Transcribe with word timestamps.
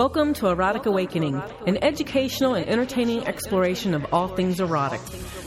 Welcome 0.00 0.32
to 0.36 0.48
Erotic 0.48 0.86
Awakening, 0.86 1.42
an 1.66 1.76
educational 1.84 2.54
and 2.54 2.66
entertaining 2.66 3.26
exploration 3.26 3.92
of 3.92 4.06
all 4.14 4.28
things 4.28 4.58
erotic. 4.58 5.02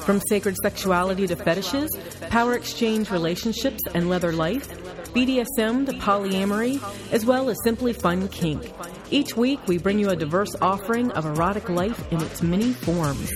From 0.06 0.22
sacred 0.30 0.56
sexuality 0.62 1.26
to 1.26 1.36
fetishes, 1.36 1.90
power 2.30 2.54
exchange 2.54 3.10
relationships 3.10 3.82
and 3.96 4.10
leather 4.10 4.32
life, 4.32 4.70
BDSM 5.12 5.88
to 5.88 5.94
polyamory, 5.94 6.80
as 7.12 7.26
well 7.26 7.50
as 7.50 7.58
simply 7.64 7.94
fun 7.94 8.28
kink. 8.28 8.72
Each 9.10 9.36
week, 9.36 9.60
we 9.66 9.80
bring 9.80 9.98
you 9.98 10.12
a 10.12 10.16
diverse 10.16 10.56
offering 10.62 11.10
of 11.14 11.26
erotic 11.26 11.68
life 11.68 12.12
in 12.12 12.22
its 12.22 12.44
many 12.44 12.74
forms. 12.74 13.32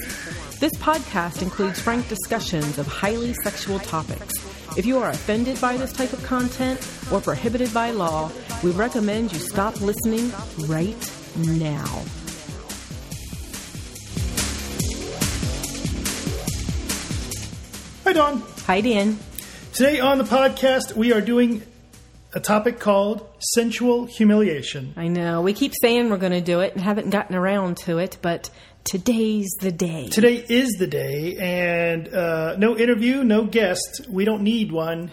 This 0.60 0.74
podcast 0.76 1.42
includes 1.42 1.80
frank 1.80 2.08
discussions 2.10 2.78
of 2.78 2.86
highly 2.86 3.34
sexual 3.34 3.80
topics. 3.80 4.47
If 4.78 4.86
you 4.86 5.00
are 5.00 5.10
offended 5.10 5.60
by 5.60 5.76
this 5.76 5.92
type 5.92 6.14
of 6.14 6.24
content 6.24 6.80
or 7.12 7.20
prohibited 7.20 7.74
by 7.74 7.90
law, 7.90 8.32
we 8.64 8.70
recommend 8.70 9.34
you 9.34 9.40
stop 9.40 9.82
listening 9.82 10.32
right 10.68 10.96
now. 11.36 12.04
Hi, 18.04 18.14
Dawn. 18.14 18.44
Hi, 18.68 18.82
Dan. 18.82 19.18
Today 19.74 20.00
on 20.00 20.20
the 20.20 20.24
podcast, 20.24 20.96
we 20.96 21.12
are 21.12 21.22
doing 21.22 21.64
a 22.36 22.40
topic 22.40 22.80
called 22.80 23.28
sensual 23.40 24.06
humiliation. 24.06 24.94
I 24.96 25.08
know. 25.08 25.42
We 25.42 25.54
keep 25.54 25.74
saying 25.82 26.12
we're 26.12 26.18
going 26.18 26.34
to 26.34 26.42
do 26.42 26.60
it 26.60 26.76
and 26.76 26.84
haven't 26.84 27.10
gotten 27.10 27.36
around 27.36 27.78
to 27.78 27.98
it, 27.98 28.20
but 28.22 28.52
today's 28.88 29.50
the 29.60 29.72
day. 29.72 30.08
Today 30.08 30.44
is 30.48 30.72
the 30.80 30.88
day, 30.88 31.36
and 31.38 32.08
uh, 32.08 32.56
no 32.58 32.78
interview, 32.78 33.24
no 33.24 33.44
guest. 33.44 34.08
We 34.10 34.24
don't 34.24 34.42
need 34.44 34.72
one. 34.72 35.12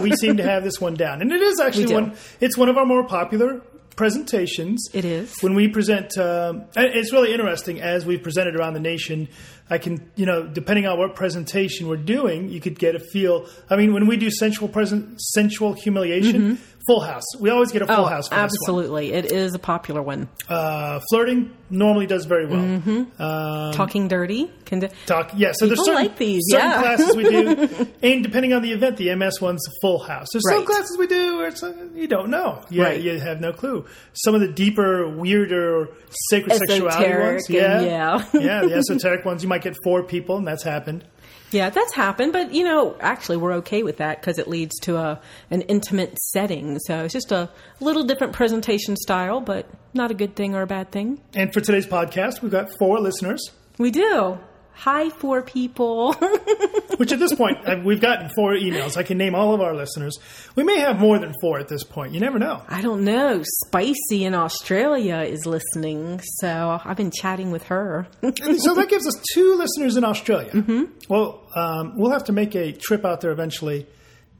we 0.00 0.14
seem 0.16 0.36
to 0.38 0.42
have 0.42 0.64
this 0.64 0.80
one 0.80 0.94
down, 0.94 1.22
and 1.22 1.30
it 1.32 1.40
is 1.40 1.60
actually 1.60 1.94
one. 1.94 2.16
It's 2.40 2.58
one 2.58 2.68
of 2.68 2.76
our 2.76 2.84
more 2.84 3.06
popular 3.06 3.62
presentations. 3.94 4.88
It 4.92 5.04
is. 5.04 5.34
when 5.40 5.54
we 5.54 5.68
present. 5.68 6.18
Um, 6.18 6.64
and 6.74 6.86
it's 6.94 7.12
really 7.12 7.32
interesting 7.32 7.80
as 7.80 8.04
we've 8.04 8.22
presented 8.22 8.56
around 8.56 8.74
the 8.74 8.80
nation. 8.80 9.28
I 9.70 9.78
can, 9.78 10.10
you 10.16 10.26
know, 10.26 10.42
depending 10.46 10.86
on 10.86 10.98
what 10.98 11.14
presentation 11.14 11.88
we're 11.88 11.96
doing, 11.96 12.50
you 12.50 12.60
could 12.60 12.78
get 12.78 12.94
a 12.94 12.98
feel. 13.00 13.46
I 13.70 13.76
mean, 13.76 13.94
when 13.94 14.06
we 14.06 14.16
do 14.16 14.30
sensual 14.30 14.68
present, 14.68 15.20
sensual 15.20 15.72
humiliation, 15.72 16.58
full 16.86 17.00
house. 17.00 17.22
We 17.38 17.48
always 17.50 17.70
get 17.72 17.82
a 17.82 17.86
full 17.86 17.94
Mm-hmm. 17.94 18.04
Oh, 18.04 18.08
house. 18.08 18.28
For 18.28 18.34
this 18.34 18.38
one. 18.38 18.44
absolutely. 18.44 19.12
It 19.12 19.30
is 19.32 19.54
a 19.54 19.58
popular 19.60 20.02
one. 20.02 20.28
Uh, 20.48 21.00
flirting 21.10 21.52
normally 21.70 22.06
does 22.06 22.24
very 22.26 22.44
well. 22.46 22.60
Mm-hmm. 22.60 23.22
Um, 23.22 23.72
Talking 23.72 24.08
dirty. 24.08 24.50
Can 24.66 24.80
do- 24.80 24.88
talk, 25.06 25.30
yeah. 25.36 25.52
So 25.54 25.66
there's 25.66 25.78
certain, 25.84 25.94
like 26.02 26.16
these, 26.18 26.42
certain 26.48 26.70
yeah. 26.70 26.82
classes 26.82 27.14
we 27.16 27.22
do, 27.24 27.86
and 28.02 28.22
depending 28.24 28.52
on 28.52 28.62
the 28.62 28.72
event, 28.72 28.96
the 28.96 29.14
MS 29.14 29.40
one's 29.40 29.62
full 29.80 30.00
house. 30.00 30.26
There's 30.32 30.48
some 30.48 30.64
classes 30.66 30.96
we 30.98 31.06
do 31.06 31.36
where 31.38 31.48
it's, 31.48 31.62
uh, 31.62 31.72
you 31.94 32.08
don't 32.08 32.30
know. 32.30 32.62
Yeah, 32.68 32.84
Right. 32.84 33.00
you 33.00 33.18
have 33.20 33.40
no 33.40 33.52
clue. 33.52 33.86
Some 34.14 34.34
of 34.34 34.40
the 34.40 34.48
deeper, 34.48 35.08
weirder, 35.08 35.88
sacred 36.30 36.56
sexuality 36.56 37.18
ones, 37.20 37.46
yeah, 37.48 37.80
yeah. 37.80 38.24
yeah, 38.34 38.60
the 38.66 38.74
esoteric 38.74 39.24
ones. 39.24 39.42
You 39.42 39.48
might 39.52 39.62
get 39.62 39.76
four 39.84 40.02
people, 40.02 40.38
and 40.38 40.46
that's 40.46 40.62
happened. 40.62 41.04
Yeah, 41.50 41.68
that's 41.68 41.92
happened, 41.92 42.32
but 42.32 42.54
you 42.54 42.64
know, 42.64 42.96
actually, 43.00 43.36
we're 43.36 43.52
okay 43.56 43.82
with 43.82 43.98
that 43.98 44.18
because 44.18 44.38
it 44.38 44.48
leads 44.48 44.74
to 44.80 44.96
a 44.96 45.20
an 45.50 45.60
intimate 45.62 46.18
setting. 46.18 46.78
So 46.86 47.04
it's 47.04 47.12
just 47.12 47.30
a 47.32 47.50
little 47.78 48.04
different 48.04 48.32
presentation 48.32 48.96
style, 48.96 49.40
but 49.42 49.66
not 49.92 50.10
a 50.10 50.14
good 50.14 50.34
thing 50.34 50.54
or 50.54 50.62
a 50.62 50.66
bad 50.66 50.90
thing. 50.90 51.20
And 51.34 51.52
for 51.52 51.60
today's 51.60 51.86
podcast, 51.86 52.40
we've 52.40 52.50
got 52.50 52.70
four 52.78 52.98
listeners. 52.98 53.50
We 53.76 53.90
do. 53.90 54.38
Hi, 54.74 55.10
four 55.10 55.42
people. 55.42 56.12
Which 56.96 57.12
at 57.12 57.18
this 57.20 57.34
point, 57.34 57.58
uh, 57.66 57.76
we've 57.84 58.00
gotten 58.00 58.30
four 58.34 58.54
emails. 58.54 58.96
I 58.96 59.02
can 59.04 59.16
name 59.16 59.34
all 59.34 59.54
of 59.54 59.60
our 59.60 59.74
listeners. 59.74 60.18
We 60.56 60.64
may 60.64 60.80
have 60.80 60.98
more 60.98 61.18
than 61.18 61.34
four 61.40 61.58
at 61.60 61.68
this 61.68 61.84
point. 61.84 62.12
You 62.14 62.20
never 62.20 62.38
know. 62.38 62.62
I 62.68 62.82
don't 62.82 63.04
know. 63.04 63.42
Spicy 63.66 64.24
in 64.24 64.34
Australia 64.34 65.18
is 65.20 65.46
listening, 65.46 66.20
so 66.40 66.80
I've 66.84 66.96
been 66.96 67.12
chatting 67.12 67.50
with 67.52 67.64
her. 67.64 68.06
so 68.22 68.74
that 68.74 68.86
gives 68.88 69.06
us 69.06 69.14
two 69.34 69.54
listeners 69.56 69.96
in 69.96 70.04
Australia. 70.04 70.50
Mm-hmm. 70.50 70.84
Well, 71.08 71.46
um, 71.54 71.96
we'll 71.96 72.10
have 72.12 72.24
to 72.24 72.32
make 72.32 72.54
a 72.56 72.72
trip 72.72 73.04
out 73.04 73.20
there 73.20 73.30
eventually 73.30 73.86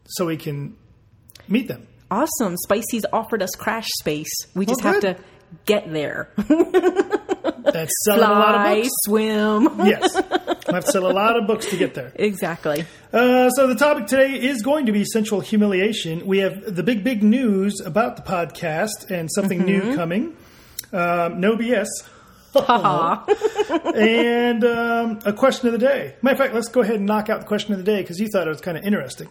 so 0.06 0.26
we 0.26 0.36
can 0.36 0.76
meet 1.48 1.68
them. 1.68 1.86
awesome. 2.10 2.56
Spicy's 2.56 3.04
offered 3.12 3.42
us 3.42 3.50
crash 3.56 3.88
space. 4.00 4.30
We 4.54 4.66
just 4.66 4.80
Oh, 4.84 4.88
have 4.92 5.00
to 5.02 5.16
get 5.66 5.92
there. 5.92 6.30
That's 7.72 7.92
selling 8.04 8.22
a 8.24 8.30
lot 8.30 8.54
of 8.54 8.76
books. 8.76 8.88
swim. 9.04 9.80
Yes, 9.86 10.14
I 10.16 10.74
have 10.74 10.84
to 10.84 10.90
sell 10.92 11.10
a 11.10 11.12
lot 11.12 11.36
of 11.36 11.46
books 11.46 11.66
to 11.66 11.76
get 11.76 11.94
there. 11.94 12.12
Exactly. 12.14 12.84
Uh, 13.12 13.50
so 13.50 13.66
the 13.66 13.74
topic 13.74 14.06
today 14.06 14.32
is 14.40 14.62
going 14.62 14.86
to 14.86 14.92
be 14.92 15.04
sensual 15.04 15.40
humiliation. 15.40 16.26
We 16.26 16.38
have 16.38 16.74
the 16.74 16.82
big, 16.82 17.02
big 17.04 17.22
news 17.22 17.80
about 17.80 18.16
the 18.16 18.22
podcast 18.22 19.10
and 19.10 19.30
something 19.32 19.60
Mm-hmm. 19.60 19.88
new 19.88 19.96
coming. 19.96 20.36
Um, 20.92 21.40
no 21.40 21.56
BS. 21.56 21.88
And 23.94 24.64
um, 24.64 25.18
a 25.24 25.32
question 25.32 25.66
of 25.68 25.72
the 25.72 25.78
day. 25.78 26.14
Matter 26.22 26.34
of 26.34 26.38
fact, 26.38 26.54
let's 26.54 26.68
go 26.68 26.80
ahead 26.82 26.96
and 26.96 27.06
knock 27.06 27.28
out 27.30 27.40
the 27.40 27.46
question 27.46 27.72
of 27.72 27.78
the 27.78 27.84
day 27.84 28.00
because 28.02 28.18
you 28.20 28.28
thought 28.28 28.46
it 28.46 28.50
was 28.50 28.60
kind 28.60 28.76
of 28.76 28.84
interesting. 28.84 29.28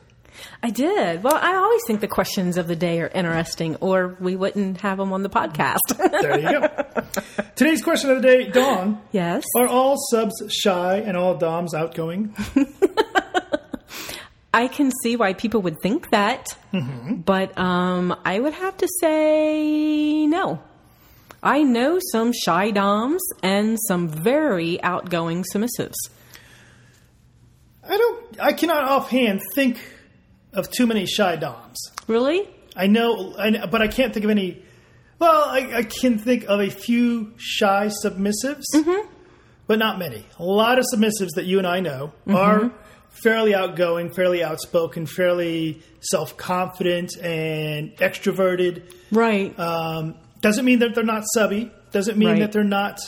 I 0.63 0.69
did. 0.69 1.23
Well, 1.23 1.35
I 1.35 1.55
always 1.55 1.81
think 1.87 2.01
the 2.01 2.07
questions 2.07 2.57
of 2.57 2.67
the 2.67 2.75
day 2.75 2.99
are 3.01 3.07
interesting, 3.07 3.75
or 3.77 4.15
we 4.19 4.35
wouldn't 4.35 4.81
have 4.81 4.97
them 4.97 5.13
on 5.13 5.23
the 5.23 5.29
podcast. 5.29 5.77
There 5.97 6.39
you 6.39 6.59
go. 6.61 7.03
Today's 7.55 7.83
question 7.83 8.09
of 8.11 8.21
the 8.21 8.27
day, 8.27 8.49
Dawn. 8.49 9.01
yes. 9.11 9.43
Are 9.57 9.67
all 9.67 9.95
subs 10.11 10.33
shy 10.49 10.97
and 10.97 11.15
all 11.17 11.35
DOMs 11.37 11.73
outgoing? 11.73 12.35
I 14.53 14.67
can 14.67 14.91
see 15.03 15.15
why 15.15 15.33
people 15.33 15.61
would 15.61 15.79
think 15.81 16.09
that, 16.11 16.55
but 16.73 17.57
um, 17.57 18.13
I 18.25 18.37
would 18.39 18.53
have 18.53 18.75
to 18.77 18.87
say 18.99 20.27
no. 20.27 20.61
I 21.41 21.63
know 21.63 21.99
some 22.11 22.33
shy 22.33 22.71
doms 22.71 23.21
and 23.41 23.77
some 23.87 24.09
very 24.09 24.81
outgoing 24.83 25.43
submissives. 25.53 25.95
I 27.87 27.97
don't. 27.97 28.39
I 28.41 28.53
cannot 28.53 28.83
offhand 28.83 29.41
think 29.55 29.79
of 30.53 30.69
too 30.71 30.85
many 30.87 31.05
shy 31.05 31.35
DOMs. 31.35 31.77
Really? 32.07 32.47
I 32.75 32.87
know, 32.87 33.35
I 33.37 33.49
know 33.51 33.67
but 33.67 33.81
I 33.81 33.87
can't 33.87 34.13
think 34.13 34.23
of 34.23 34.31
any. 34.31 34.63
Well, 35.19 35.43
I, 35.45 35.71
I 35.77 35.83
can 35.83 36.17
think 36.17 36.45
of 36.45 36.59
a 36.59 36.69
few 36.69 37.33
shy 37.37 37.89
submissives, 38.03 38.63
but 39.67 39.77
not 39.77 39.99
many. 39.99 40.25
A 40.39 40.43
lot 40.43 40.79
of 40.79 40.85
submissives 40.93 41.35
that 41.35 41.45
you 41.45 41.57
and 41.59 41.67
I 41.67 41.79
know 41.79 42.11
are 42.27 42.71
fairly 43.23 43.53
outgoing, 43.53 44.11
fairly 44.11 44.43
outspoken, 44.43 45.05
fairly 45.05 45.81
self 45.99 46.37
confident, 46.37 47.15
and 47.21 47.95
extroverted. 47.97 48.91
Right. 49.11 49.57
Um, 49.59 50.15
doesn't 50.39 50.65
mean 50.65 50.79
that 50.79 50.95
they're 50.95 51.03
not 51.03 51.23
subby. 51.35 51.71
Doesn't 51.91 52.17
mean 52.17 52.29
Right. 52.29 52.39
that 52.39 52.51
they're 52.51 52.63
not 52.63 52.99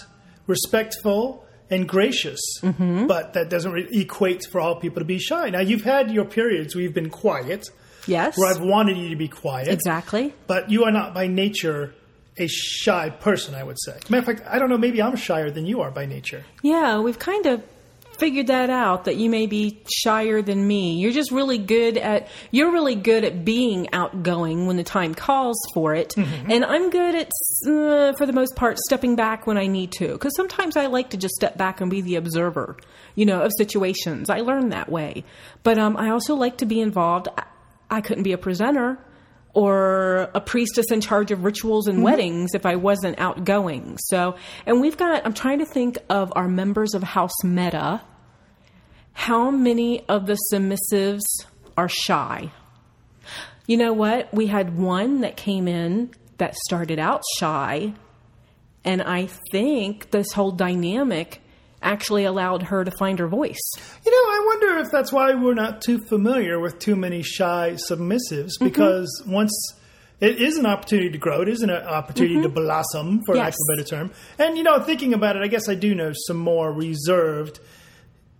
respectful 0.45 1.45
and 1.69 1.87
gracious. 1.87 2.39
Mm-hmm. 2.61 3.07
But 3.07 3.33
that 3.33 3.49
doesn't 3.49 3.71
re- 3.71 3.87
equate 3.91 4.45
for 4.51 4.61
all 4.61 4.75
people 4.75 4.99
to 4.99 5.05
be 5.05 5.19
shy. 5.19 5.49
Now 5.49 5.59
you've 5.59 5.83
had 5.83 6.11
your 6.11 6.25
periods 6.25 6.75
where 6.75 6.83
you've 6.83 6.93
been 6.93 7.09
quiet, 7.09 7.69
yes. 8.07 8.37
where 8.37 8.53
I've 8.53 8.61
wanted 8.61 8.97
you 8.97 9.09
to 9.09 9.15
be 9.15 9.27
quiet. 9.27 9.69
Exactly. 9.69 10.33
But 10.47 10.69
you 10.69 10.83
are 10.85 10.91
not 10.91 11.13
by 11.13 11.27
nature 11.27 11.93
a 12.37 12.47
shy 12.47 13.09
person. 13.09 13.55
I 13.55 13.63
would 13.63 13.77
say. 13.79 13.97
Matter 14.09 14.31
of 14.31 14.37
fact, 14.37 14.49
I 14.49 14.59
don't 14.59 14.69
know. 14.69 14.77
Maybe 14.77 15.01
I'm 15.01 15.15
shyer 15.15 15.51
than 15.51 15.65
you 15.65 15.81
are 15.81 15.91
by 15.91 16.05
nature. 16.05 16.43
Yeah, 16.61 16.99
we've 16.99 17.19
kind 17.19 17.45
of 17.45 17.63
figured 18.23 18.47
that 18.47 18.69
out 18.69 19.03
that 19.03 19.17
you 19.17 19.29
may 19.29 19.47
be 19.47 19.83
shyer 20.01 20.41
than 20.41 20.65
me. 20.65 20.97
You're 20.97 21.11
just 21.11 21.29
really 21.29 21.57
good 21.57 21.97
at 21.97 22.29
you're 22.51 22.71
really 22.71 22.95
good 22.95 23.25
at 23.25 23.43
being 23.43 23.93
outgoing 23.93 24.65
when 24.65 24.77
the 24.77 24.83
time 24.85 25.13
calls 25.13 25.57
for 25.73 25.93
it, 25.93 26.15
and 26.15 26.63
I'm 26.63 26.89
good 26.89 27.15
at 27.15 27.27
uh, 27.67 28.13
for 28.17 28.25
the 28.25 28.31
most 28.31 28.55
part 28.55 28.77
stepping 28.79 29.17
back 29.17 29.45
when 29.45 29.57
I 29.57 29.67
need 29.67 29.91
to 29.99 30.13
because 30.13 30.33
sometimes 30.37 30.77
I 30.77 30.85
like 30.85 31.09
to 31.09 31.17
just 31.17 31.35
step 31.35 31.57
back 31.57 31.81
and 31.81 31.91
be 31.91 31.99
the 31.99 32.15
observer, 32.15 32.77
you 33.15 33.25
know, 33.25 33.41
of 33.41 33.51
situations. 33.57 34.29
I 34.29 34.39
learned 34.39 34.71
that 34.71 34.89
way. 34.89 35.25
But 35.63 35.77
um 35.77 35.97
I 35.97 36.09
also 36.09 36.35
like 36.35 36.59
to 36.59 36.65
be 36.65 36.79
involved. 36.79 37.27
I, 37.37 37.43
I 37.89 37.99
couldn't 37.99 38.23
be 38.23 38.31
a 38.31 38.37
presenter 38.37 38.97
or 39.53 40.31
a 40.33 40.41
priestess 40.41 40.91
in 40.91 41.01
charge 41.01 41.31
of 41.31 41.43
rituals 41.43 41.87
and 41.87 42.01
weddings 42.01 42.55
if 42.55 42.65
I 42.65 42.75
wasn't 42.75 43.19
outgoing. 43.19 43.97
So, 43.99 44.35
and 44.65 44.81
we've 44.81 44.97
got, 44.97 45.25
I'm 45.25 45.33
trying 45.33 45.59
to 45.59 45.65
think 45.65 45.99
of 46.09 46.33
our 46.35 46.47
members 46.47 46.95
of 46.95 47.03
House 47.03 47.43
Meta. 47.43 48.01
How 49.13 49.51
many 49.51 50.03
of 50.07 50.25
the 50.27 50.37
submissives 50.51 51.21
are 51.77 51.89
shy? 51.89 52.51
You 53.67 53.77
know 53.77 53.93
what? 53.93 54.33
We 54.33 54.47
had 54.47 54.77
one 54.77 55.21
that 55.21 55.37
came 55.37 55.67
in 55.67 56.11
that 56.37 56.55
started 56.55 56.99
out 56.99 57.21
shy, 57.39 57.93
and 58.83 59.01
I 59.01 59.29
think 59.51 60.11
this 60.11 60.31
whole 60.33 60.51
dynamic 60.51 61.39
actually 61.81 62.25
allowed 62.25 62.63
her 62.63 62.83
to 62.83 62.91
find 62.97 63.19
her 63.19 63.27
voice. 63.27 63.59
You 64.05 64.11
know, 64.11 64.17
I 64.17 64.43
wonder 64.45 64.79
if 64.79 64.91
that's 64.91 65.11
why 65.11 65.33
we're 65.33 65.53
not 65.53 65.81
too 65.81 65.99
familiar 65.99 66.59
with 66.59 66.79
too 66.79 66.95
many 66.95 67.21
shy 67.21 67.75
submissives 67.89 68.19
Mm-hmm. 68.57 68.65
because 68.65 69.23
once 69.27 69.53
it 70.19 70.41
is 70.41 70.57
an 70.57 70.65
opportunity 70.65 71.09
to 71.11 71.17
grow, 71.17 71.41
it 71.41 71.49
is 71.49 71.61
an 71.61 71.69
opportunity 71.71 72.41
to 72.41 72.49
blossom, 72.49 73.21
for 73.25 73.35
lack 73.35 73.53
Mm-hmm. 73.53 73.71
Of 73.71 73.79
a 73.79 73.83
better 73.83 73.89
term. 73.89 74.11
And, 74.39 74.57
you 74.57 74.63
know, 74.63 74.79
thinking 74.79 75.13
about 75.13 75.35
it, 75.35 75.41
I 75.43 75.47
guess 75.47 75.67
I 75.69 75.75
do 75.75 75.93
know 75.93 76.11
some 76.27 76.37
more 76.37 76.71
reserved 76.71 77.59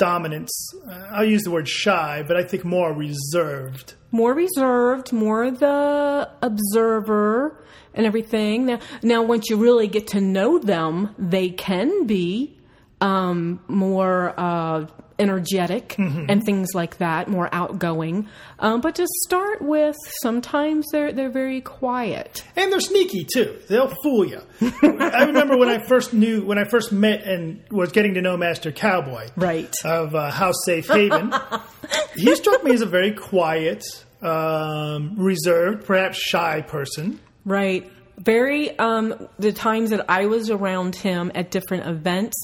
dominance. 0.06 0.54
Uh, 0.88 1.08
I'll 1.12 1.32
use 1.36 1.44
the 1.44 1.52
word 1.52 1.68
shy, 1.68 2.24
but 2.28 2.36
I 2.36 2.44
think 2.44 2.66
more 2.66 2.92
reserved 2.94 3.96
more 4.14 4.34
reserved, 4.34 5.12
more 5.12 5.50
the 5.50 6.30
observer 6.42 7.60
and 7.96 8.06
everything. 8.06 8.68
Now, 8.68 8.80
now 9.02 9.24
once 9.24 9.50
you 9.50 9.58
really 9.58 9.88
get 9.88 10.08
to 10.10 10.22
know 10.22 10.60
them, 10.60 11.16
they 11.18 11.50
can 11.50 12.06
be 12.06 12.60
um, 13.02 13.60
more 13.68 14.34
uh, 14.38 14.86
energetic 15.20 15.96
and 15.98 16.44
things 16.44 16.70
like 16.74 16.98
that, 16.98 17.28
more 17.28 17.48
outgoing. 17.52 18.28
Um, 18.60 18.82
but 18.82 18.96
to 18.96 19.08
start 19.26 19.62
with, 19.62 19.96
sometimes 20.22 20.86
they're 20.92 21.12
they're 21.14 21.30
very 21.32 21.62
quiet. 21.62 22.44
And 22.56 22.72
they're 22.72 22.80
sneaky 22.80 23.26
too. 23.26 23.58
They'll 23.68 23.94
fool 24.04 24.26
you. 24.26 24.42
I 24.82 25.26
remember 25.26 25.58
when 25.58 25.70
I 25.70 25.86
first 25.88 26.14
knew, 26.14 26.44
when 26.46 26.58
I 26.58 26.64
first 26.64 26.92
met 26.92 27.24
and 27.24 27.64
was 27.72 27.92
getting 27.92 28.16
to 28.16 28.22
know 28.22 28.38
Master 28.38 28.72
Cowboy 28.72 29.30
Right. 29.36 29.74
of 29.84 30.16
uh, 30.16 30.32
House 30.32 30.56
Safe 30.66 30.88
Haven. 30.88 31.34
he 32.16 32.36
struck 32.36 32.64
me 32.64 32.72
as 32.74 32.82
a 32.82 32.86
very 32.86 33.12
quiet, 33.14 33.84
um, 34.22 35.16
reserved, 35.18 35.86
perhaps 35.86 36.18
shy 36.18 36.62
person. 36.62 37.20
Right. 37.46 37.90
Very, 38.18 38.78
um, 38.78 39.28
the 39.40 39.52
times 39.52 39.90
that 39.90 40.06
I 40.10 40.28
was 40.28 40.50
around 40.50 40.96
him 40.96 41.32
at 41.34 41.50
different 41.52 41.88
events, 41.88 42.36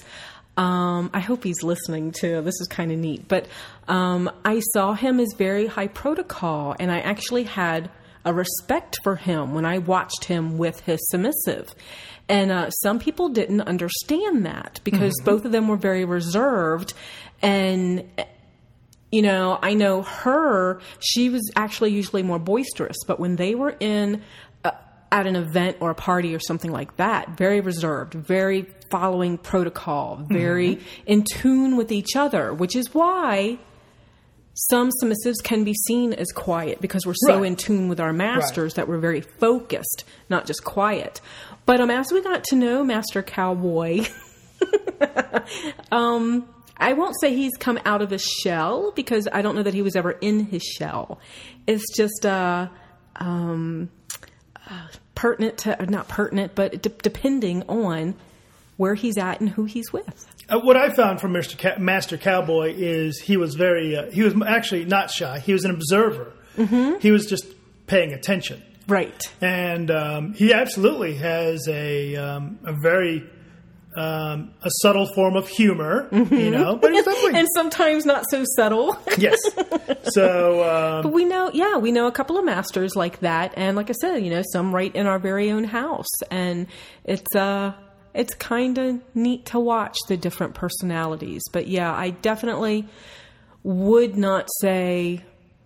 um, 0.60 1.10
I 1.14 1.22
hope 1.22 1.46
he's 1.46 1.64
listening 1.64 2.12
too. 2.12 2.42
This 2.42 2.60
is 2.60 2.68
kind 2.68 2.92
of 2.92 2.98
neat. 2.98 3.30
But 3.30 3.48
um, 3.88 4.30
I 4.44 4.60
saw 4.74 4.94
him 4.94 5.22
as 5.22 5.34
very 5.38 5.68
high 5.68 5.88
protocol, 5.88 6.76
and 6.78 6.92
I 6.92 7.00
actually 7.00 7.46
had 7.46 7.90
a 8.26 8.34
respect 8.34 9.00
for 9.02 9.16
him 9.16 9.54
when 9.54 9.64
I 9.64 9.78
watched 9.78 10.26
him 10.26 10.58
with 10.58 10.82
his 10.82 11.00
submissive. 11.12 11.74
And 12.28 12.52
uh, 12.52 12.70
some 12.72 13.00
people 13.00 13.30
didn't 13.30 13.62
understand 13.62 14.46
that 14.46 14.82
because 14.84 15.16
both 15.24 15.46
of 15.46 15.54
them 15.54 15.70
were 15.70 15.78
very 15.78 16.04
reserved. 16.04 16.94
And 17.42 18.04
you 19.14 19.22
know, 19.22 19.58
I 19.62 19.76
know 19.76 20.02
her, 20.02 20.82
she 21.00 21.30
was 21.30 21.50
actually 21.56 21.92
usually 21.94 22.22
more 22.22 22.38
boisterous, 22.38 22.98
but 23.08 23.18
when 23.18 23.38
they 23.38 23.56
were 23.56 23.76
in 23.80 24.22
uh, 24.66 24.72
at 25.10 25.26
an 25.26 25.38
event 25.38 25.78
or 25.80 25.90
a 25.90 25.96
party 25.96 26.36
or 26.36 26.40
something 26.40 26.70
like 26.70 26.98
that, 26.98 27.38
very 27.38 27.62
reserved, 27.62 28.14
very 28.14 28.68
following 28.90 29.38
protocol, 29.38 30.26
very 30.30 30.80
in 31.06 31.24
tune 31.24 31.78
with 31.78 31.92
each 31.92 32.16
other, 32.16 32.54
which 32.54 32.76
is 32.76 32.94
why 32.94 33.58
some 34.54 34.90
submissives 35.02 35.42
can 35.44 35.64
be 35.64 35.74
seen 35.74 36.12
as 36.14 36.32
quiet 36.34 36.82
because 36.82 37.06
we're 37.06 37.14
so 37.28 37.38
Right. 37.38 37.46
in 37.48 37.56
tune 37.56 37.88
with 37.88 38.00
our 38.00 38.12
masters 38.12 38.74
that 38.74 38.88
we're 38.90 38.98
very 38.98 39.22
focused, 39.22 40.04
not 40.30 40.46
just 40.46 40.64
quiet. 40.66 41.22
But 41.66 41.80
um, 41.80 41.90
as 41.90 42.12
we 42.12 42.22
got 42.22 42.44
to 42.46 42.56
know 42.56 42.84
Master 42.84 43.22
Cowboy, 43.24 44.06
um, 45.92 46.48
I 46.78 46.94
won't 46.94 47.16
say 47.20 47.36
he's 47.36 47.56
come 47.60 47.80
out 47.86 48.02
of 48.02 48.10
his 48.10 48.24
shell 48.24 48.92
because 48.96 49.28
I 49.32 49.42
don't 49.42 49.56
know 49.56 49.64
that 49.64 49.74
he 49.74 49.82
was 49.82 49.96
ever 49.96 50.12
in 50.12 50.46
his 50.46 50.64
shell. 50.64 51.20
It's 51.68 51.86
just 51.96 52.26
uh, 52.26 52.68
um, 53.18 53.90
uh, 54.70 54.88
pertinent 55.16 55.58
to 55.60 55.86
not 55.90 56.08
pertinent, 56.08 56.56
but 56.56 56.82
de- 56.82 56.90
depending 56.90 57.64
on 57.64 58.16
where 58.80 58.96
he's 58.96 59.18
at 59.18 59.42
and 59.42 59.50
who 59.50 59.66
he's 59.66 59.92
with. 59.92 60.26
Uh, 60.48 60.58
what 60.60 60.78
I 60.78 60.90
found 60.90 61.20
from 61.20 61.34
Mr. 61.34 61.60
Ca- 61.60 61.80
Master 61.80 62.18
Cowboy 62.18 62.74
is 62.78 63.20
he 63.20 63.36
was 63.36 63.56
very, 63.56 63.96
uh, 63.98 64.10
he 64.10 64.24
was 64.24 64.34
actually 64.48 64.86
not 64.86 65.12
shy. 65.12 65.40
He 65.40 65.52
was 65.52 65.66
an 65.66 65.72
observer. 65.72 66.32
Mm-hmm. 66.58 67.00
He 67.00 67.12
was 67.12 67.26
just 67.26 67.46
paying 67.88 68.14
attention. 68.14 68.64
Right. 68.88 69.22
and 69.42 69.92
um, 69.92 70.34
he 70.34 70.52
absolutely 70.54 71.14
has 71.16 71.68
a 71.68 72.16
um, 72.16 72.58
a 72.64 72.74
very 72.82 73.30
um, 73.96 74.54
a 74.64 74.70
subtle 74.82 75.06
form 75.14 75.36
of 75.36 75.48
humor, 75.48 76.08
you 76.12 76.50
know. 76.52 76.76
But 76.76 76.94
definitely 76.94 77.34
And 77.36 77.48
sometimes 77.54 78.06
not 78.06 78.24
so 78.32 78.46
subtle. 78.56 78.98
yes. 79.18 79.38
So 80.06 80.64
um, 80.64 81.04
But 81.04 81.12
we 81.14 81.26
know, 81.26 81.52
yeah, 81.54 81.78
we 81.78 81.92
know 81.92 82.08
a 82.08 82.12
couple 82.12 82.38
of 82.38 82.46
masters 82.46 82.96
like 82.96 83.20
that, 83.20 83.54
and 83.58 83.76
like 83.76 83.90
I 83.90 83.94
said, 83.94 84.18
you 84.24 84.30
know, 84.32 84.44
some 84.54 84.74
right 84.74 84.96
in 84.96 85.06
our 85.06 85.20
very 85.20 85.52
own 85.52 85.66
house, 85.66 86.08
and 86.32 86.66
it's 87.04 87.36
uh, 87.36 87.74
it's 88.14 88.34
kind 88.34 88.78
of 88.78 89.02
neat 89.16 89.46
to 89.48 89.60
watch 89.60 89.98
the 90.08 90.18
different 90.18 90.56
personalities. 90.56 91.42
But 91.54 91.68
yeah, 91.68 91.94
I 91.94 92.10
definitely 92.12 92.88
would 93.64 94.18
not 94.18 94.48
say, 94.62 95.24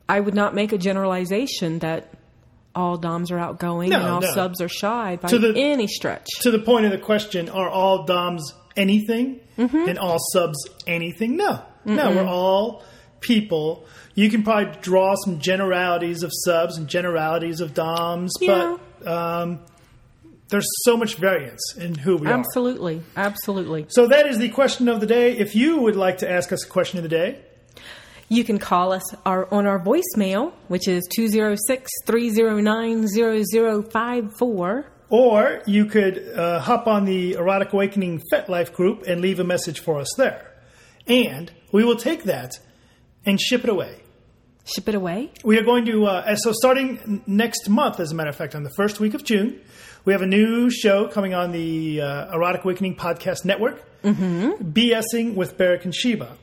I 0.09 0.19
would 0.19 0.33
not 0.35 0.53
make 0.55 0.71
a 0.73 0.77
generalization 0.77 1.79
that 1.79 2.11
all 2.75 2.97
DOMs 2.97 3.31
are 3.31 3.37
outgoing 3.39 3.91
No, 3.91 3.99
and 3.99 4.07
all 4.07 4.21
no. 4.21 4.31
subs 4.33 4.59
are 4.61 4.67
shy 4.67 5.17
by 5.21 5.27
To 5.29 5.37
the- 5.39 5.53
any 5.55 5.87
stretch. 5.87 6.27
to 6.41 6.51
the 6.51 6.59
point 6.59 6.85
of 6.85 6.91
the 6.91 6.97
question, 6.97 7.47
are 7.49 7.69
all 7.69 8.03
DOMs 8.05 8.53
anything 8.75 9.39
and 9.57 9.99
all 9.99 10.17
subs 10.33 10.57
anything? 10.87 11.37
No, 11.37 11.61
no, 11.85 12.09
we're 12.11 12.25
all 12.25 12.83
people. 13.19 13.85
You 14.15 14.29
can 14.31 14.41
probably 14.43 14.73
draw 14.81 15.13
some 15.23 15.39
generalities 15.39 16.23
of 16.23 16.31
subs 16.33 16.77
and 16.77 16.87
generalities 16.87 17.61
of 17.61 17.73
DOMs, 17.75 18.31
Yeah. 18.41 18.77
but 19.01 19.07
um, 19.07 19.59
there's 20.49 20.67
so 20.83 20.95
much 20.97 21.15
variance 21.15 21.75
in 21.77 21.95
who 21.95 22.17
we 22.17 22.27
are. 22.27 22.33
Absolutely, 22.33 23.01
absolutely. 23.15 23.85
So 23.89 24.07
that 24.07 24.27
is 24.27 24.37
the 24.37 24.49
question 24.49 24.87
of 24.87 24.99
the 24.99 25.07
day. 25.07 25.37
If 25.37 25.55
you 25.55 25.77
would 25.81 25.95
like 25.95 26.19
to 26.19 26.29
ask 26.29 26.51
us 26.51 26.63
a 26.65 26.67
question 26.69 26.97
of 26.99 27.03
the 27.03 27.09
day, 27.09 27.39
You 28.29 28.43
can 28.43 28.57
call 28.57 28.91
us 28.93 29.03
our, 29.25 29.51
on 29.53 29.67
our 29.67 29.79
voicemail, 29.79 30.53
which 30.67 30.87
is 30.87 31.03
206 31.15 31.89
309 32.05 33.07
0054. 33.07 34.85
or 35.09 35.61
you 35.67 35.85
could 35.85 36.17
uh, 36.35 36.59
hop 36.59 36.87
on 36.87 37.05
the 37.05 37.33
Erotic 37.33 37.73
Awakening 37.73 38.21
FetLife 38.31 38.73
group 38.73 39.03
and 39.07 39.21
leave 39.21 39.39
a 39.39 39.43
message 39.43 39.79
for 39.79 39.99
us 39.99 40.09
there. 40.17 40.51
And 41.07 41.51
we 41.71 41.83
will 41.83 41.97
take 41.97 42.23
that 42.23 42.59
and 43.25 43.39
ship 43.39 43.63
it 43.63 43.69
away. 43.69 44.01
Ship 44.65 44.87
it 44.87 44.95
away. 44.95 45.31
We 45.43 45.57
are 45.59 45.63
going 45.63 45.85
to, 45.85 46.05
uh, 46.05 46.35
so 46.37 46.51
starting 46.53 47.21
next 47.27 47.67
month, 47.69 47.99
as 47.99 48.11
a 48.11 48.15
matter 48.15 48.29
of 48.29 48.35
fact, 48.35 48.55
on 48.55 48.63
the 48.63 48.71
first 48.77 48.99
week 48.99 49.13
of 49.13 49.23
June, 49.23 49.59
we 50.05 50.13
have 50.13 50.21
a 50.21 50.27
new 50.27 50.69
show 50.69 51.07
coming 51.07 51.33
on 51.33 51.51
the 51.51 52.01
uh, 52.01 52.33
Erotic 52.33 52.63
Awakening 52.63 52.95
Podcast 52.95 53.45
Network, 53.45 53.83
mm-hmm. 54.01 54.71
BSing 54.71 55.35
with 55.35 55.57
Barrick 55.57 55.85
and 55.85 55.95
Sheba. 55.95 56.37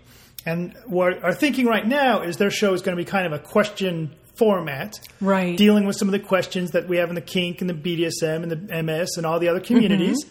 And 0.46 0.74
what 0.86 1.22
our 1.22 1.34
thinking 1.34 1.66
right 1.66 1.86
now 1.86 2.22
is 2.22 2.38
their 2.38 2.50
show 2.50 2.72
is 2.72 2.80
going 2.80 2.96
to 2.96 3.02
be 3.02 3.08
kind 3.08 3.26
of 3.26 3.32
a 3.32 3.38
question 3.38 4.14
format, 4.34 4.98
Right. 5.20 5.58
Dealing 5.58 5.84
with 5.84 5.96
some 5.96 6.08
of 6.08 6.12
the 6.12 6.18
questions 6.18 6.70
that 6.70 6.88
we 6.88 6.96
have 6.96 7.10
in 7.10 7.14
the 7.14 7.20
kink 7.20 7.60
and 7.60 7.68
the 7.68 7.74
BDSM 7.74 8.42
and 8.42 8.50
the 8.50 8.82
MS 8.82 9.18
and 9.18 9.26
all 9.26 9.38
the 9.38 9.48
other 9.48 9.60
communities. 9.60 10.24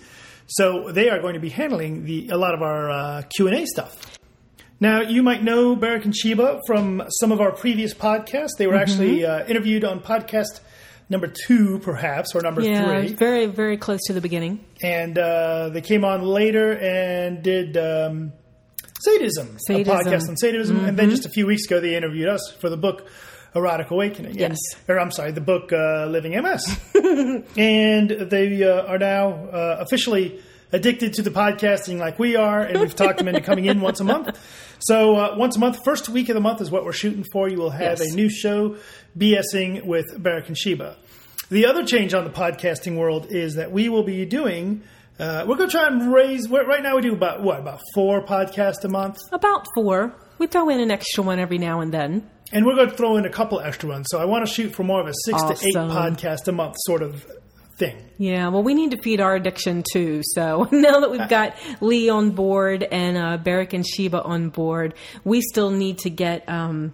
So 0.48 0.92
they 0.92 1.10
are 1.10 1.20
going 1.20 1.36
to 1.36 1.40
be 1.40 1.50
handling 1.50 2.06
the 2.06 2.30
a 2.30 2.38
lot 2.38 2.56
of 2.56 2.64
our 2.64 2.90
uh, 2.90 3.22
Q 3.36 3.48
and 3.48 3.56
A 3.56 3.68
stuff. 3.68 4.18
Now, 4.80 5.02
you 5.02 5.22
might 5.22 5.44
know 5.44 5.76
Barrick 5.76 6.06
and 6.06 6.16
Sheba 6.16 6.62
from 6.66 7.04
some 7.20 7.32
of 7.32 7.40
our 7.40 7.52
previous 7.52 7.94
podcasts. 7.94 8.58
They 8.58 8.66
were 8.66 8.78
actually 8.78 9.24
uh, 9.26 9.46
interviewed 9.46 9.84
on 9.84 10.00
podcast 10.00 10.62
number 11.10 11.28
two, 11.48 11.80
perhaps, 11.80 12.36
or 12.36 12.42
number 12.42 12.62
Yeah, 12.62 13.02
three. 13.02 13.14
very, 13.14 13.46
very 13.48 13.78
close 13.78 14.00
to 14.08 14.14
the 14.14 14.22
beginning. 14.22 14.64
And 14.82 15.18
uh, 15.18 15.70
they 15.70 15.82
came 15.82 16.06
on 16.06 16.22
later 16.22 16.78
and 16.78 17.42
did 17.44 17.76
um, 17.78 18.34
Sadism, 19.06 19.58
a 19.70 19.84
podcast 19.84 20.28
on 20.30 20.36
sadism. 20.38 20.86
And 20.86 20.98
then 20.98 21.10
just 21.10 21.26
a 21.26 21.30
few 21.30 21.46
weeks 21.48 21.66
ago, 21.66 21.80
they 21.80 21.96
interviewed 21.96 22.28
us 22.28 22.52
for 22.60 22.70
the 22.70 22.78
book 22.78 23.08
Erotic 23.56 23.92
Awakening. 23.92 24.38
Yes. 24.38 24.58
And, 24.88 24.90
or 24.96 25.00
I'm 25.00 25.12
sorry, 25.12 25.32
the 25.32 25.42
book 25.42 25.72
uh, 25.72 26.06
Living 26.08 26.34
MS. 26.34 26.80
and 27.58 28.10
they 28.10 28.64
uh, 28.64 28.86
are 28.86 28.98
now 28.98 29.32
uh, 29.50 29.78
officially 29.80 30.42
addicted 30.72 31.14
to 31.16 31.22
the 31.22 31.30
podcasting 31.32 31.98
like 32.00 32.20
we 32.20 32.36
are, 32.36 32.62
and 32.62 32.80
we've 32.80 32.96
talked 32.96 33.18
them 33.18 33.28
into 33.28 33.42
coming 33.42 33.66
in 33.66 33.82
once 33.82 34.00
a 34.00 34.04
month. 34.04 34.38
So 34.80 35.16
uh, 35.16 35.36
once 35.38 35.56
a 35.58 35.60
month, 35.60 35.80
first 35.84 36.10
week 36.10 36.30
of 36.30 36.36
the 36.36 36.42
month 36.42 36.62
is 36.62 36.72
what 36.72 36.86
we're 36.86 36.94
shooting 36.94 37.26
for. 37.32 37.50
You 37.50 37.58
will 37.58 37.70
have 37.72 38.00
Yes. 38.00 38.12
a 38.12 38.16
new 38.16 38.30
show, 38.30 38.78
BSing 39.18 39.86
with 39.86 40.06
Barrick 40.22 40.48
and 40.48 40.58
Sheba. 40.58 40.96
The 41.50 41.66
other 41.66 41.84
change 41.84 42.14
on 42.14 42.24
the 42.24 42.30
podcasting 42.30 42.98
world 42.98 43.28
is 43.30 43.56
that 43.56 43.72
we 43.72 43.90
will 43.90 44.04
be 44.04 44.26
doing. 44.26 44.84
Uh, 45.20 45.44
we're 45.48 45.58
going 45.58 45.70
to 45.70 45.76
try 45.76 45.88
and 45.88 46.14
raise. 46.14 46.48
Right 46.50 46.82
now, 46.82 46.96
we 46.96 47.02
do 47.02 47.14
about 47.14 47.42
what 47.44 47.60
about 47.60 47.82
four 47.94 48.24
podcasts 48.26 48.84
a 48.86 48.88
month, 48.88 49.18
About 49.32 49.66
four. 49.76 50.16
We 50.38 50.48
throw 50.48 50.70
in 50.70 50.80
an 50.80 50.92
extra 50.92 51.24
one 51.24 51.40
every 51.40 51.58
now 51.58 51.82
and 51.82 51.92
then. 51.94 52.30
and 52.54 52.66
we're 52.66 52.76
going 52.76 52.90
to 52.90 52.96
throw 52.96 53.18
in 53.18 53.26
a 53.26 53.30
couple 53.30 53.60
extra 53.60 53.90
ones. 53.90 54.08
So 54.10 54.20
I 54.20 54.26
want 54.26 54.48
to 54.48 54.54
shoot 54.54 54.74
for 54.74 54.84
more 54.84 55.02
of 55.02 55.08
a 55.08 55.14
six 55.26 55.42
to 55.42 55.68
eight 55.68 55.76
podcast 55.76 56.48
a 56.48 56.52
month 56.54 56.76
sort 56.80 57.02
of 57.02 57.26
thing. 57.80 57.98
Yeah, 58.18 58.50
well, 58.50 58.62
we 58.62 58.74
need 58.74 58.92
to 58.92 58.98
feed 59.02 59.22
our 59.22 59.34
addiction 59.36 59.84
too. 59.92 60.22
So 60.24 60.68
now 60.72 61.00
that 61.00 61.10
we've 61.10 61.30
got 61.30 61.56
Lee 61.82 62.10
on 62.10 62.32
board 62.32 62.84
and 62.84 63.18
uh, 63.18 63.38
Barrick 63.38 63.74
and 63.74 63.88
Sheba 63.88 64.22
on 64.22 64.50
board, 64.50 64.94
we 65.24 65.42
still 65.42 65.72
need 65.72 66.00
to 66.00 66.10
get 66.10 66.48
um, 66.48 66.94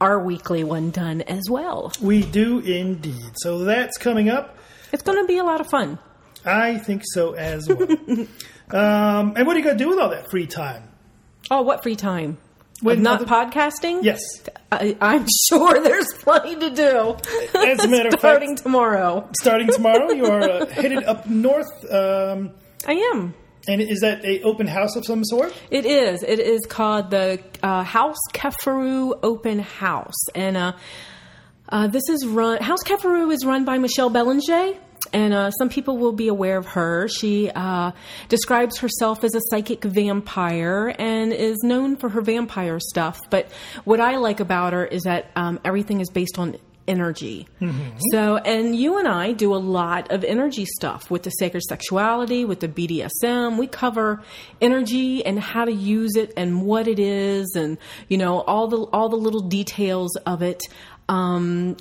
our 0.00 0.18
weekly 0.18 0.64
one 0.64 0.90
done 0.90 1.22
as 1.22 1.50
well. 1.50 1.92
We 2.00 2.22
do 2.22 2.60
indeed. 2.60 3.32
So 3.36 3.64
that's 3.64 3.98
coming 3.98 4.28
up. 4.28 4.56
It's 4.92 5.02
going 5.02 5.18
to 5.18 5.26
be 5.26 5.38
a 5.38 5.44
lot 5.44 5.60
of 5.60 5.66
fun. 5.66 5.98
I 6.44 6.78
think 6.78 7.02
so 7.04 7.32
as 7.32 7.68
well. 7.68 7.90
um, 8.70 9.34
and 9.36 9.46
what 9.46 9.56
are 9.56 9.58
you 9.58 9.64
going 9.64 9.76
to 9.76 9.84
do 9.84 9.90
with 9.90 9.98
all 9.98 10.10
that 10.10 10.30
free 10.30 10.46
time? 10.46 10.84
Oh, 11.50 11.62
what 11.62 11.82
free 11.82 11.96
time? 11.96 12.38
With 12.82 12.98
not 13.00 13.22
other- 13.22 13.26
podcasting? 13.26 14.02
Yes. 14.02 14.20
I, 14.70 14.96
I'm 15.00 15.26
sure 15.48 15.82
there's 15.82 16.12
plenty 16.20 16.56
to 16.56 16.70
do. 16.70 17.16
As 17.58 17.84
a 17.84 17.88
matter 17.88 18.08
of 18.08 18.12
fact- 18.20 18.20
Starting 18.20 18.56
tomorrow. 18.56 19.28
Starting 19.40 19.68
tomorrow, 19.68 20.10
you 20.12 20.26
are 20.26 20.42
uh, 20.42 20.66
headed 20.70 21.04
up 21.04 21.26
north. 21.26 21.70
Um, 21.90 22.50
I 22.86 22.92
am. 23.14 23.34
and 23.66 23.80
is 23.80 24.00
that 24.00 24.24
a 24.24 24.42
open 24.42 24.66
house 24.66 24.94
of 24.96 25.04
some 25.06 25.24
sort? 25.24 25.54
It 25.70 25.86
is. 25.86 26.22
It 26.22 26.38
is 26.38 26.66
called 26.66 27.10
the 27.10 27.42
uh, 27.62 27.82
House 27.82 28.18
Kheperu 28.34 29.18
Open 29.22 29.58
House, 29.60 30.28
and 30.34 30.56
uh, 30.56 30.72
Uh, 31.68 31.88
this 31.88 32.08
is 32.08 32.24
run. 32.26 32.62
House 32.62 32.82
Kheperu 32.84 33.32
is 33.32 33.44
run 33.44 33.64
by 33.64 33.78
Michelle 33.78 34.10
Belanger. 34.10 34.74
And 35.12 35.32
uh, 35.32 35.50
some 35.52 35.68
people 35.68 35.98
will 35.98 36.12
be 36.12 36.28
aware 36.28 36.56
of 36.56 36.66
her. 36.66 37.08
She 37.08 37.50
uh, 37.50 37.92
describes 38.28 38.78
herself 38.78 39.24
as 39.24 39.34
a 39.34 39.40
psychic 39.50 39.84
vampire 39.84 40.94
and 40.98 41.32
is 41.32 41.58
known 41.62 41.96
for 41.96 42.08
her 42.08 42.20
vampire 42.20 42.78
stuff. 42.80 43.18
But 43.30 43.50
what 43.84 44.00
I 44.00 44.16
like 44.16 44.40
about 44.40 44.72
her 44.72 44.84
is 44.84 45.02
that 45.04 45.30
um, 45.36 45.60
everything 45.64 46.00
is 46.00 46.10
based 46.10 46.38
on 46.38 46.56
energy. 46.88 47.46
So, 48.12 48.36
and 48.36 48.74
you 48.76 48.98
and 48.98 49.08
I 49.08 49.32
do 49.32 49.54
a 49.54 49.58
lot 49.58 50.10
of 50.12 50.24
energy 50.24 50.64
stuff 50.64 51.10
with 51.10 51.22
the 51.22 51.30
sacred 51.30 51.62
sexuality, 51.62 52.44
with 52.44 52.60
the 52.60 52.68
BDSM. 52.68 53.58
We 53.58 53.66
cover 53.66 54.22
energy 54.60 55.24
and 55.24 55.38
how 55.38 55.64
to 55.64 55.72
use 55.72 56.16
it 56.16 56.32
and 56.36 56.62
what 56.62 56.88
it 56.88 56.98
is, 56.98 57.54
and 57.56 57.78
you 58.08 58.18
know 58.18 58.40
all 58.40 58.68
the 58.68 58.78
all 58.92 59.08
the 59.08 59.16
little 59.16 59.42
details 59.42 60.16
of 60.26 60.42
it. 60.42 60.62
Um, 61.08 61.76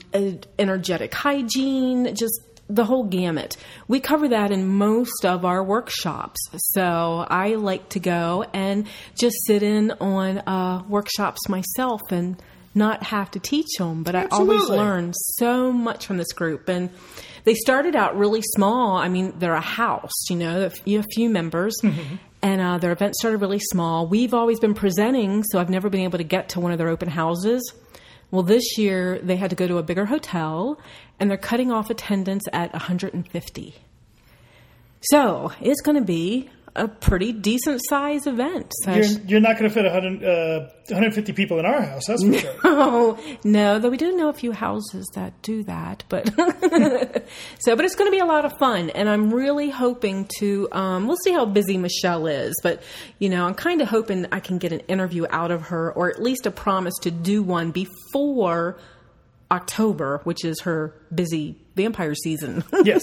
energetic 0.59 1.11
hygiene, 1.11 2.13
just 2.15 2.39
the 2.67 2.85
whole 2.85 3.03
gamut. 3.03 3.57
We 3.87 3.99
cover 3.99 4.29
that 4.29 4.51
in 4.51 4.67
most 4.67 5.25
of 5.25 5.45
our 5.45 5.63
workshops. 5.63 6.39
So 6.73 7.25
I 7.29 7.55
like 7.55 7.89
to 7.89 7.99
go 7.99 8.45
and 8.53 8.87
just 9.19 9.35
sit 9.45 9.61
in 9.63 9.91
on 9.91 10.39
uh, 10.39 10.83
workshops 10.87 11.47
myself 11.47 12.01
and 12.09 12.41
not 12.73 13.03
have 13.03 13.31
to 13.31 13.39
teach 13.39 13.67
them, 13.77 14.03
but 14.03 14.15
I 14.15 14.25
always 14.31 14.67
learn 14.67 15.13
so 15.13 15.71
much 15.71 16.05
from 16.07 16.17
this 16.17 16.33
group. 16.33 16.67
And 16.67 16.89
they 17.45 17.53
started 17.53 17.95
out 17.95 18.17
really 18.17 18.41
small. 18.41 18.97
I 18.97 19.07
mean, 19.07 19.33
they're 19.37 19.53
a 19.53 19.61
house, 19.61 20.29
you 20.29 20.35
know, 20.35 20.69
a 20.85 21.03
few 21.03 21.29
members. 21.29 21.75
And 22.41 22.61
uh, 22.61 22.77
their 22.79 22.91
event 22.91 23.15
started 23.15 23.37
really 23.37 23.59
small. 23.59 24.07
We've 24.07 24.33
always 24.33 24.59
been 24.59 24.73
presenting, 24.73 25.43
so 25.43 25.59
I've 25.59 25.69
never 25.69 25.89
been 25.89 26.01
able 26.01 26.17
to 26.17 26.23
get 26.23 26.49
to 26.49 26.59
one 26.59 26.71
of 26.71 26.77
their 26.77 26.89
open 26.89 27.07
houses. 27.07 27.71
Well, 28.31 28.43
this 28.43 28.77
year 28.77 29.19
they 29.19 29.37
had 29.37 29.49
to 29.51 29.55
go 29.55 29.67
to 29.67 29.77
a 29.77 29.83
bigger 29.83 30.05
hotel, 30.05 30.79
and 31.19 31.29
they're 31.29 31.37
cutting 31.37 31.71
off 31.71 31.89
attendance 31.89 32.43
at 32.51 32.73
150. 32.73 33.75
So 35.01 35.51
it's 35.61 35.81
going 35.81 35.97
to 35.97 36.03
be 36.03 36.49
a 36.75 36.87
pretty 36.87 37.31
decent 37.31 37.81
size 37.89 38.27
event. 38.27 38.71
So 38.83 38.93
You're, 38.93 39.03
sh- 39.03 39.17
you're 39.27 39.39
not 39.39 39.57
going 39.57 39.69
to 39.69 39.73
fit 39.73 39.85
100, 39.85 40.23
uh, 40.23 40.59
150 40.89 41.33
people 41.33 41.57
in 41.59 41.65
our 41.65 41.81
house, 41.81 42.05
that's 42.07 42.23
for 42.23 42.33
sure. 42.33 42.53
Oh 42.63 43.17
no, 43.43 43.79
though 43.79 43.89
we 43.89 43.97
do 43.97 44.15
know 44.15 44.29
a 44.29 44.33
few 44.33 44.51
houses 44.51 45.09
that 45.15 45.41
do 45.41 45.63
that, 45.63 46.03
but 46.09 46.27
so 47.59 47.75
but 47.75 47.85
it's 47.85 47.95
going 47.95 48.07
to 48.07 48.11
be 48.11 48.19
a 48.19 48.25
lot 48.25 48.43
of 48.45 48.57
fun, 48.59 48.89
and 48.89 49.07
I'm 49.09 49.33
really 49.33 49.69
hoping 49.69 50.27
to. 50.39 50.67
Um, 50.71 51.07
we'll 51.07 51.17
see 51.23 51.31
how 51.31 51.45
busy 51.45 51.77
Michelle 51.77 52.27
is, 52.27 52.53
but 52.61 52.83
you 53.19 53.29
know, 53.29 53.45
I'm 53.45 53.55
kind 53.55 53.81
of 53.81 53.87
hoping 53.87 54.25
I 54.31 54.39
can 54.39 54.57
get 54.57 54.71
an 54.73 54.81
interview 54.81 55.25
out 55.29 55.51
of 55.51 55.63
her, 55.67 55.91
or 55.93 56.09
at 56.09 56.21
least 56.21 56.45
a 56.45 56.51
promise 56.51 56.93
to 57.01 57.11
do 57.11 57.41
one 57.41 57.71
before 57.71 58.77
October, 59.51 60.19
which 60.23 60.43
is 60.43 60.61
her 60.61 60.93
busy 61.13 61.55
vampire 61.75 62.15
season. 62.15 62.63
yes. 62.83 63.01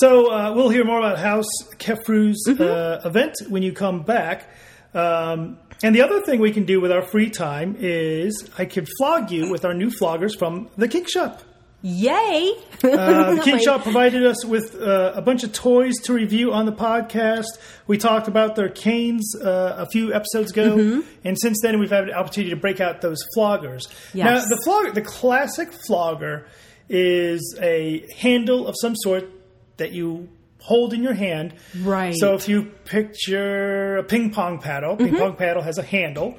So 0.00 0.30
uh, 0.30 0.52
we'll 0.54 0.68
hear 0.68 0.84
more 0.84 0.98
about 0.98 1.18
House 1.18 1.46
Kheperu's 1.78 2.44
Mm-hmm. 2.48 2.62
uh, 2.62 3.08
event 3.08 3.34
when 3.48 3.62
you 3.62 3.72
come 3.72 4.02
back. 4.02 4.48
Um, 4.94 5.58
and 5.82 5.94
the 5.94 6.02
other 6.02 6.20
thing 6.20 6.40
we 6.40 6.52
can 6.52 6.64
do 6.64 6.80
with 6.80 6.90
our 6.92 7.02
free 7.02 7.30
time 7.30 7.76
is 7.78 8.48
I 8.58 8.64
could 8.64 8.88
flog 8.98 9.30
you 9.30 9.50
with 9.50 9.64
our 9.64 9.74
new 9.74 9.90
floggers 9.90 10.36
from 10.38 10.68
the 10.76 10.88
Kink 10.88 11.08
Shop. 11.08 11.42
Yay! 11.82 12.52
Uh, 12.82 13.34
the 13.36 13.40
Kink 13.44 13.62
Shop 13.62 13.82
provided 13.84 14.26
us 14.26 14.44
with 14.44 14.74
uh, 14.74 15.12
a 15.14 15.22
bunch 15.22 15.44
of 15.44 15.52
toys 15.52 15.94
to 16.04 16.12
review 16.12 16.52
on 16.52 16.66
the 16.66 16.72
podcast. 16.72 17.46
We 17.86 17.98
talked 17.98 18.26
about 18.26 18.56
their 18.56 18.68
canes 18.68 19.32
uh, 19.40 19.76
a 19.78 19.86
few 19.86 20.12
episodes 20.12 20.50
ago, 20.50 20.76
Mm-hmm. 20.76 21.00
and 21.24 21.38
since 21.40 21.58
then 21.62 21.78
we've 21.78 21.90
had 21.90 22.08
an 22.08 22.14
opportunity 22.14 22.50
to 22.50 22.56
break 22.60 22.80
out 22.80 23.00
those 23.00 23.18
floggers. 23.36 23.82
Yes. 24.12 24.24
Now, 24.26 24.56
the 24.56 24.60
flogger, 24.64 24.90
the 24.92 25.02
classic 25.02 25.72
flogger, 25.86 26.46
is 26.88 27.56
a 27.62 28.04
handle 28.16 28.66
of 28.66 28.74
some 28.80 28.96
sort 28.96 29.30
that 29.78 29.92
you 29.92 30.28
hold 30.60 30.92
in 30.92 31.02
your 31.02 31.14
hand. 31.14 31.54
Right. 31.80 32.14
So 32.16 32.34
if 32.34 32.48
you 32.48 32.64
picture 32.84 33.96
a 33.98 34.04
ping 34.04 34.30
pong 34.30 34.58
paddle, 34.60 34.96
ping 34.96 35.16
pong 35.16 35.34
paddle 35.36 35.62
has 35.62 35.78
a 35.78 35.82
handle, 35.82 36.36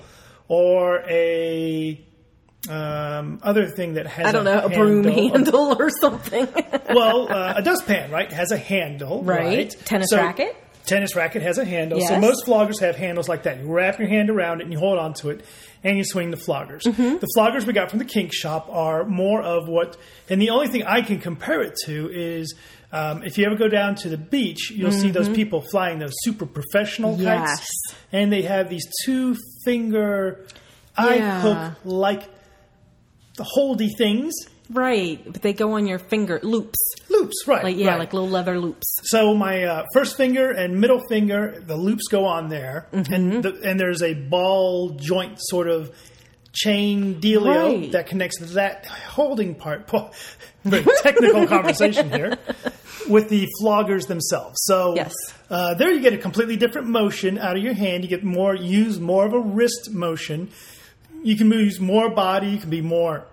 or 0.47 1.01
a 1.09 2.05
um, 2.69 3.39
other 3.41 3.67
thing 3.67 3.93
that 3.93 4.05
has 4.07 4.27
I 4.27 4.31
don't 4.31 4.43
know, 4.43 4.59
a 4.65 4.69
broom 4.69 5.03
handle, 5.05 5.29
handle 5.29 5.75
or 5.79 5.89
something. 5.89 6.47
well, 6.89 7.31
uh, 7.31 7.53
a 7.57 7.61
dustpan, 7.61 8.11
right, 8.11 8.31
has 8.31 8.51
a 8.51 8.57
handle, 8.57 9.23
Right. 9.23 9.45
right? 9.45 9.75
Tennis 9.85 10.07
So- 10.09 10.17
racket. 10.17 10.55
Tennis 10.85 11.15
racket 11.15 11.43
has 11.43 11.59
a 11.59 11.65
handle. 11.65 12.01
So 12.01 12.19
most 12.19 12.47
floggers 12.47 12.79
have 12.79 12.95
handles 12.95 13.29
like 13.29 13.43
that. 13.43 13.59
You 13.59 13.71
wrap 13.71 13.99
your 13.99 14.07
hand 14.07 14.31
around 14.31 14.59
it 14.61 14.63
and 14.63 14.73
you 14.73 14.79
hold 14.79 14.97
on 14.97 15.13
to 15.15 15.29
it 15.29 15.45
and 15.83 15.99
you 15.99 16.03
swing 16.03 16.31
the 16.31 16.37
floggers. 16.37 16.81
Mm-hmm. 16.81 17.17
The 17.19 17.27
floggers 17.37 17.67
we 17.67 17.73
got 17.73 17.91
from 17.91 17.99
the 17.99 18.05
kink 18.05 18.33
shop 18.33 18.67
are 18.71 19.05
more 19.05 19.39
of 19.43 19.67
what, 19.67 19.97
and 20.29 20.41
the 20.41 20.49
only 20.49 20.67
thing 20.67 20.83
I 20.87 21.03
can 21.03 21.19
compare 21.19 21.61
it 21.61 21.75
to 21.85 22.09
is 22.11 22.55
um, 22.91 23.23
if 23.23 23.37
you 23.37 23.45
ever 23.45 23.55
go 23.55 23.67
down 23.67 23.95
to 23.95 24.09
the 24.09 24.17
beach, 24.17 24.71
you'll 24.71 24.91
see 24.91 25.11
those 25.11 25.29
people 25.29 25.61
flying 25.61 25.99
those 25.99 26.13
super 26.23 26.45
professional 26.45 27.13
Mm-hmm. 27.13 27.23
Yes. 27.23 27.59
kites, 27.59 27.95
and 28.11 28.31
they 28.33 28.41
have 28.43 28.69
these 28.69 28.85
two 29.05 29.35
finger 29.63 30.45
eye 30.97 31.15
Yeah. 31.15 31.41
hook 31.41 31.77
like 31.85 32.23
the 33.37 33.43
holdy 33.43 33.89
things. 33.97 34.33
right, 34.71 35.21
but 35.25 35.41
they 35.41 35.53
go 35.53 35.73
on 35.73 35.87
your 35.87 35.97
finger 35.99 36.39
loops, 36.43 36.77
Loops, 37.09 37.47
right? 37.47 37.63
like 37.63 37.77
yeah, 37.77 37.89
right. 37.91 37.99
like 37.99 38.13
little 38.13 38.29
leather 38.29 38.59
loops. 38.59 38.85
So 39.03 39.33
my 39.33 39.63
uh, 39.63 39.85
first 39.93 40.17
finger 40.17 40.51
and 40.51 40.79
middle 40.79 40.99
finger, 41.09 41.63
the 41.65 41.75
loops 41.77 42.07
go 42.09 42.25
on 42.25 42.49
there, 42.49 42.87
Mm-hmm. 42.91 43.13
and 43.13 43.43
the, 43.43 43.59
and 43.63 43.79
there's 43.79 44.01
a 44.03 44.13
ball 44.13 44.91
joint 44.99 45.37
sort 45.39 45.67
of 45.69 45.91
chain 46.51 47.21
dealio 47.21 47.81
Right. 47.81 47.91
that 47.93 48.07
connects 48.07 48.39
that 48.53 48.85
holding 48.87 49.55
part. 49.55 49.89
Very 50.65 50.83
technical 51.03 51.47
conversation 51.55 52.09
here 52.11 52.37
with 53.07 53.29
the 53.29 53.47
floggers 53.61 54.07
themselves. 54.07 54.57
So 54.63 54.95
Yes. 54.95 55.13
uh, 55.49 55.73
there 55.75 55.91
you 55.91 56.01
get 56.01 56.13
a 56.13 56.17
completely 56.17 56.57
different 56.57 56.87
motion 56.87 57.37
out 57.37 57.55
of 57.57 57.63
your 57.63 57.73
hand. 57.73 58.03
You 58.03 58.09
get 58.09 58.23
more 58.23 58.55
use 58.55 58.99
more 58.99 59.25
of 59.25 59.33
a 59.33 59.39
wrist 59.39 59.91
motion. 59.91 60.49
You 61.23 61.35
can 61.35 61.51
use 61.51 61.79
more 61.79 62.09
body. 62.09 62.49
You 62.49 62.57
can 62.57 62.69
be 62.69 62.81
more 62.81 63.25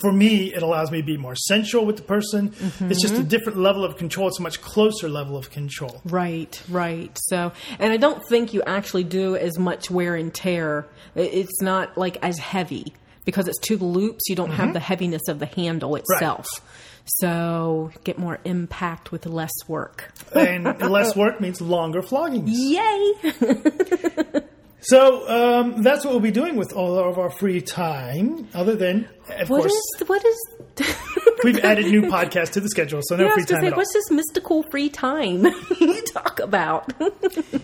for 0.00 0.12
me, 0.12 0.52
it 0.54 0.62
allows 0.62 0.90
me 0.90 1.00
to 1.00 1.06
be 1.06 1.16
more 1.16 1.34
sensual 1.34 1.84
with 1.84 1.96
the 1.96 2.02
person. 2.02 2.54
It's 2.80 3.02
just 3.02 3.14
a 3.14 3.22
different 3.22 3.58
level 3.58 3.84
of 3.84 3.96
control. 3.96 4.28
It's 4.28 4.38
a 4.38 4.42
much 4.42 4.60
closer 4.62 5.08
level 5.08 5.36
of 5.36 5.50
control. 5.50 6.00
Right, 6.04 6.60
right. 6.70 7.16
So, 7.26 7.52
and 7.78 7.92
I 7.92 7.98
don't 7.98 8.22
think 8.28 8.54
you 8.54 8.62
actually 8.66 9.04
do 9.04 9.36
as 9.36 9.58
much 9.58 9.90
wear 9.90 10.16
and 10.16 10.32
tear. 10.32 10.86
It's 11.14 11.60
not 11.60 11.98
like 11.98 12.16
as 12.22 12.38
heavy 12.38 12.94
because 13.24 13.46
it's 13.46 13.58
two 13.58 13.76
loops. 13.76 14.28
You 14.28 14.36
don't 14.36 14.50
have 14.52 14.72
the 14.72 14.80
heaviness 14.80 15.28
of 15.28 15.38
the 15.38 15.46
handle 15.46 15.96
itself. 15.96 16.46
So, 17.04 17.90
get 18.04 18.18
more 18.18 18.38
impact 18.44 19.10
with 19.12 19.26
less 19.26 19.52
work. 19.66 20.12
And 20.34 20.64
less 20.80 21.16
work 21.16 21.40
means 21.40 21.60
longer 21.60 22.02
floggings. 22.02 22.50
Yay! 22.52 24.42
So 24.82 25.28
um, 25.28 25.82
that's 25.82 26.06
what 26.06 26.12
we'll 26.12 26.20
be 26.22 26.30
doing 26.30 26.56
with 26.56 26.72
all 26.72 26.98
of 26.98 27.18
our 27.18 27.28
free 27.28 27.60
time, 27.60 28.48
other 28.54 28.74
than, 28.76 29.06
of 29.28 29.50
What 29.50 29.60
course, 29.60 29.72
is 29.72 30.02
what 30.06 30.24
is? 30.24 30.96
we've 31.44 31.58
added 31.58 31.84
new 31.86 32.02
podcasts 32.04 32.52
to 32.52 32.60
the 32.60 32.68
schedule, 32.70 33.00
so 33.02 33.16
no 33.16 33.26
Yeah, 33.26 33.34
free 33.34 33.44
time 33.44 33.60
say, 33.60 33.66
at 33.66 33.72
all. 33.74 33.76
what's 33.76 33.92
this 33.92 34.10
mystical 34.10 34.62
free 34.70 34.88
time 34.88 35.44
you 35.80 36.02
talk 36.14 36.40
about? 36.40 36.94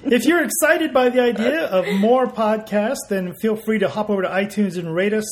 If 0.04 0.26
you're 0.26 0.44
excited 0.44 0.92
by 0.92 1.08
the 1.08 1.20
idea 1.22 1.64
of 1.68 1.86
more 2.00 2.26
podcasts, 2.26 3.08
then 3.08 3.32
feel 3.40 3.56
free 3.56 3.78
to 3.78 3.88
hop 3.88 4.10
over 4.10 4.20
to 4.20 4.28
iTunes 4.28 4.76
and 4.76 4.94
rate 4.94 5.14
us 5.14 5.24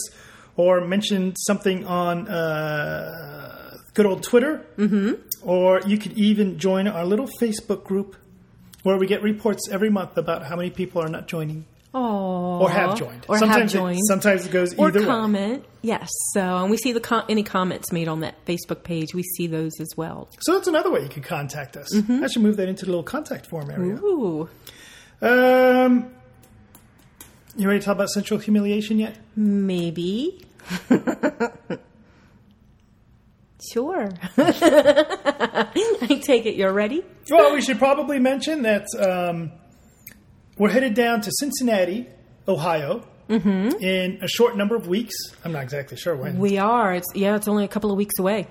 or 0.56 0.80
mention 0.86 1.36
something 1.36 1.86
on 1.86 2.26
uh, 2.28 3.63
good 3.94 4.06
old 4.06 4.22
Twitter. 4.22 4.64
Mm-hmm. 4.76 5.48
Or 5.48 5.80
you 5.86 5.98
could 5.98 6.12
even 6.12 6.58
join 6.58 6.86
our 6.88 7.04
little 7.04 7.28
Facebook 7.40 7.84
group 7.84 8.16
where 8.82 8.96
we 8.96 9.06
get 9.06 9.22
reports 9.22 9.68
every 9.70 9.90
month 9.90 10.16
about 10.18 10.44
how 10.44 10.56
many 10.56 10.70
people 10.70 11.00
are 11.02 11.08
not 11.08 11.26
joining 11.26 11.64
Oh, 11.96 12.58
or 12.60 12.70
have 12.70 12.98
joined. 12.98 13.24
or 13.28 13.38
sometimes 13.38 13.72
have 13.72 13.80
joined, 13.82 13.98
It, 13.98 14.06
sometimes 14.08 14.44
it 14.44 14.50
goes 14.50 14.74
or 14.74 14.88
either 14.88 14.98
way. 15.00 15.06
comment. 15.06 15.64
Yes, 15.80 16.08
so 16.32 16.40
and 16.58 16.68
we 16.68 16.76
see 16.76 16.90
the 16.92 16.98
com- 17.00 17.24
any 17.28 17.44
comments 17.44 17.92
made 17.92 18.08
on 18.08 18.18
that 18.20 18.44
Facebook 18.46 18.82
page. 18.82 19.14
We 19.14 19.22
see 19.22 19.46
those 19.46 19.78
as 19.80 19.88
well. 19.96 20.28
So 20.40 20.54
that's 20.54 20.66
another 20.66 20.90
way 20.90 21.02
you 21.04 21.08
could 21.08 21.22
contact 21.22 21.76
us. 21.76 21.94
Mm-hmm. 21.94 22.24
I 22.24 22.26
should 22.26 22.42
move 22.42 22.56
that 22.56 22.68
into 22.68 22.84
the 22.84 22.90
little 22.90 23.04
contact 23.04 23.46
form 23.46 23.70
area. 23.70 23.94
Ooh, 24.02 24.48
Um, 25.22 26.10
you 27.56 27.68
ready 27.68 27.78
to 27.78 27.84
talk 27.84 27.94
about 27.94 28.08
sensual 28.10 28.38
humiliation 28.38 28.98
yet? 28.98 29.16
maybe. 29.36 30.44
sure. 33.72 34.10
I 34.36 36.20
take 36.22 36.46
it 36.46 36.56
you're 36.56 36.72
ready. 36.72 37.04
Well, 37.30 37.54
we 37.54 37.60
should 37.60 37.78
probably 37.78 38.18
mention 38.18 38.62
that 38.62 38.86
um, 38.98 39.52
we're 40.58 40.70
headed 40.70 40.94
down 40.94 41.20
to 41.22 41.30
Cincinnati, 41.32 42.06
Ohio, 42.46 43.06
in 43.28 44.18
a 44.22 44.28
short 44.28 44.56
number 44.56 44.76
of 44.76 44.86
weeks. 44.86 45.14
I'm 45.44 45.52
not 45.52 45.62
exactly 45.62 45.96
sure 45.96 46.16
when. 46.16 46.38
We 46.38 46.58
are. 46.58 46.94
It's 46.94 47.06
yeah. 47.14 47.36
It's 47.36 47.48
only 47.48 47.64
a 47.64 47.68
couple 47.68 47.90
of 47.90 47.96
weeks 47.96 48.18
away. 48.18 48.46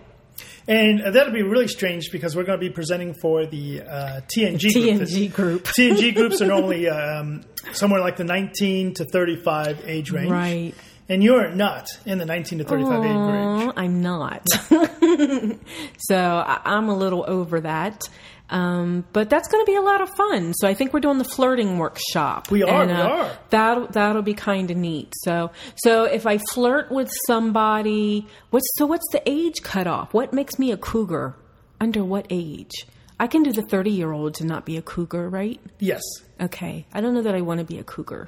and 0.67 1.13
that'll 1.13 1.33
be 1.33 1.43
really 1.43 1.67
strange 1.67 2.09
because 2.11 2.35
we're 2.35 2.43
going 2.43 2.59
to 2.59 2.65
be 2.65 2.71
presenting 2.73 3.13
for 3.13 3.45
the 3.45 3.81
uh, 3.81 4.21
TNG 4.35 4.73
group. 4.73 5.01
TNG 5.01 5.33
group. 5.33 5.63
TNG 5.65 6.15
groups 6.15 6.41
are 6.41 6.47
normally 6.47 6.89
um, 6.89 7.43
somewhere 7.73 8.01
like 8.01 8.17
the 8.17 8.23
19 8.23 8.95
to 8.95 9.05
35 9.05 9.83
age 9.85 10.11
range. 10.11 10.31
Right. 10.31 10.73
And 11.09 11.23
you're 11.23 11.49
not 11.49 11.87
in 12.05 12.17
the 12.17 12.25
19 12.25 12.59
to 12.59 12.63
35 12.65 13.05
age 13.05 13.15
range. 13.15 13.73
I'm 13.75 14.01
not. 14.01 14.47
so 15.97 16.17
I, 16.17 16.61
I'm 16.65 16.89
a 16.89 16.95
little 16.95 17.25
over 17.27 17.61
that. 17.61 18.03
Um, 18.49 19.05
but 19.13 19.29
that's 19.29 19.47
going 19.47 19.65
to 19.65 19.71
be 19.71 19.75
a 19.75 19.81
lot 19.81 20.01
of 20.01 20.09
fun. 20.15 20.53
So 20.53 20.67
I 20.67 20.73
think 20.73 20.93
we're 20.93 20.99
doing 20.99 21.17
the 21.17 21.23
flirting 21.23 21.77
workshop. 21.77 22.51
We 22.51 22.61
are, 22.63 22.83
And, 22.83 22.91
we 22.91 22.95
uh, 22.95 23.07
are. 23.07 23.37
That'll 23.49 23.87
that'll 23.87 24.21
be 24.21 24.33
kind 24.35 24.69
of 24.69 24.77
neat. 24.77 25.13
So 25.23 25.51
so 25.75 26.03
if 26.03 26.27
I 26.27 26.37
flirt 26.51 26.91
with 26.91 27.09
somebody, 27.25 28.27
what's 28.51 28.67
so 28.75 28.85
what's 28.85 29.07
the 29.11 29.27
age 29.27 29.63
cutoff? 29.63 30.13
What 30.13 30.33
makes 30.33 30.59
me 30.59 30.71
a 30.71 30.77
cougar? 30.77 31.35
Under 31.79 32.03
what 32.03 32.27
age? 32.29 32.85
I 33.19 33.27
can 33.27 33.43
do 33.43 33.51
the 33.51 33.61
30 33.63 33.91
year 33.91 34.11
olds 34.11 34.39
and 34.39 34.49
not 34.49 34.65
be 34.65 34.77
a 34.77 34.81
cougar, 34.81 35.29
right? 35.29 35.59
Yes. 35.79 36.01
Okay. 36.39 36.85
I 36.93 37.01
don't 37.01 37.13
know 37.13 37.21
that 37.21 37.35
I 37.35 37.41
want 37.41 37.59
to 37.59 37.65
be 37.65 37.79
a 37.79 37.83
cougar. 37.83 38.27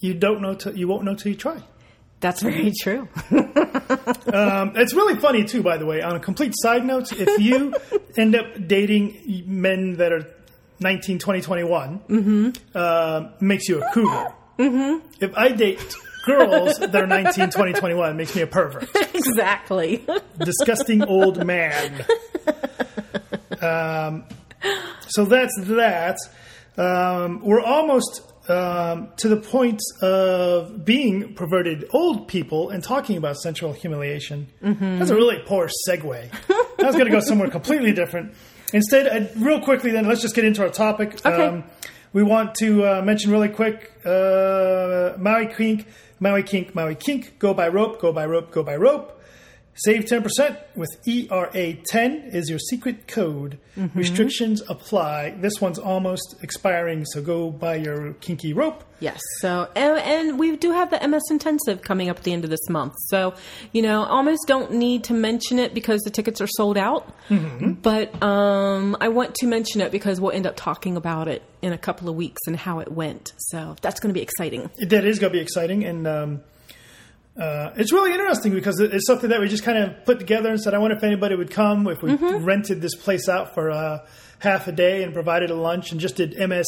You 0.00 0.14
don't 0.14 0.42
know 0.42 0.54
till 0.54 0.76
you 0.76 0.86
won't 0.86 1.04
know 1.04 1.14
till 1.14 1.32
you 1.32 1.38
try. 1.38 1.62
That's 2.20 2.42
very 2.42 2.72
true. 2.80 3.08
Um, 4.26 4.72
it's 4.74 4.92
really 4.92 5.18
funny 5.20 5.44
too, 5.44 5.62
by 5.62 5.76
the 5.76 5.86
way. 5.86 6.02
On 6.02 6.16
a 6.16 6.20
complete 6.20 6.52
side 6.56 6.84
note, 6.84 7.12
if 7.12 7.40
you 7.40 7.72
end 8.16 8.34
up 8.34 8.66
dating 8.66 9.44
men 9.46 9.96
that 9.98 10.12
are 10.12 10.26
19, 10.80 11.20
20, 11.20 11.40
21, 11.40 12.52
uh, 12.74 13.28
makes 13.40 13.68
you 13.68 13.80
a 13.80 13.92
cougar. 13.92 14.34
Mm-hmm. 14.58 15.06
If 15.20 15.32
I 15.36 15.50
date 15.50 15.94
girls 16.26 16.76
that 16.78 16.94
are 16.94 17.06
19, 17.06 17.50
20, 17.50 17.72
21, 17.74 18.10
it 18.10 18.14
makes 18.14 18.34
me 18.34 18.42
a 18.42 18.46
pervert. 18.46 18.88
exactly. 19.14 20.04
Disgusting 20.38 21.04
old 21.04 21.46
man. 21.46 22.04
Um, 23.62 24.24
so 25.08 25.24
that's 25.24 25.54
that. 25.62 26.18
Um, 26.76 27.40
we're 27.42 27.62
almost 27.62 28.20
um, 28.48 29.08
to 29.16 29.28
the 29.28 29.36
point 29.36 29.80
of 30.02 30.84
being 30.84 31.34
perverted 31.34 31.86
old 31.92 32.28
people 32.28 32.70
and 32.70 32.82
talking 32.82 33.16
about 33.16 33.36
sensual 33.36 33.72
humiliation. 33.72 34.48
That's 34.60 35.10
a 35.10 35.14
really 35.14 35.42
poor 35.46 35.68
segue. 35.88 36.30
I 36.78 36.86
was 36.86 36.94
going 36.94 37.06
to 37.06 37.12
go 37.12 37.20
somewhere 37.20 37.50
completely 37.50 37.92
different. 37.92 38.34
Instead, 38.72 39.06
uh, 39.06 39.28
real 39.36 39.60
quickly, 39.60 39.90
then 39.92 40.06
let's 40.06 40.20
just 40.20 40.34
get 40.34 40.44
into 40.44 40.62
our 40.62 40.68
topic. 40.70 41.24
Okay. 41.24 41.62
we 42.12 42.22
want 42.22 42.54
to 42.56 42.84
uh, 42.84 43.02
mention 43.02 43.30
really 43.30 43.48
quick 43.48 43.92
uh, 44.04 45.12
Maui 45.18 45.46
Kink, 45.46 45.86
Maui 46.20 46.42
Kink, 46.42 46.74
Maui 46.74 46.94
Kink. 46.94 47.38
Go 47.38 47.54
by 47.54 47.68
rope, 47.68 48.00
go 48.00 48.12
by 48.12 48.26
rope, 48.26 48.50
go 48.50 48.62
by 48.62 48.76
rope. 48.76 49.15
Save 49.76 50.06
10% 50.06 50.56
with 50.74 50.88
ERA10 51.06 52.34
is 52.34 52.48
your 52.48 52.58
secret 52.58 53.06
code. 53.06 53.58
Restrictions 53.94 54.62
apply. 54.68 55.30
This 55.30 55.60
one's 55.60 55.78
almost 55.78 56.36
expiring, 56.42 57.04
so 57.04 57.20
go 57.20 57.50
buy 57.50 57.76
your 57.76 58.14
kinky 58.14 58.54
rope. 58.54 58.84
Yes. 59.00 59.20
So, 59.40 59.68
and, 59.76 59.98
and 59.98 60.38
we 60.38 60.56
do 60.56 60.72
have 60.72 60.90
the 60.90 61.06
MS 61.06 61.24
Intensive 61.30 61.82
coming 61.82 62.08
up 62.08 62.16
at 62.16 62.22
the 62.22 62.32
end 62.32 62.44
of 62.44 62.50
this 62.50 62.66
month. 62.70 62.94
So, 63.08 63.34
you 63.72 63.82
know, 63.82 64.04
almost 64.04 64.46
don't 64.46 64.72
need 64.72 65.04
to 65.04 65.12
mention 65.12 65.58
it 65.58 65.74
because 65.74 66.00
the 66.00 66.10
tickets 66.10 66.40
are 66.40 66.46
sold 66.46 66.78
out. 66.78 67.14
But 67.82 68.22
um, 68.22 68.96
I 69.00 69.08
want 69.08 69.34
to 69.36 69.46
mention 69.46 69.82
it 69.82 69.92
because 69.92 70.20
we'll 70.22 70.32
end 70.32 70.46
up 70.46 70.56
talking 70.56 70.96
about 70.96 71.28
it 71.28 71.42
in 71.60 71.74
a 71.74 71.78
couple 71.78 72.08
of 72.08 72.14
weeks 72.16 72.40
and 72.46 72.56
how 72.56 72.78
it 72.78 72.90
went. 72.90 73.34
So 73.36 73.76
that's 73.82 74.00
going 74.00 74.08
to 74.08 74.18
be 74.18 74.22
exciting. 74.22 74.70
That 74.78 75.04
is 75.04 75.18
going 75.18 75.32
to 75.32 75.38
be 75.38 75.42
exciting, 75.42 75.84
and 75.84 76.06
um, 76.06 76.40
uh, 77.38 77.72
it's 77.76 77.92
really 77.92 78.12
interesting 78.12 78.52
because 78.52 78.80
it's 78.80 79.06
something 79.06 79.30
that 79.30 79.40
we 79.40 79.48
just 79.48 79.62
kind 79.62 79.78
of 79.78 80.04
put 80.04 80.18
together 80.18 80.50
and 80.50 80.60
said, 80.60 80.74
I 80.74 80.78
wonder 80.78 80.96
if 80.96 81.04
anybody 81.04 81.34
would 81.36 81.50
come 81.50 81.86
if 81.88 82.02
we 82.02 82.14
rented 82.14 82.80
this 82.80 82.94
place 82.94 83.28
out 83.28 83.54
for 83.54 83.70
uh, 83.70 84.06
half 84.38 84.68
a 84.68 84.72
day 84.72 85.02
and 85.02 85.12
provided 85.12 85.50
a 85.50 85.54
lunch 85.54 85.92
and 85.92 86.00
just 86.00 86.16
did 86.16 86.36
MS 86.38 86.66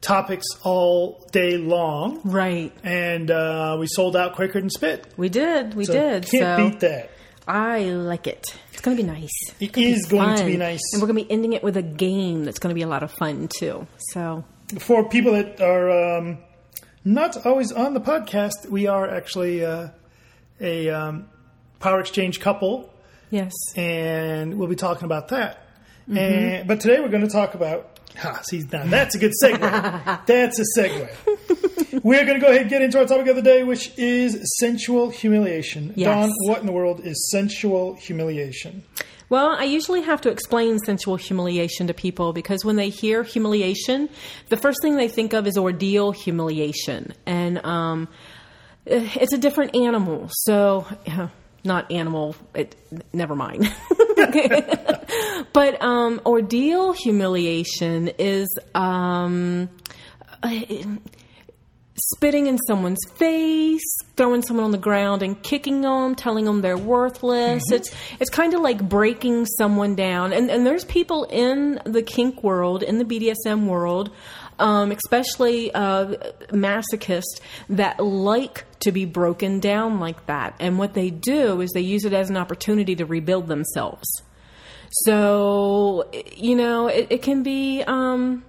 topics 0.00 0.46
all 0.62 1.26
day 1.32 1.56
long. 1.56 2.20
Right. 2.24 2.72
And 2.84 3.30
uh, 3.30 3.76
we 3.80 3.86
sold 3.86 4.16
out 4.16 4.34
quicker 4.34 4.60
than 4.60 4.70
spit. 4.70 5.06
We 5.16 5.28
did. 5.28 5.74
We 5.74 5.84
So 5.84 5.92
did. 5.92 6.26
Can't 6.28 6.30
so 6.30 6.70
beat 6.70 6.80
that. 6.80 7.10
I 7.46 7.84
like 7.84 8.26
it. 8.26 8.54
It's 8.72 8.82
going 8.82 8.96
to 8.96 9.02
be 9.02 9.08
nice. 9.08 9.30
Be 9.58 9.70
is 9.74 10.06
going 10.06 10.36
to 10.36 10.44
be 10.44 10.58
nice. 10.58 10.82
And 10.92 11.00
we're 11.00 11.08
going 11.08 11.18
to 11.18 11.24
be 11.24 11.30
ending 11.32 11.54
it 11.54 11.62
with 11.64 11.78
a 11.78 11.82
game 11.82 12.44
that's 12.44 12.58
going 12.58 12.70
to 12.70 12.74
be 12.74 12.82
a 12.82 12.86
lot 12.86 13.02
of 13.02 13.10
fun, 13.10 13.48
too. 13.48 13.86
So, 14.12 14.44
For 14.78 15.08
people 15.08 15.32
that 15.32 15.60
are 15.62 16.18
um, 16.18 16.38
not 17.08 17.46
always 17.46 17.72
on 17.72 17.94
the 17.94 18.00
podcast, 18.00 18.68
we 18.68 18.86
are 18.86 19.08
actually 19.08 19.64
uh, 19.64 19.88
a 20.60 20.90
um, 20.90 21.28
power 21.80 22.00
exchange 22.00 22.38
couple, 22.40 22.92
yes. 23.30 23.52
and 23.76 24.58
we'll 24.58 24.68
be 24.68 24.76
talking 24.76 25.04
about 25.04 25.28
that. 25.28 25.66
Mm-hmm. 26.02 26.18
And 26.18 26.68
but 26.68 26.80
today 26.80 27.00
we're 27.00 27.08
going 27.08 27.26
to 27.26 27.32
talk 27.32 27.54
about. 27.54 27.98
Ha, 28.16 28.40
see, 28.42 28.64
now 28.72 28.84
that's 28.86 29.14
a 29.14 29.18
good 29.18 29.32
segue. 29.42 29.58
that's 30.26 30.58
a 30.58 30.64
segue. 30.78 32.02
We're 32.02 32.24
going 32.24 32.38
to 32.38 32.40
go 32.40 32.48
ahead 32.48 32.62
and 32.62 32.70
get 32.70 32.82
into 32.82 32.98
our 32.98 33.06
topic 33.06 33.26
of 33.28 33.36
the 33.36 33.42
day, 33.42 33.62
which 33.62 33.96
is 33.96 34.56
sensual 34.58 35.10
humiliation. 35.10 35.92
Yes. 35.96 36.06
Dawn, 36.06 36.32
what 36.42 36.60
in 36.60 36.66
the 36.66 36.72
world 36.72 37.00
is 37.04 37.30
sensual 37.30 37.94
humiliation? 37.94 38.82
Well, 39.30 39.50
I 39.50 39.64
usually 39.64 40.02
have 40.02 40.22
to 40.22 40.30
explain 40.30 40.78
sensual 40.78 41.16
humiliation 41.16 41.88
to 41.88 41.94
people 41.94 42.32
because 42.32 42.64
when 42.64 42.76
they 42.76 42.88
hear 42.88 43.22
humiliation, 43.22 44.08
the 44.48 44.56
first 44.56 44.78
thing 44.80 44.96
they 44.96 45.08
think 45.08 45.34
of 45.34 45.46
is 45.46 45.58
ordeal 45.58 46.12
humiliation. 46.12 47.12
And 47.26 47.64
um, 47.64 48.08
eh, 48.86 49.06
it's 49.20 49.34
a 49.34 49.38
different 49.38 49.76
animal. 49.76 50.30
So, 50.30 50.86
uh, 51.06 51.28
not 51.62 51.90
animal, 51.92 52.36
it, 52.54 52.74
never 53.12 53.34
mind. 53.34 53.70
but 55.52 55.82
um, 55.82 56.20
ordeal 56.24 56.92
humiliation 56.92 58.08
is. 58.18 58.48
Um, 58.74 59.68
uh, 60.42 60.60
spitting 62.14 62.46
in 62.46 62.58
someone's 62.58 63.04
face, 63.16 63.96
throwing 64.16 64.42
someone 64.42 64.64
on 64.64 64.70
the 64.70 64.78
ground 64.78 65.22
and 65.22 65.42
kicking 65.42 65.82
them, 65.82 66.14
telling 66.14 66.44
them 66.44 66.60
they're 66.60 66.78
worthless. 66.78 67.62
It's 67.70 67.94
it's 68.20 68.30
kind 68.30 68.54
of 68.54 68.60
like 68.60 68.88
breaking 68.88 69.46
someone 69.46 69.94
down. 69.94 70.32
And 70.32 70.50
and 70.50 70.66
there's 70.66 70.84
people 70.84 71.24
in 71.24 71.80
the 71.84 72.02
kink 72.02 72.42
world, 72.42 72.82
in 72.82 72.98
the 72.98 73.04
BDSM 73.04 73.66
world, 73.66 74.10
um, 74.58 74.90
especially 74.90 75.72
uh, 75.74 76.14
masochists 76.50 77.40
that 77.68 78.00
like 78.00 78.64
to 78.80 78.92
be 78.92 79.04
broken 79.04 79.60
down 79.60 80.00
like 80.00 80.26
that. 80.26 80.54
And 80.60 80.78
what 80.78 80.94
they 80.94 81.10
do 81.10 81.60
is 81.60 81.70
they 81.72 81.80
use 81.80 82.04
it 82.04 82.12
as 82.12 82.30
an 82.30 82.36
opportunity 82.36 82.96
to 82.96 83.06
rebuild 83.06 83.48
themselves. 83.48 84.08
So 85.04 86.08
you 86.34 86.56
know, 86.56 86.86
it, 86.86 87.08
it 87.10 87.22
can 87.22 87.42
be. 87.42 87.82
Um, 87.82 88.44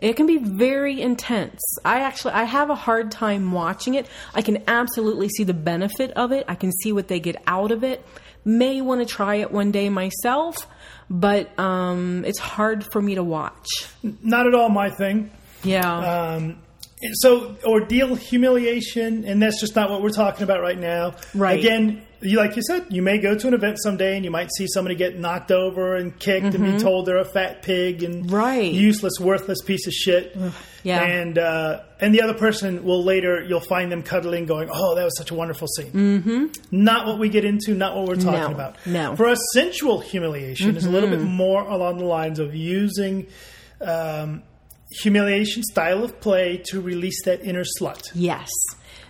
it 0.00 0.16
can 0.16 0.26
be 0.26 0.38
very 0.38 1.00
intense. 1.00 1.60
I 1.84 2.00
actually 2.00 2.32
I 2.34 2.44
have 2.44 2.70
a 2.70 2.74
hard 2.74 3.10
time 3.10 3.52
watching 3.52 3.94
it. 3.94 4.06
I 4.34 4.42
can 4.42 4.64
absolutely 4.66 5.28
see 5.28 5.44
the 5.44 5.54
benefit 5.54 6.10
of 6.12 6.32
it. 6.32 6.44
I 6.48 6.54
can 6.54 6.72
see 6.72 6.92
what 6.92 7.08
they 7.08 7.20
get 7.20 7.36
out 7.46 7.70
of 7.70 7.84
it. 7.84 8.04
May 8.44 8.80
want 8.80 9.06
to 9.06 9.06
try 9.06 9.36
it 9.36 9.52
one 9.52 9.70
day 9.70 9.90
myself, 9.90 10.66
but 11.10 11.58
um, 11.58 12.24
it's 12.24 12.38
hard 12.38 12.90
for 12.90 13.02
me 13.02 13.16
to 13.16 13.22
watch. 13.22 13.68
Not 14.02 14.46
at 14.46 14.54
all 14.54 14.70
my 14.70 14.88
thing. 14.88 15.30
Yeah. 15.62 16.34
Um, 16.34 16.62
so 17.14 17.56
ordeal 17.64 18.14
humiliation, 18.14 19.24
and 19.24 19.42
that's 19.42 19.60
just 19.60 19.74
not 19.76 19.90
what 19.90 20.02
we're 20.02 20.10
talking 20.10 20.42
about 20.42 20.60
right 20.60 20.78
now. 20.78 21.14
Right. 21.34 21.58
Again, 21.58 22.02
you 22.22 22.36
like 22.36 22.54
you 22.56 22.62
said, 22.62 22.84
you 22.90 23.00
may 23.00 23.16
go 23.18 23.34
to 23.34 23.48
an 23.48 23.54
event 23.54 23.78
someday 23.82 24.14
and 24.16 24.24
you 24.26 24.30
might 24.30 24.50
see 24.52 24.66
somebody 24.68 24.94
get 24.94 25.18
knocked 25.18 25.50
over 25.50 25.96
and 25.96 26.18
kicked 26.18 26.54
and 26.54 26.62
be 26.62 26.78
told 26.78 27.06
they're 27.06 27.16
a 27.16 27.24
fat 27.24 27.62
pig 27.62 28.02
and 28.02 28.26
Mm-hmm. 28.26 28.34
Right. 28.34 28.70
useless, 28.70 29.14
worthless 29.18 29.62
piece 29.62 29.86
of 29.86 29.94
shit. 29.94 30.36
yeah. 30.82 31.00
And 31.02 31.38
uh, 31.38 31.80
and 31.98 32.14
the 32.14 32.20
other 32.20 32.34
person 32.34 32.84
will 32.84 33.02
later 33.02 33.42
you'll 33.42 33.60
find 33.60 33.90
them 33.90 34.02
cuddling, 34.02 34.44
going, 34.44 34.68
"Oh, 34.70 34.94
that 34.96 35.04
was 35.04 35.16
such 35.16 35.30
a 35.30 35.34
wonderful 35.34 35.68
scene." 35.68 35.92
Mm-hmm. 35.92 36.46
Not 36.84 37.06
what 37.06 37.18
we 37.18 37.30
get 37.30 37.46
into. 37.46 37.74
Not 37.74 37.96
what 37.96 38.06
we're 38.08 38.16
talking 38.16 38.32
No, 38.32 38.50
about. 38.50 38.76
no. 38.84 39.06
Mm-hmm. 39.08 39.16
For 39.16 39.26
us, 39.26 39.38
sensual 39.54 40.00
humiliation 40.00 40.76
is 40.76 40.84
a 40.84 40.90
little 40.90 41.08
bit 41.08 41.22
more 41.22 41.62
along 41.62 41.96
the 41.98 42.04
lines 42.04 42.38
of 42.38 42.54
using. 42.54 43.26
Um, 43.80 44.42
humiliation 44.90 45.62
style 45.62 46.04
of 46.04 46.20
play 46.20 46.62
to 46.66 46.80
release 46.80 47.24
that 47.24 47.42
inner 47.42 47.64
slut. 47.78 48.02
Yes. 48.14 48.50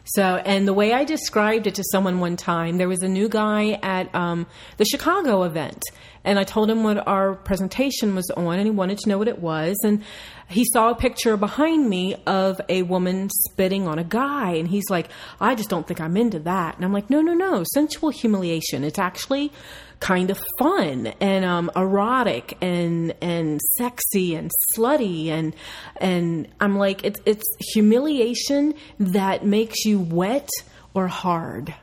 So, 0.05 0.37
and 0.37 0.67
the 0.67 0.73
way 0.73 0.93
I 0.93 1.05
described 1.05 1.67
it 1.67 1.75
to 1.77 1.85
someone 1.93 2.21
one 2.21 2.37
time, 2.37 2.79
there 2.79 2.89
was 2.89 3.03
a 3.03 3.09
new 3.09 3.29
guy 3.29 3.79
at 3.83 4.13
um, 4.15 4.47
the 4.77 4.85
Chicago 4.85 5.45
event, 5.45 5.83
and 6.25 6.39
I 6.39 6.45
told 6.45 6.71
him 6.71 6.83
what 6.83 7.07
our 7.07 7.35
presentation 7.35 8.15
was 8.15 8.31
on, 8.31 8.59
and 8.59 8.67
he 8.67 8.71
wanted 8.71 8.99
to 8.99 9.09
know 9.09 9.19
what 9.19 9.29
it 9.29 9.39
was. 9.39 9.77
And 9.85 10.03
he 10.49 10.65
saw 10.73 10.91
a 10.91 10.95
picture 10.95 11.37
behind 11.37 11.89
me 11.89 12.17
of 12.27 12.61
a 12.69 12.83
woman 12.83 13.31
spitting 13.31 13.87
on 13.87 13.99
a 13.99 14.05
guy, 14.05 14.53
and 14.53 14.69
he's 14.69 14.89
like, 14.91 15.09
I 15.41 15.55
just 15.55 15.71
don't 15.71 15.87
think 15.87 16.01
I'm 16.01 16.17
into 16.17 16.39
that. 16.41 16.77
And 16.77 16.85
I'm 16.85 16.93
like, 16.93 17.11
no, 17.11 17.21
no, 17.21 17.35
no, 17.35 17.65
sensual 17.73 18.11
humiliation. 18.11 18.85
It's 18.85 18.99
actually 18.99 19.53
kind 20.01 20.31
of 20.31 20.43
fun 20.59 21.09
and 21.21 21.45
um, 21.45 21.71
erotic 21.77 22.57
and 22.63 23.15
and 23.21 23.61
sexy 23.77 24.35
and 24.35 24.51
slutty 24.75 25.27
and 25.27 25.55
and 25.99 26.49
I'm 26.59 26.79
like 26.79 27.05
it's 27.05 27.21
it's 27.27 27.45
humiliation 27.75 28.73
that 28.99 29.45
makes 29.45 29.85
you 29.85 30.01
wet 30.01 30.49
or 30.95 31.07
hard. 31.07 31.75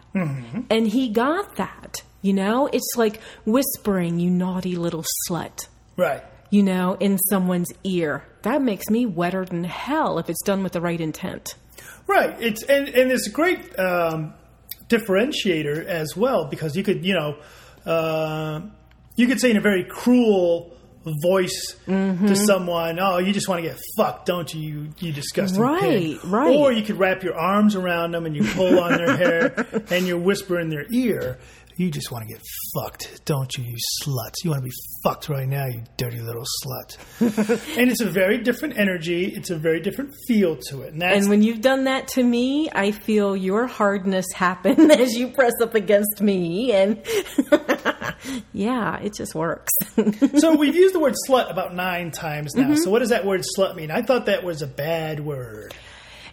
And 0.71 0.87
he 0.87 1.09
got 1.09 1.57
that. 1.57 2.01
You 2.21 2.33
know, 2.33 2.67
it's 2.67 2.93
like 2.97 3.19
whispering, 3.45 4.19
"You 4.19 4.29
naughty 4.29 4.75
little 4.75 5.05
slut." 5.29 5.67
Right. 5.95 6.23
You 6.49 6.63
know, 6.63 6.95
in 6.99 7.17
someone's 7.29 7.71
ear. 7.83 8.23
That 8.43 8.61
makes 8.61 8.89
me 8.89 9.05
wetter 9.05 9.43
than 9.45 9.63
hell 9.65 10.17
if 10.19 10.29
it's 10.29 10.41
done 10.43 10.63
with 10.63 10.71
the 10.73 10.81
right 10.81 10.99
intent. 11.01 11.55
Right. 12.07 12.35
It's 12.41 12.63
and, 12.63 12.87
and 12.87 13.11
it's 13.11 13.27
a 13.27 13.31
great 13.31 13.77
um, 13.79 14.33
differentiator 14.89 15.85
as 15.85 16.15
well 16.15 16.45
because 16.45 16.75
you 16.75 16.83
could 16.83 17.05
you 17.05 17.13
know 17.13 17.37
uh, 17.85 18.61
you 19.15 19.27
could 19.27 19.39
say 19.39 19.51
in 19.51 19.57
a 19.57 19.61
very 19.61 19.83
cruel 19.83 20.73
voice 21.23 21.75
Mm-hmm. 21.87 22.27
to 22.27 22.35
someone, 22.35 22.99
"Oh, 22.99 23.17
you 23.17 23.31
just 23.31 23.47
want 23.47 23.63
to 23.63 23.69
get 23.69 23.79
fucked, 23.95 24.25
don't 24.25 24.53
you? 24.53 24.59
You, 24.61 24.89
you 24.99 25.13
disgusting 25.13 25.61
Right, 25.61 25.81
pig." 25.81 26.25
right. 26.25 26.53
Or 26.55 26.71
you 26.73 26.83
could 26.83 26.97
wrap 26.99 27.23
your 27.23 27.33
arms 27.35 27.75
around 27.75 28.11
them 28.11 28.25
and 28.25 28.35
you 28.35 28.43
pull 28.43 28.79
on 28.79 28.91
their 28.97 29.15
hair 29.15 29.67
and 29.89 30.05
you 30.05 30.17
whisper 30.17 30.59
in 30.59 30.69
their 30.69 30.85
ear, 30.91 31.39
"You 31.77 31.91
just 31.91 32.11
want 32.11 32.27
to 32.27 32.33
get 32.33 32.43
fucked, 32.73 33.23
don't 33.25 33.55
you, 33.57 33.63
you 33.63 33.77
sluts? 34.03 34.43
You 34.43 34.51
want 34.51 34.63
to 34.63 34.65
be 34.65 34.75
fucked 35.03 35.29
right 35.29 35.47
now, 35.47 35.65
you 35.67 35.83
dirty 35.97 36.19
little 36.19 36.43
slut." 36.63 36.97
and 37.77 37.89
it's 37.91 38.01
a 38.01 38.09
very 38.09 38.37
different 38.37 38.77
energy. 38.77 39.25
It's 39.25 39.49
a 39.49 39.57
very 39.57 39.79
different 39.79 40.13
feel 40.27 40.57
to 40.69 40.81
it, 40.81 40.93
and 40.93 41.01
that's 41.01 41.17
And 41.17 41.29
when 41.29 41.43
you've 41.43 41.61
done 41.61 41.85
that 41.85 42.07
to 42.09 42.23
me, 42.23 42.69
I 42.71 42.91
feel 42.91 43.35
your 43.35 43.67
hardness 43.67 44.25
happen 44.33 44.91
as 44.91 45.13
you 45.15 45.29
press 45.29 45.53
up 45.61 45.75
against 45.75 46.21
me. 46.21 46.71
And 46.71 47.01
yeah, 48.53 48.99
it 48.99 49.13
just 49.15 49.35
works. 49.35 49.71
so 50.37 50.55
we've 50.55 50.75
used 50.75 50.95
the 50.95 50.99
word 50.99 51.15
slut 51.27 51.49
about 51.51 51.73
nine 51.73 52.11
times 52.11 52.55
now. 52.55 52.63
Mm-hmm. 52.63 52.75
So 52.75 52.89
what 52.89 52.99
does 52.99 53.09
that 53.09 53.25
word 53.25 53.43
slut 53.57 53.75
mean? 53.75 53.91
I 53.91 54.01
thought 54.01 54.25
that 54.25 54.43
was 54.43 54.61
a 54.61 54.67
bad 54.67 55.19
word. 55.19 55.73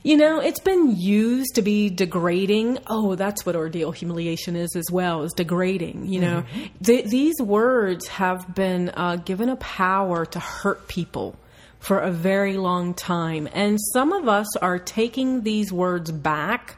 You 0.04 0.18
know, 0.18 0.38
it's 0.38 0.60
been 0.60 0.94
used 0.94 1.54
to 1.54 1.62
be 1.62 1.88
degrading. 1.88 2.78
Oh, 2.86 3.14
that's 3.14 3.46
what 3.46 3.56
ordeal 3.56 3.90
humiliation 3.90 4.54
is 4.54 4.76
as 4.76 4.84
well, 4.92 5.22
is 5.22 5.32
degrading. 5.32 6.04
You 6.06 6.20
know, 6.20 6.44
Th- 6.82 7.06
these 7.06 7.40
words 7.40 8.06
have 8.08 8.54
been 8.54 8.90
uh, 8.90 9.16
given 9.16 9.48
a 9.48 9.56
power 9.56 10.26
to 10.26 10.38
hurt 10.38 10.88
people 10.88 11.36
for 11.78 12.00
a 12.00 12.10
very 12.10 12.58
long 12.58 12.92
time. 12.92 13.48
And 13.54 13.78
some 13.94 14.12
of 14.12 14.28
us 14.28 14.54
are 14.58 14.78
taking 14.78 15.40
these 15.40 15.72
words 15.72 16.12
back 16.12 16.76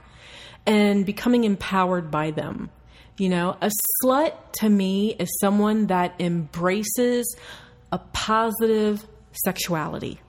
and 0.64 1.04
becoming 1.04 1.42
empowered 1.42 2.12
by 2.12 2.30
them. 2.30 2.70
You 3.18 3.30
know, 3.30 3.56
a 3.60 3.72
slut 4.04 4.34
to 4.60 4.68
me 4.68 5.16
is 5.18 5.36
someone 5.40 5.88
that 5.88 6.14
embraces 6.20 7.36
a 7.90 7.98
positive 7.98 9.04
sexuality. 9.44 10.20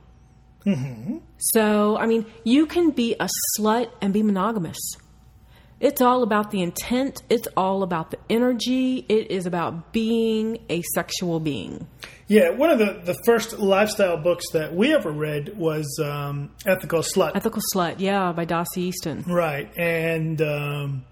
So, 1.38 1.98
I 1.98 2.06
mean, 2.08 2.26
you 2.44 2.66
can 2.66 2.92
be 2.92 3.16
a 3.20 3.30
slut 3.58 3.90
and 4.02 4.14
be 4.14 4.24
monogamous. 4.24 4.78
It's 5.80 6.02
all 6.02 6.24
about 6.24 6.50
the 6.50 6.64
intent, 6.64 7.22
it's 7.30 7.48
all 7.56 7.84
about 7.84 8.10
the 8.10 8.18
energy, 8.32 9.06
it 9.08 9.30
is 9.30 9.46
about 9.46 9.94
being 9.94 10.58
a 10.70 10.82
sexual 10.96 11.40
being. 11.40 11.86
Yeah, 12.28 12.50
one 12.50 12.72
of 12.72 12.80
the, 12.80 13.00
the 13.06 13.16
first 13.26 13.60
lifestyle 13.60 14.18
books 14.18 14.46
that 14.54 14.74
we 14.74 14.92
ever 14.96 15.12
read 15.12 15.56
was 15.56 15.86
um, 16.04 16.50
Ethical 16.66 17.02
Slut. 17.02 17.36
Ethical 17.36 17.62
Slut, 17.74 17.98
yeah, 18.00 18.32
by 18.32 18.46
Dossie 18.46 18.78
Easton. 18.80 19.24
right. 19.28 19.70
And, 19.78 20.42
um, 20.42 21.06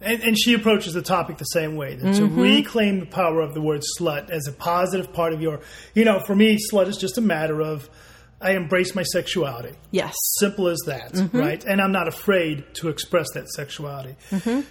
and 0.00 0.22
and 0.22 0.38
she 0.38 0.54
approaches 0.54 0.92
the 0.92 1.02
topic 1.02 1.38
the 1.38 1.44
same 1.44 1.74
way 1.74 1.96
that 1.96 2.14
to 2.16 2.22
Mm-hmm. 2.22 2.40
reclaim 2.40 3.00
the 3.00 3.06
power 3.06 3.40
of 3.40 3.54
the 3.54 3.62
word 3.62 3.82
slut 3.98 4.28
as 4.28 4.46
a 4.46 4.52
positive 4.52 5.10
part 5.12 5.32
of 5.32 5.40
your 5.40 5.60
you 5.94 6.04
know 6.04 6.20
for 6.20 6.36
me 6.36 6.58
slut 6.70 6.86
is 6.86 6.98
just 6.98 7.16
a 7.16 7.22
matter 7.22 7.62
of 7.62 7.88
I 8.40 8.52
embrace 8.52 8.94
my 8.94 9.02
sexuality 9.02 9.74
Yes. 9.92 10.14
simple 10.38 10.68
as 10.68 10.78
that, 10.86 11.12
Mm-hmm. 11.14 11.38
right? 11.38 11.64
And 11.64 11.80
I'm 11.80 11.92
not 11.92 12.06
afraid 12.08 12.64
to 12.74 12.88
express 12.88 13.26
that 13.34 13.48
sexuality. 13.48 14.14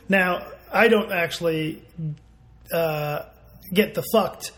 Now, 0.08 0.46
I 0.72 0.88
don't 0.88 1.12
actually 1.12 1.82
uh, 2.72 3.24
get 3.74 3.94
the 3.96 4.04
fucked 4.14 4.52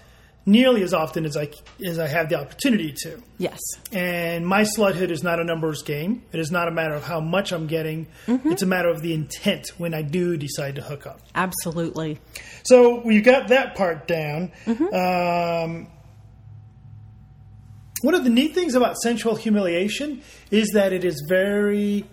nearly 0.46 0.82
as 0.82 0.94
often 0.94 1.26
as 1.26 1.36
I 1.36 1.50
as 1.86 2.00
I 2.00 2.08
have 2.08 2.30
the 2.30 2.40
opportunity 2.40 2.94
to. 3.04 3.22
Yes. 3.38 3.60
And 3.92 4.46
my 4.48 4.62
sluthood 4.64 5.10
is 5.12 5.22
not 5.24 5.40
a 5.40 5.44
numbers 5.44 5.84
game. 5.84 6.24
It 6.32 6.40
is 6.40 6.52
not 6.52 6.68
a 6.68 6.72
matter 6.72 6.94
of 6.94 7.04
how 7.04 7.20
much 7.20 7.52
I'm 7.52 7.68
getting. 7.68 8.08
Mm-hmm. 8.28 8.52
It's 8.52 8.62
a 8.62 8.66
matter 8.66 8.90
of 8.90 9.02
the 9.02 9.14
intent 9.14 9.70
when 9.78 9.94
I 9.94 10.02
do 10.04 10.38
decide 10.38 10.76
to 10.76 10.82
hook 10.82 11.06
up. 11.06 11.20
Absolutely. 11.36 12.20
So 12.64 13.02
we've 13.06 13.24
got 13.26 13.50
that 13.50 13.76
part 13.76 14.08
down. 14.08 14.52
Mm-hmm. 14.66 14.94
Um, 15.76 15.88
one 18.08 18.16
of 18.16 18.24
the 18.24 18.30
neat 18.30 18.54
things 18.56 18.74
about 18.74 18.96
sensual 19.00 19.36
humiliation 19.36 20.22
is 20.50 20.70
that 20.74 20.94
it 20.94 21.04
is 21.04 21.26
very 21.28 22.06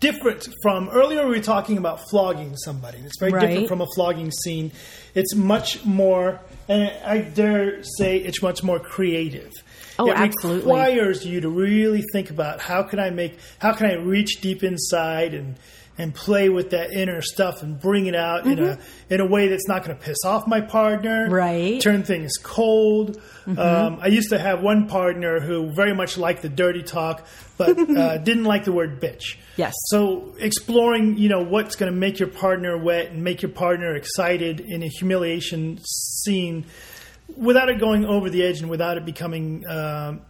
different 0.00 0.48
from 0.60 0.88
earlier 0.88 1.24
we 1.24 1.36
were 1.36 1.40
talking 1.40 1.78
about 1.78 2.00
flogging 2.10 2.56
somebody. 2.56 2.98
It's 2.98 3.16
very 3.20 3.30
Right. 3.30 3.46
different 3.46 3.68
from 3.68 3.80
a 3.80 3.86
flogging 3.94 4.32
scene. 4.32 4.72
It's 5.14 5.36
much 5.36 5.84
more, 5.84 6.40
and 6.68 6.90
I 7.06 7.18
dare 7.18 7.84
say, 7.96 8.16
it's 8.16 8.42
much 8.42 8.64
more 8.64 8.80
creative. 8.80 9.52
Oh, 10.00 10.08
it 10.10 10.16
absolutely. 10.16 10.62
requires 10.62 11.24
you 11.24 11.40
to 11.42 11.48
really 11.48 12.02
think 12.12 12.30
about 12.30 12.60
how 12.60 12.82
can 12.82 12.98
I 12.98 13.10
make, 13.10 13.38
how 13.60 13.74
can 13.74 13.86
I 13.86 13.94
reach 13.94 14.40
deep 14.40 14.64
inside 14.64 15.32
and 15.32 15.54
and 15.98 16.14
play 16.14 16.48
with 16.48 16.70
that 16.70 16.92
inner 16.92 17.20
stuff 17.20 17.62
and 17.62 17.78
bring 17.78 18.06
it 18.06 18.14
out 18.14 18.46
in 18.46 18.58
a 18.58 18.78
in 19.10 19.20
a 19.20 19.26
way 19.26 19.48
that's 19.48 19.68
not 19.68 19.84
going 19.84 19.96
to 19.96 20.02
piss 20.02 20.18
off 20.24 20.46
my 20.46 20.60
partner, 20.60 21.22
Mm-hmm. 21.22 21.32
Right. 21.32 21.80
Turn 21.80 22.02
things 22.02 22.32
cold. 22.42 23.20
Mm-hmm. 23.46 23.58
Um, 23.58 23.98
I 24.00 24.06
used 24.06 24.30
to 24.30 24.38
have 24.38 24.62
one 24.62 24.88
partner 24.88 25.40
who 25.40 25.72
very 25.72 25.94
much 25.94 26.16
liked 26.16 26.42
the 26.42 26.48
dirty 26.48 26.82
talk, 26.82 27.26
but 27.56 27.78
uh, 27.96 28.18
didn't 28.18 28.44
like 28.44 28.64
the 28.64 28.72
word 28.72 29.00
bitch. 29.00 29.36
Yes. 29.56 29.74
So 29.86 30.34
exploring, 30.38 31.18
you 31.18 31.28
know, 31.28 31.42
what's 31.42 31.76
going 31.76 31.92
to 31.92 31.98
make 31.98 32.18
your 32.18 32.28
partner 32.28 32.76
wet 32.78 33.10
and 33.10 33.22
make 33.22 33.42
your 33.42 33.50
partner 33.50 33.94
excited 33.94 34.60
in 34.60 34.82
a 34.82 34.88
humiliation 34.88 35.78
scene, 35.84 36.66
without 37.36 37.68
it 37.68 37.78
going 37.78 38.04
over 38.04 38.30
the 38.30 38.42
edge 38.42 38.60
and 38.60 38.70
without 38.70 38.96
it 38.96 39.04
becoming 39.04 39.66
um, 39.66 40.22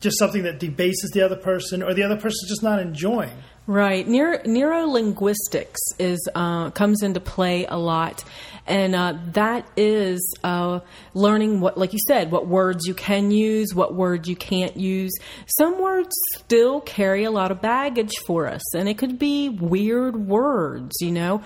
just 0.00 0.18
something 0.18 0.42
that 0.44 0.58
debases 0.58 1.10
the 1.12 1.22
other 1.22 1.36
person 1.36 1.82
or 1.82 1.94
the 1.94 2.02
other 2.02 2.16
person's 2.16 2.48
just 2.48 2.62
not 2.62 2.80
enjoying. 2.80 3.36
Right. 3.68 4.08
Neuro, 4.08 4.38
neurolinguistics 4.38 5.76
is 5.98 6.26
uh, 6.34 6.70
comes 6.70 7.02
into 7.02 7.20
play 7.20 7.66
a 7.66 7.76
lot, 7.76 8.24
and 8.66 8.94
uh, 8.94 9.18
that 9.32 9.68
is 9.76 10.34
uh, 10.42 10.80
learning 11.12 11.60
what, 11.60 11.76
like 11.76 11.92
you 11.92 11.98
said, 12.06 12.30
what 12.30 12.46
words 12.46 12.86
you 12.86 12.94
can 12.94 13.30
use, 13.30 13.74
what 13.74 13.94
words 13.94 14.26
you 14.26 14.36
can't 14.36 14.74
use. 14.78 15.12
Some 15.58 15.82
words 15.82 16.16
still 16.38 16.80
carry 16.80 17.24
a 17.24 17.30
lot 17.30 17.50
of 17.50 17.60
baggage 17.60 18.14
for 18.26 18.46
us, 18.46 18.74
and 18.74 18.88
it 18.88 18.96
could 18.96 19.18
be 19.18 19.50
weird 19.50 20.16
words. 20.16 20.96
You 21.02 21.10
know, 21.10 21.42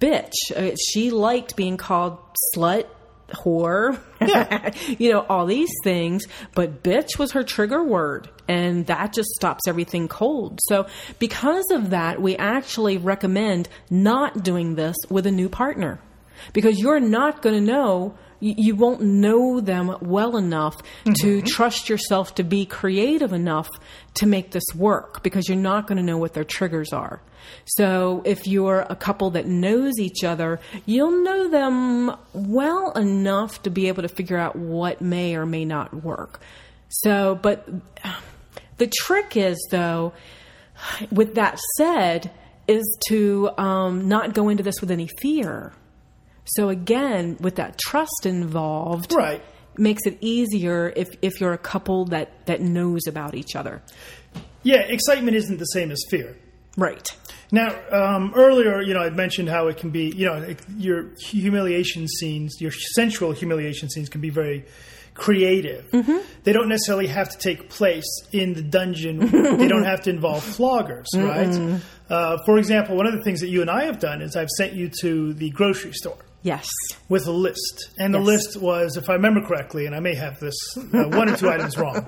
bitch. 0.00 0.34
Uh, 0.56 0.74
she 0.74 1.12
liked 1.12 1.54
being 1.54 1.76
called 1.76 2.18
slut. 2.52 2.86
Whore, 3.32 3.98
you 4.98 5.12
know, 5.12 5.20
all 5.28 5.46
these 5.46 5.70
things, 5.84 6.26
but 6.54 6.82
bitch 6.82 7.18
was 7.18 7.32
her 7.32 7.42
trigger 7.42 7.82
word, 7.82 8.28
and 8.48 8.86
that 8.86 9.12
just 9.12 9.30
stops 9.30 9.66
everything 9.66 10.08
cold. 10.08 10.58
So, 10.68 10.86
because 11.18 11.64
of 11.70 11.90
that, 11.90 12.20
we 12.20 12.36
actually 12.36 12.98
recommend 12.98 13.68
not 13.90 14.42
doing 14.42 14.74
this 14.74 14.96
with 15.08 15.26
a 15.26 15.32
new 15.32 15.48
partner. 15.48 16.00
Because 16.52 16.78
you're 16.78 17.00
not 17.00 17.42
going 17.42 17.54
to 17.54 17.60
know, 17.60 18.16
you, 18.40 18.74
won't 18.74 19.02
know 19.02 19.60
them 19.60 19.96
well 20.00 20.36
enough 20.36 20.76
to 21.20 21.42
trust 21.42 21.88
yourself 21.88 22.34
to 22.36 22.42
be 22.42 22.64
creative 22.66 23.32
enough 23.32 23.68
to 24.14 24.26
make 24.26 24.50
this 24.50 24.64
work 24.74 25.22
because 25.22 25.48
you're 25.48 25.58
not 25.58 25.86
going 25.86 25.98
to 25.98 26.02
know 26.02 26.18
what 26.18 26.32
their 26.32 26.44
triggers 26.44 26.92
are. 26.92 27.20
So, 27.64 28.22
if 28.24 28.46
you're 28.46 28.80
a 28.80 28.96
couple 28.96 29.30
that 29.30 29.46
knows 29.46 29.98
each 29.98 30.24
other, 30.24 30.60
you'll 30.86 31.22
know 31.22 31.48
them 31.48 32.16
well 32.32 32.92
enough 32.92 33.62
to 33.62 33.70
be 33.70 33.88
able 33.88 34.02
to 34.02 34.08
figure 34.08 34.36
out 34.36 34.56
what 34.56 35.00
may 35.00 35.36
or 35.36 35.46
may 35.46 35.64
not 35.64 36.04
work. 36.04 36.40
So, 36.88 37.34
but 37.40 37.68
the 38.76 38.86
trick 38.86 39.36
is, 39.36 39.58
though, 39.70 40.12
with 41.10 41.34
that 41.34 41.58
said, 41.76 42.30
is 42.66 42.98
to 43.08 43.50
um, 43.58 44.08
not 44.08 44.32
go 44.32 44.48
into 44.48 44.62
this 44.62 44.80
with 44.80 44.90
any 44.90 45.08
fear. 45.20 45.72
So 46.56 46.68
again, 46.68 47.36
with 47.40 47.56
that 47.56 47.78
trust 47.78 48.24
involved, 48.26 49.12
Right. 49.12 49.42
makes 49.76 50.02
it 50.06 50.18
easier 50.20 50.92
if, 50.96 51.08
if 51.22 51.40
you're 51.40 51.52
a 51.52 51.58
couple 51.58 52.06
that, 52.06 52.46
that 52.46 52.60
knows 52.60 53.02
about 53.06 53.34
each 53.34 53.54
other. 53.56 53.82
Yeah, 54.62 54.80
excitement 54.80 55.36
isn't 55.36 55.58
the 55.58 55.64
same 55.66 55.90
as 55.90 56.02
fear. 56.10 56.36
Right. 56.76 57.08
Now, 57.52 57.74
um, 57.90 58.32
earlier, 58.36 58.80
you 58.80 58.94
know, 58.94 59.00
I 59.00 59.10
mentioned 59.10 59.48
how 59.48 59.68
it 59.68 59.76
can 59.78 59.90
be, 59.90 60.10
you 60.14 60.26
know, 60.26 60.34
it- 60.36 60.60
your 60.76 61.10
humiliation 61.18 62.06
scenes, 62.06 62.56
your 62.60 62.70
sensual 62.70 63.32
humiliation 63.32 63.88
scenes 63.90 64.08
can 64.08 64.20
be 64.20 64.30
very 64.30 64.64
creative. 65.14 65.84
They 66.44 66.52
don't 66.52 66.68
necessarily 66.68 67.08
have 67.08 67.28
to 67.30 67.38
take 67.38 67.68
place 67.68 68.06
in 68.32 68.54
the 68.54 68.62
dungeon. 68.62 69.18
they 69.58 69.66
don't 69.68 69.84
have 69.84 70.02
to 70.02 70.10
involve 70.10 70.42
floggers, 70.44 71.06
right? 71.16 71.80
Uh, 72.08 72.38
for 72.46 72.58
example, 72.58 72.96
one 72.96 73.06
of 73.06 73.12
the 73.14 73.22
things 73.22 73.40
that 73.40 73.48
you 73.48 73.60
and 73.60 73.70
I 73.70 73.84
have 73.84 73.98
done 73.98 74.22
is 74.22 74.36
I've 74.36 74.48
sent 74.56 74.72
you 74.74 74.88
to 75.00 75.34
the 75.34 75.50
grocery 75.50 75.92
store 75.92 76.18
Yes. 76.42 76.68
with 77.08 77.26
a 77.26 77.32
list. 77.32 77.90
And 77.98 78.14
the 78.14 78.18
Yes. 78.18 78.26
list 78.26 78.56
was, 78.62 78.96
if 78.96 79.10
I 79.10 79.14
remember 79.14 79.42
correctly, 79.42 79.86
and 79.86 79.94
I 79.94 80.00
may 80.00 80.14
have 80.14 80.38
this 80.40 80.54
uh, 80.76 81.04
one 81.10 81.28
or 81.28 81.36
two 81.36 81.50
items 81.50 81.76
wrong, 81.76 82.06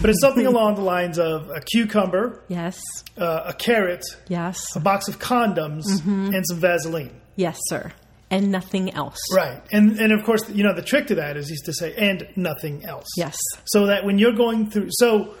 but 0.00 0.10
it's 0.10 0.20
something 0.20 0.46
along 0.54 0.74
the 0.74 0.82
lines 0.82 1.18
of 1.18 1.48
a 1.50 1.60
cucumber, 1.60 2.42
Yes. 2.48 2.80
uh, 3.16 3.44
a 3.46 3.52
carrot, 3.54 4.02
Yes. 4.28 4.60
a 4.76 4.80
box 4.80 5.08
of 5.08 5.18
condoms, 5.18 5.84
and 6.06 6.44
some 6.46 6.58
Vaseline. 6.58 7.10
Yes, 7.36 7.58
sir. 7.68 7.92
And 8.30 8.52
nothing 8.52 8.92
else. 8.94 9.18
Right. 9.34 9.60
And 9.72 9.98
and 9.98 10.12
of 10.12 10.22
course, 10.24 10.48
you 10.50 10.62
know, 10.62 10.72
the 10.74 10.82
trick 10.82 11.08
to 11.08 11.16
that 11.16 11.36
is 11.36 11.50
is 11.50 11.60
to 11.62 11.72
say 11.72 11.94
and 11.96 12.28
nothing 12.36 12.84
else. 12.84 13.08
Yes. 13.16 13.36
So 13.64 13.86
that 13.86 14.04
when 14.04 14.18
you're 14.18 14.36
going 14.36 14.70
through 14.70 14.88
so 14.90 15.34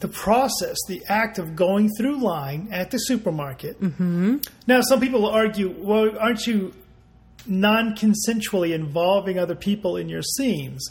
the 0.00 0.08
process, 0.08 0.76
the 0.88 1.02
act 1.08 1.38
of 1.38 1.56
going 1.56 1.88
through 1.96 2.18
line 2.20 2.68
at 2.70 2.90
the 2.90 2.98
supermarket. 2.98 3.80
Mm-hmm. 3.80 4.36
Now, 4.66 4.82
some 4.82 5.00
people 5.00 5.22
will 5.22 5.30
argue, 5.30 5.74
well, 5.78 6.10
aren't 6.20 6.46
you 6.46 6.74
non 7.48 7.94
consensually 7.94 8.72
involving 8.74 9.38
other 9.38 9.54
people 9.54 9.96
in 9.96 10.08
your 10.08 10.22
scenes? 10.22 10.90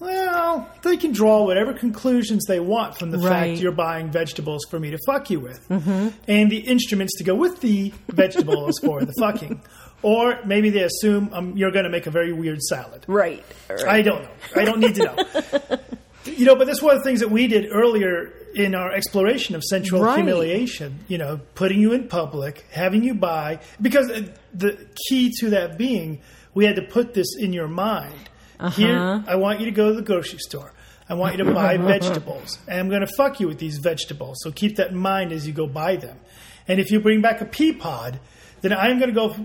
Well, 0.00 0.68
they 0.82 0.96
can 0.96 1.12
draw 1.12 1.44
whatever 1.44 1.72
conclusions 1.72 2.44
they 2.46 2.60
want 2.60 2.98
from 2.98 3.10
the 3.10 3.18
Right. 3.18 3.50
fact 3.50 3.60
you're 3.60 3.72
buying 3.72 4.10
vegetables 4.10 4.66
for 4.68 4.78
me 4.80 4.90
to 4.90 4.98
fuck 5.06 5.30
you 5.30 5.40
with. 5.40 5.66
Mm-hmm. 5.68 6.08
And 6.28 6.50
the 6.50 6.58
instruments 6.58 7.16
to 7.18 7.24
go 7.24 7.34
with 7.34 7.60
the 7.60 7.92
vegetables 8.08 8.78
for 8.80 9.04
the 9.04 9.12
fucking. 9.18 9.62
Or 10.02 10.40
maybe 10.44 10.68
they 10.68 10.82
assume 10.82 11.30
um, 11.32 11.56
you're 11.56 11.70
going 11.70 11.84
to 11.84 11.90
make 11.90 12.06
a 12.06 12.10
very 12.10 12.32
weird 12.32 12.60
salad. 12.60 13.04
Right. 13.06 13.42
right. 13.70 13.86
I 13.86 14.02
don't 14.02 14.22
know. 14.22 14.30
I 14.54 14.64
don't 14.64 14.80
need 14.80 14.96
to 14.96 15.04
know. 15.04 15.78
you 16.26 16.44
know, 16.44 16.56
but 16.56 16.66
that's 16.66 16.82
one 16.82 16.94
of 16.96 17.02
the 17.02 17.08
things 17.08 17.20
that 17.20 17.30
we 17.30 17.46
did 17.46 17.70
earlier 17.72 18.32
in 18.54 18.74
our 18.74 18.92
exploration 18.92 19.54
of 19.54 19.62
sensual 19.64 20.02
Right. 20.02 20.16
humiliation. 20.16 21.00
You 21.08 21.18
know, 21.18 21.40
putting 21.54 21.80
you 21.80 21.92
in 21.92 22.08
public, 22.08 22.64
having 22.72 23.02
you 23.04 23.14
buy, 23.14 23.60
because 23.80 24.10
uh, 24.10 24.22
the 24.52 24.78
key 25.08 25.30
to 25.40 25.50
that 25.50 25.76
being, 25.78 26.20
we 26.54 26.64
had 26.64 26.76
to 26.76 26.82
put 26.82 27.14
this 27.14 27.26
in 27.38 27.52
your 27.52 27.68
mind. 27.68 28.14
Here, 28.72 29.22
I 29.26 29.36
want 29.36 29.60
you 29.60 29.66
to 29.66 29.72
go 29.72 29.90
to 29.90 29.94
the 29.96 30.02
grocery 30.02 30.38
store. 30.38 30.72
I 31.08 31.14
want 31.14 31.36
you 31.36 31.44
to 31.44 31.52
buy 31.52 31.76
vegetables, 31.94 32.58
and 32.66 32.80
I'm 32.80 32.88
going 32.88 33.02
to 33.06 33.12
fuck 33.16 33.38
you 33.40 33.46
with 33.48 33.58
these 33.58 33.76
vegetables. 33.78 34.38
So 34.42 34.50
keep 34.52 34.76
that 34.76 34.90
in 34.90 34.96
mind 34.96 35.32
as 35.32 35.46
you 35.46 35.52
go 35.52 35.66
buy 35.66 35.96
them. 35.96 36.18
And 36.66 36.80
if 36.80 36.90
you 36.90 36.98
bring 37.00 37.20
back 37.20 37.42
a 37.42 37.44
pea 37.44 37.72
pod, 37.74 38.20
then 38.62 38.72
I'm 38.72 38.98
going 38.98 39.10
to 39.10 39.14
go 39.14 39.36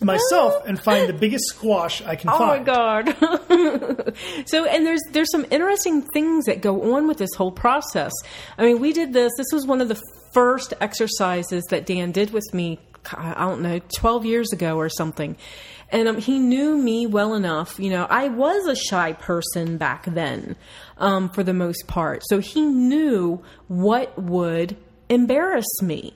myself 0.00 0.66
and 0.66 0.80
find 0.80 1.08
the 1.08 1.12
biggest 1.12 1.44
squash 1.46 2.02
I 2.02 2.16
can 2.16 2.30
find. 2.30 2.42
Oh 2.42 2.46
my 2.46 2.58
god. 2.58 4.16
so 4.46 4.64
and 4.64 4.86
there's 4.86 5.02
there's 5.12 5.30
some 5.30 5.46
interesting 5.50 6.02
things 6.02 6.44
that 6.46 6.60
go 6.60 6.94
on 6.94 7.06
with 7.06 7.18
this 7.18 7.34
whole 7.34 7.52
process. 7.52 8.12
I 8.58 8.64
mean, 8.64 8.80
we 8.80 8.92
did 8.92 9.12
this. 9.12 9.32
This 9.36 9.52
was 9.52 9.66
one 9.66 9.80
of 9.80 9.88
the 9.88 10.00
first 10.32 10.74
exercises 10.80 11.64
that 11.70 11.86
Dan 11.86 12.12
did 12.12 12.32
with 12.32 12.52
me. 12.52 12.78
I 13.12 13.46
don't 13.46 13.62
know, 13.62 13.80
12 13.96 14.26
years 14.26 14.52
ago 14.52 14.76
or 14.76 14.88
something. 14.88 15.36
And 15.88 16.06
um, 16.06 16.18
he 16.18 16.38
knew 16.38 16.78
me 16.78 17.06
well 17.06 17.34
enough. 17.34 17.80
You 17.80 17.90
know, 17.90 18.06
I 18.08 18.28
was 18.28 18.66
a 18.68 18.76
shy 18.76 19.12
person 19.14 19.76
back 19.76 20.04
then, 20.04 20.54
um, 20.98 21.28
for 21.28 21.42
the 21.42 21.52
most 21.52 21.88
part. 21.88 22.22
So 22.28 22.38
he 22.38 22.62
knew 22.62 23.42
what 23.66 24.16
would 24.16 24.76
embarrass 25.08 25.66
me 25.82 26.14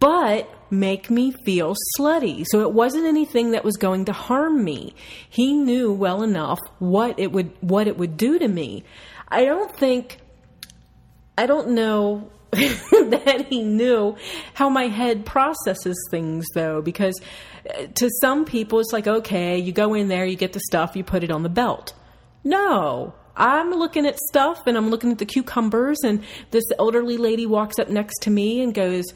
but 0.00 0.50
make 0.70 1.10
me 1.10 1.30
feel 1.30 1.74
slutty. 1.98 2.44
So 2.48 2.60
it 2.62 2.72
wasn't 2.72 3.06
anything 3.06 3.52
that 3.52 3.64
was 3.64 3.76
going 3.76 4.04
to 4.06 4.12
harm 4.12 4.64
me. 4.64 4.94
He 5.28 5.52
knew 5.52 5.92
well 5.92 6.22
enough 6.22 6.58
what 6.78 7.18
it 7.18 7.32
would 7.32 7.52
what 7.60 7.86
it 7.86 7.96
would 7.98 8.16
do 8.16 8.38
to 8.38 8.48
me. 8.48 8.84
I 9.28 9.44
don't 9.44 9.74
think 9.74 10.18
I 11.36 11.46
don't 11.46 11.70
know 11.70 12.30
that 12.52 13.46
he 13.48 13.62
knew 13.62 14.16
how 14.54 14.68
my 14.68 14.88
head 14.88 15.24
processes 15.24 15.96
things 16.10 16.46
though 16.54 16.82
because 16.82 17.20
uh, 17.68 17.86
to 17.94 18.10
some 18.20 18.44
people 18.44 18.80
it's 18.80 18.92
like 18.92 19.06
okay, 19.06 19.58
you 19.58 19.72
go 19.72 19.94
in 19.94 20.08
there, 20.08 20.24
you 20.24 20.36
get 20.36 20.52
the 20.52 20.60
stuff, 20.60 20.96
you 20.96 21.04
put 21.04 21.24
it 21.24 21.30
on 21.30 21.42
the 21.42 21.48
belt. 21.48 21.94
No. 22.42 23.14
I'm 23.40 23.70
looking 23.70 24.04
at 24.04 24.18
stuff 24.18 24.66
and 24.66 24.76
I'm 24.76 24.90
looking 24.90 25.10
at 25.10 25.18
the 25.18 25.24
cucumbers 25.24 26.00
and 26.04 26.22
this 26.50 26.64
elderly 26.78 27.16
lady 27.16 27.46
walks 27.46 27.78
up 27.78 27.88
next 27.88 28.18
to 28.22 28.30
me 28.30 28.60
and 28.60 28.74
goes, 28.74 29.06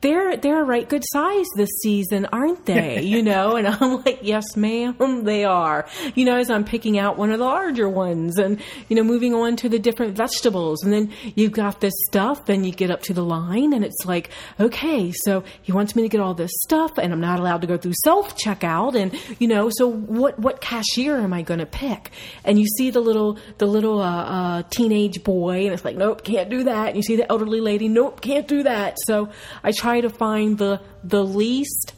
"They're 0.00 0.36
they're 0.36 0.60
a 0.60 0.64
right 0.64 0.88
good 0.88 1.02
size 1.12 1.46
this 1.56 1.70
season, 1.82 2.26
aren't 2.32 2.66
they?" 2.66 3.02
You 3.14 3.22
know, 3.22 3.56
and 3.56 3.66
I'm 3.66 4.04
like, 4.04 4.20
"Yes, 4.22 4.56
ma'am, 4.56 5.24
they 5.24 5.44
are." 5.44 5.86
You 6.14 6.24
know, 6.24 6.36
as 6.36 6.50
I'm 6.50 6.64
picking 6.64 6.98
out 6.98 7.18
one 7.18 7.32
of 7.32 7.38
the 7.40 7.44
larger 7.44 7.88
ones 7.88 8.38
and 8.38 8.60
you 8.88 8.96
know, 8.96 9.02
moving 9.02 9.34
on 9.34 9.56
to 9.56 9.68
the 9.68 9.78
different 9.78 10.16
vegetables 10.16 10.82
and 10.84 10.92
then 10.92 11.12
you've 11.34 11.52
got 11.52 11.80
this 11.80 11.94
stuff 12.08 12.48
and 12.48 12.64
you 12.64 12.72
get 12.72 12.90
up 12.90 13.02
to 13.02 13.12
the 13.12 13.24
line 13.24 13.72
and 13.72 13.84
it's 13.84 14.04
like, 14.04 14.30
"Okay, 14.60 15.12
so 15.24 15.42
he 15.62 15.72
wants 15.72 15.96
me 15.96 16.02
to 16.02 16.08
get 16.08 16.20
all 16.20 16.34
this 16.34 16.52
stuff 16.62 16.92
and 16.96 17.12
I'm 17.12 17.20
not 17.20 17.40
allowed 17.40 17.62
to 17.62 17.66
go 17.66 17.76
through 17.76 17.94
self 18.04 18.36
checkout 18.36 18.94
and 18.94 19.12
you 19.40 19.48
know, 19.48 19.68
so 19.72 19.90
what 19.90 20.38
what 20.38 20.60
cashier 20.60 21.18
am 21.18 21.32
I 21.32 21.42
going 21.42 21.60
to 21.60 21.66
pick?" 21.66 22.12
And 22.44 22.58
you 22.60 22.66
see 22.78 22.90
the 22.90 23.00
little 23.00 23.38
the 23.58 23.63
little 23.66 24.00
uh, 24.00 24.24
uh, 24.24 24.62
teenage 24.70 25.22
boy, 25.24 25.64
and 25.64 25.72
it's 25.74 25.84
like, 25.84 25.96
nope, 25.96 26.22
can't 26.24 26.48
do 26.50 26.64
that. 26.64 26.88
And 26.88 26.96
you 26.96 27.02
see 27.02 27.16
the 27.16 27.30
elderly 27.30 27.60
lady, 27.60 27.88
nope, 27.88 28.20
can't 28.20 28.46
do 28.48 28.62
that. 28.64 28.96
So 29.06 29.30
I 29.62 29.72
try 29.72 30.00
to 30.00 30.10
find 30.10 30.58
the 30.58 30.80
the 31.02 31.22
least 31.24 31.94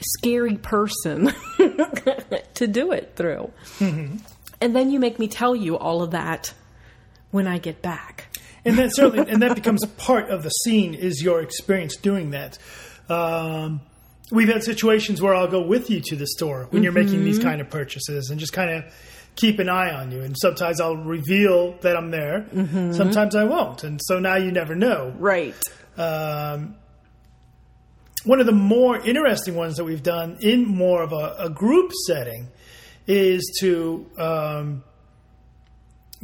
scary 0.00 0.56
person 0.56 1.32
to 2.54 2.66
do 2.66 2.92
it 2.92 3.12
through. 3.16 3.50
And 4.60 4.74
then 4.76 4.90
you 4.90 4.98
make 5.00 5.18
me 5.18 5.28
tell 5.28 5.54
you 5.56 5.76
all 5.78 6.02
of 6.02 6.10
that 6.12 6.52
when 7.30 7.46
I 7.46 7.58
get 7.58 7.82
back. 7.82 8.28
and 8.64 8.78
that 8.78 8.94
certainly 8.94 9.30
and 9.30 9.42
that 9.42 9.54
becomes 9.54 9.84
part 9.98 10.30
of 10.30 10.42
the 10.42 10.48
scene 10.50 10.94
is 10.94 11.22
your 11.22 11.42
experience 11.42 11.96
doing 11.96 12.30
that 12.30 12.56
um, 13.10 13.80
we've 14.30 14.48
had 14.48 14.62
situations 14.62 15.20
where 15.20 15.34
i'll 15.34 15.48
go 15.50 15.60
with 15.60 15.90
you 15.90 16.00
to 16.00 16.16
the 16.16 16.26
store 16.26 16.66
when 16.70 16.82
you're 16.82 16.92
making 16.92 17.24
these 17.24 17.38
kind 17.38 17.60
of 17.60 17.68
purchases 17.68 18.30
and 18.30 18.40
just 18.40 18.54
kind 18.54 18.70
of 18.70 18.84
keep 19.36 19.58
an 19.58 19.68
eye 19.68 19.90
on 19.92 20.10
you 20.12 20.22
and 20.22 20.36
sometimes 20.38 20.80
i'll 20.80 20.96
reveal 20.96 21.72
that 21.82 21.96
i'm 21.96 22.10
there 22.10 22.46
sometimes 22.92 23.34
i 23.34 23.44
won't 23.44 23.82
and 23.84 24.00
so 24.04 24.18
now 24.18 24.36
you 24.36 24.50
never 24.52 24.74
know 24.74 25.12
Right. 25.18 25.54
um, 25.96 26.76
one 28.24 28.40
of 28.40 28.46
the 28.46 28.52
more 28.52 28.96
interesting 28.98 29.54
ones 29.54 29.76
that 29.76 29.84
we've 29.84 30.02
done 30.02 30.38
in 30.40 30.64
more 30.66 31.02
of 31.02 31.12
a, 31.12 31.34
a 31.40 31.50
group 31.50 31.90
setting 32.06 32.48
is 33.06 33.54
to 33.60 34.06
um, 34.16 34.82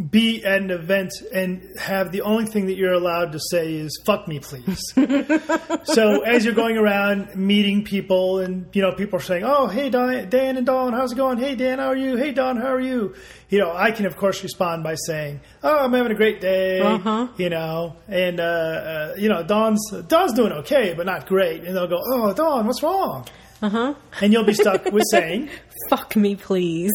be 0.08 0.44
at 0.44 0.62
an 0.62 0.70
event 0.70 1.12
and 1.32 1.78
have 1.78 2.12
the 2.12 2.22
only 2.22 2.46
thing 2.46 2.66
that 2.66 2.76
you're 2.76 2.92
allowed 2.92 3.32
to 3.32 3.40
say 3.50 3.74
is 3.74 4.00
"fuck 4.04 4.26
me, 4.26 4.38
please." 4.40 4.80
so 5.84 6.20
as 6.22 6.44
you're 6.44 6.54
going 6.54 6.76
around 6.76 7.36
meeting 7.36 7.84
people, 7.84 8.38
and 8.38 8.66
you 8.72 8.82
know 8.82 8.92
people 8.92 9.18
are 9.18 9.22
saying, 9.22 9.44
"Oh, 9.44 9.66
hey, 9.66 9.90
Don, 9.90 10.28
Dan 10.28 10.56
and 10.56 10.66
Dawn, 10.66 10.92
how's 10.92 11.12
it 11.12 11.16
going? 11.16 11.38
Hey, 11.38 11.54
Dan, 11.54 11.78
how 11.78 11.88
are 11.88 11.96
you? 11.96 12.16
Hey, 12.16 12.32
Dawn, 12.32 12.56
how 12.56 12.72
are 12.72 12.80
you?" 12.80 13.14
You 13.48 13.58
know, 13.58 13.72
I 13.72 13.90
can 13.90 14.06
of 14.06 14.16
course 14.16 14.42
respond 14.42 14.82
by 14.82 14.94
saying, 14.94 15.40
"Oh, 15.62 15.78
I'm 15.78 15.92
having 15.92 16.12
a 16.12 16.16
great 16.16 16.40
day." 16.40 16.80
Uh-huh. 16.80 17.28
You 17.36 17.50
know, 17.50 17.96
and 18.08 18.40
uh, 18.40 18.44
uh, 18.44 19.14
you 19.18 19.28
know, 19.28 19.42
Dawn's 19.42 19.80
Dawn's 20.08 20.32
doing 20.32 20.52
okay, 20.52 20.94
but 20.96 21.06
not 21.06 21.26
great. 21.26 21.64
And 21.64 21.76
they'll 21.76 21.88
go, 21.88 22.00
"Oh, 22.12 22.32
Dawn, 22.32 22.66
what's 22.66 22.82
wrong?" 22.82 23.26
Uh 23.62 23.68
huh. 23.68 23.94
And 24.20 24.32
you'll 24.32 24.44
be 24.44 24.54
stuck 24.54 24.86
with 24.86 25.04
saying, 25.10 25.50
Fuck 25.90 26.16
me, 26.16 26.36
please. 26.36 26.92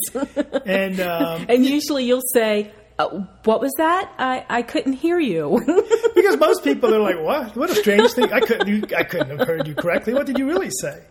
and 0.66 1.00
um, 1.00 1.46
and 1.50 1.66
usually 1.66 2.06
you'll 2.06 2.24
say, 2.34 2.72
uh, 2.98 3.10
"What 3.44 3.62
was 3.62 3.74
that? 3.78 4.12
I 4.18 4.46
I 4.50 4.62
couldn't 4.62 4.94
hear 4.94 5.20
you." 5.20 5.60
because 6.16 6.38
most 6.38 6.64
people 6.64 6.94
are 6.94 7.00
like, 7.00 7.20
"What? 7.22 7.56
What 7.56 7.70
a 7.70 7.76
strange 7.76 8.12
thing! 8.12 8.32
I 8.32 8.40
couldn't, 8.40 8.68
you, 8.68 8.84
I 8.96 9.04
couldn't 9.04 9.38
have 9.38 9.48
heard 9.48 9.68
you 9.68 9.76
correctly. 9.76 10.14
What 10.14 10.26
did 10.26 10.38
you 10.38 10.48
really 10.48 10.72
say?" 10.82 11.02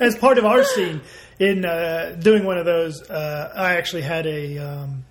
As 0.00 0.16
part 0.16 0.38
of 0.38 0.44
our 0.44 0.64
scene 0.64 1.02
in 1.38 1.64
uh, 1.66 2.16
doing 2.18 2.44
one 2.44 2.56
of 2.56 2.64
those, 2.64 3.02
uh, 3.10 3.52
I 3.54 3.76
actually 3.76 4.02
had 4.02 4.26
a 4.26 4.58
um, 4.58 5.04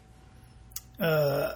uh, 0.99 1.53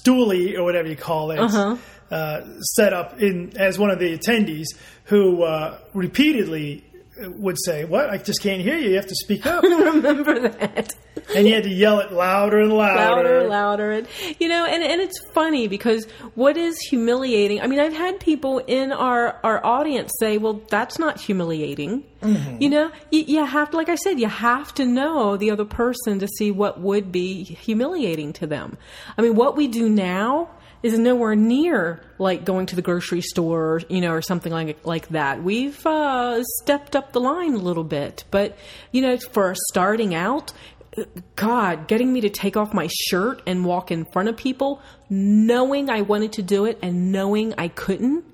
stoolie 0.00 0.56
or 0.56 0.64
whatever 0.64 0.88
you 0.88 0.96
call 0.96 1.30
it 1.30 1.78
uh 2.08 2.40
set 2.60 2.92
up 2.92 3.20
in 3.20 3.52
as 3.56 3.80
one 3.80 3.90
of 3.90 3.98
the 3.98 4.16
attendees 4.16 4.66
who 5.04 5.42
uh, 5.42 5.76
repeatedly 5.92 6.84
would 7.18 7.56
say, 7.64 7.84
"What? 7.84 8.10
I 8.10 8.18
just 8.18 8.42
can't 8.42 8.60
hear 8.60 8.76
you. 8.76 8.90
You 8.90 8.96
have 8.96 9.06
to 9.06 9.14
speak 9.14 9.46
up." 9.46 9.62
Remember 9.62 10.48
that. 10.48 10.92
and 11.34 11.46
you 11.46 11.54
had 11.54 11.64
to 11.64 11.70
yell 11.70 12.00
it 12.00 12.12
louder 12.12 12.60
and 12.60 12.72
louder. 12.72 13.22
louder, 13.22 13.48
louder, 13.48 13.92
and 13.92 14.08
you 14.38 14.48
know, 14.48 14.64
and 14.64 14.82
and 14.82 15.00
it's 15.00 15.18
funny 15.32 15.68
because 15.68 16.06
what 16.34 16.56
is 16.56 16.78
humiliating? 16.78 17.60
I 17.60 17.66
mean, 17.66 17.80
I've 17.80 17.94
had 17.94 18.20
people 18.20 18.58
in 18.58 18.92
our 18.92 19.38
our 19.42 19.64
audience 19.64 20.12
say, 20.20 20.38
"Well, 20.38 20.60
that's 20.68 20.98
not 20.98 21.20
humiliating." 21.20 22.04
Mm-hmm. 22.22 22.62
You 22.62 22.70
know, 22.70 22.92
you, 23.10 23.20
you 23.20 23.44
have 23.44 23.70
to, 23.70 23.76
like 23.76 23.88
I 23.88 23.94
said, 23.94 24.18
you 24.18 24.28
have 24.28 24.74
to 24.74 24.84
know 24.86 25.36
the 25.36 25.50
other 25.50 25.64
person 25.64 26.18
to 26.18 26.26
see 26.26 26.50
what 26.50 26.80
would 26.80 27.12
be 27.12 27.44
humiliating 27.44 28.32
to 28.34 28.46
them. 28.46 28.78
I 29.16 29.22
mean, 29.22 29.34
what 29.34 29.56
we 29.56 29.68
do 29.68 29.88
now 29.88 30.50
is 30.92 30.98
nowhere 30.98 31.34
near 31.34 32.00
like 32.18 32.44
going 32.44 32.66
to 32.66 32.76
the 32.76 32.82
grocery 32.82 33.20
store, 33.20 33.82
you 33.88 34.00
know, 34.00 34.12
or 34.12 34.22
something 34.22 34.52
like 34.52 34.84
like 34.84 35.08
that. 35.08 35.42
We've 35.42 35.84
uh, 35.86 36.42
stepped 36.62 36.96
up 36.96 37.12
the 37.12 37.20
line 37.20 37.54
a 37.54 37.58
little 37.58 37.84
bit, 37.84 38.24
but 38.30 38.56
you 38.92 39.02
know, 39.02 39.16
for 39.18 39.54
starting 39.70 40.14
out, 40.14 40.52
God, 41.36 41.88
getting 41.88 42.12
me 42.12 42.22
to 42.22 42.30
take 42.30 42.56
off 42.56 42.72
my 42.72 42.88
shirt 43.08 43.42
and 43.46 43.64
walk 43.64 43.90
in 43.90 44.04
front 44.06 44.28
of 44.28 44.36
people, 44.36 44.80
knowing 45.10 45.90
I 45.90 46.02
wanted 46.02 46.32
to 46.34 46.42
do 46.42 46.64
it 46.64 46.78
and 46.82 47.12
knowing 47.12 47.54
I 47.58 47.68
couldn't, 47.68 48.24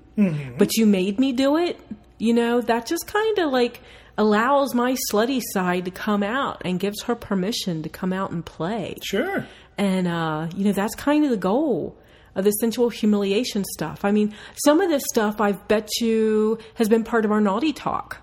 but 0.57 0.77
you 0.77 0.85
made 0.85 1.19
me 1.19 1.33
do 1.33 1.57
it, 1.57 1.79
you 2.17 2.33
know, 2.33 2.61
that 2.61 2.85
just 2.85 3.07
kind 3.07 3.37
of 3.39 3.51
like 3.51 3.81
allows 4.17 4.73
my 4.73 4.95
slutty 5.11 5.41
side 5.51 5.85
to 5.85 5.91
come 5.91 6.23
out 6.23 6.61
and 6.63 6.79
gives 6.79 7.01
her 7.03 7.15
permission 7.15 7.83
to 7.83 7.89
come 7.89 8.13
out 8.13 8.31
and 8.31 8.45
play. 8.45 8.95
Sure. 9.03 9.45
And, 9.77 10.07
uh, 10.07 10.47
you 10.55 10.65
know, 10.65 10.71
that's 10.71 10.95
kind 10.95 11.25
of 11.25 11.31
the 11.31 11.37
goal 11.37 11.97
of 12.35 12.43
the 12.45 12.51
sensual 12.51 12.89
humiliation 12.89 13.63
stuff. 13.73 14.03
I 14.03 14.11
mean, 14.11 14.33
some 14.65 14.81
of 14.81 14.89
this 14.89 15.03
stuff 15.11 15.39
I've 15.41 15.67
bet 15.67 15.89
you 16.01 16.57
has 16.75 16.89
been 16.89 17.03
part 17.03 17.25
of 17.25 17.31
our 17.31 17.41
naughty 17.41 17.73
talk. 17.73 18.17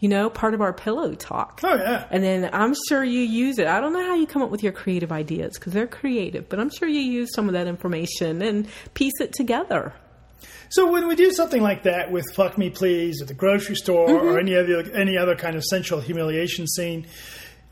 you 0.00 0.08
know, 0.08 0.28
part 0.28 0.52
of 0.52 0.60
our 0.60 0.72
pillow 0.72 1.14
talk. 1.14 1.60
Oh 1.62 1.76
yeah. 1.76 2.06
And 2.10 2.24
then 2.24 2.50
I'm 2.52 2.74
sure 2.88 3.04
you 3.04 3.20
use 3.20 3.58
it. 3.60 3.68
I 3.68 3.78
don't 3.80 3.92
know 3.92 4.04
how 4.04 4.16
you 4.16 4.26
come 4.26 4.42
up 4.42 4.50
with 4.50 4.62
your 4.64 4.72
creative 4.72 5.12
ideas 5.12 5.52
because 5.56 5.72
they're 5.72 5.86
creative, 5.86 6.48
but 6.48 6.58
I'm 6.58 6.70
sure 6.70 6.88
you 6.88 6.98
use 7.00 7.32
some 7.32 7.46
of 7.48 7.52
that 7.52 7.68
information 7.68 8.42
and 8.42 8.66
piece 8.94 9.20
it 9.20 9.32
together. 9.32 9.92
So 10.70 10.90
when 10.90 11.06
we 11.06 11.14
do 11.14 11.30
something 11.30 11.62
like 11.62 11.84
that 11.84 12.10
with 12.10 12.24
"Fuck 12.34 12.58
Me 12.58 12.68
Please" 12.70 13.22
at 13.22 13.28
the 13.28 13.34
grocery 13.34 13.76
store 13.76 14.08
Mm-hmm. 14.08 14.26
or 14.26 14.38
any 14.40 14.56
other 14.56 14.90
any 14.92 15.16
other 15.16 15.36
kind 15.36 15.54
of 15.54 15.62
sensual 15.62 16.00
humiliation 16.00 16.66
scene, 16.66 17.06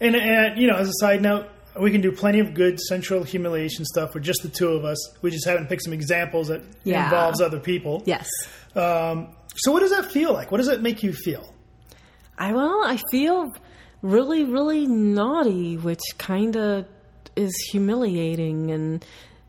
and, 0.00 0.14
and 0.14 0.56
you 0.60 0.68
know, 0.68 0.76
as 0.76 0.88
a 0.88 0.92
side 1.00 1.22
note, 1.22 1.46
we 1.78 1.90
can 1.90 2.00
do 2.00 2.11
plenty 2.12 2.40
of 2.40 2.54
good 2.54 2.80
sensual 2.80 3.22
humiliation 3.22 3.85
stuff 3.85 4.14
with 4.14 4.22
just 4.22 4.42
the 4.42 4.48
two 4.48 4.68
of 4.68 4.85
us. 4.85 4.98
We 5.22 5.30
just 5.30 5.46
haven't 5.46 5.68
picked 5.68 5.85
some 5.85 5.92
examples 5.92 6.48
that 6.48 6.62
Yeah. 6.85 7.04
involves 7.04 7.40
other 7.40 7.61
people. 7.61 8.02
Yes. 8.06 8.28
Um, 8.74 9.28
so 9.56 9.72
what 9.72 9.80
does 9.80 9.90
that 9.90 10.11
feel 10.11 10.33
like? 10.33 10.50
What 10.50 10.59
does 10.59 10.68
it 10.68 10.80
make 10.83 11.02
you 11.02 11.12
feel? 11.12 11.54
I 12.38 12.52
well, 12.52 12.83
I 12.85 12.98
feel 13.11 13.52
really, 14.02 14.44
really 14.44 14.87
naughty, 14.87 15.76
which 15.76 16.00
kind 16.18 16.56
of 16.56 16.87
is 17.37 17.52
humiliating, 17.70 18.70
and 18.70 19.04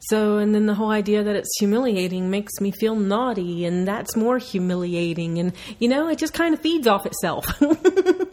so, 0.10 0.38
and 0.38 0.53
then 0.53 0.65
the 0.65 0.73
whole 0.73 0.89
idea 0.91 1.23
that 1.23 1.36
it's 1.36 1.49
humiliating 1.60 2.29
makes 2.29 2.60
me 2.60 2.71
feel 2.71 2.95
naughty, 2.95 3.65
and 3.65 3.88
that's 3.88 4.15
more 4.15 4.38
humiliating, 4.39 5.39
and 5.39 5.53
you 5.79 5.88
know, 5.88 6.10
it 6.10 6.17
just 6.17 6.34
kind 6.34 6.53
of 6.53 6.60
feeds 6.60 6.86
off 6.88 7.05
itself. 7.05 7.45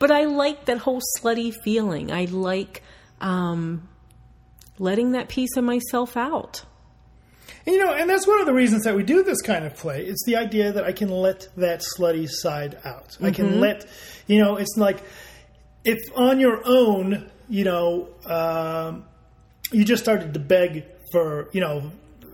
but 0.00 0.10
I 0.10 0.24
like 0.24 0.64
that 0.64 0.78
whole 0.78 1.00
slutty 1.16 1.54
feeling. 1.62 2.10
I 2.10 2.24
like 2.24 2.82
um, 3.20 3.88
letting 4.78 5.12
that 5.12 5.28
piece 5.28 5.56
of 5.56 5.62
myself 5.62 6.16
out. 6.16 6.64
And, 7.66 7.74
you 7.74 7.84
know, 7.84 7.92
and 7.92 8.08
that's 8.08 8.26
one 8.26 8.40
of 8.40 8.46
the 8.46 8.54
reasons 8.54 8.84
that 8.84 8.96
we 8.96 9.02
do 9.02 9.22
this 9.22 9.42
kind 9.42 9.64
of 9.64 9.76
play. 9.76 10.04
It's 10.04 10.24
the 10.24 10.36
idea 10.36 10.72
that 10.72 10.84
I 10.84 10.92
can 10.92 11.10
let 11.10 11.48
that 11.56 11.82
slutty 11.96 12.28
side 12.28 12.78
out. 12.84 13.16
I 13.20 13.30
can 13.30 13.60
let, 13.60 13.86
you 14.26 14.40
know, 14.42 14.56
it's 14.56 14.76
like 14.76 15.02
if 15.84 15.98
on 16.16 16.40
your 16.40 16.62
own, 16.64 17.30
you 17.48 17.64
know, 17.64 18.08
um, 18.24 19.04
you 19.70 19.84
just 19.84 20.02
started 20.02 20.32
to 20.34 20.40
beg 20.40 20.86
for, 21.12 21.50
you 21.52 21.60
know, 21.60 21.90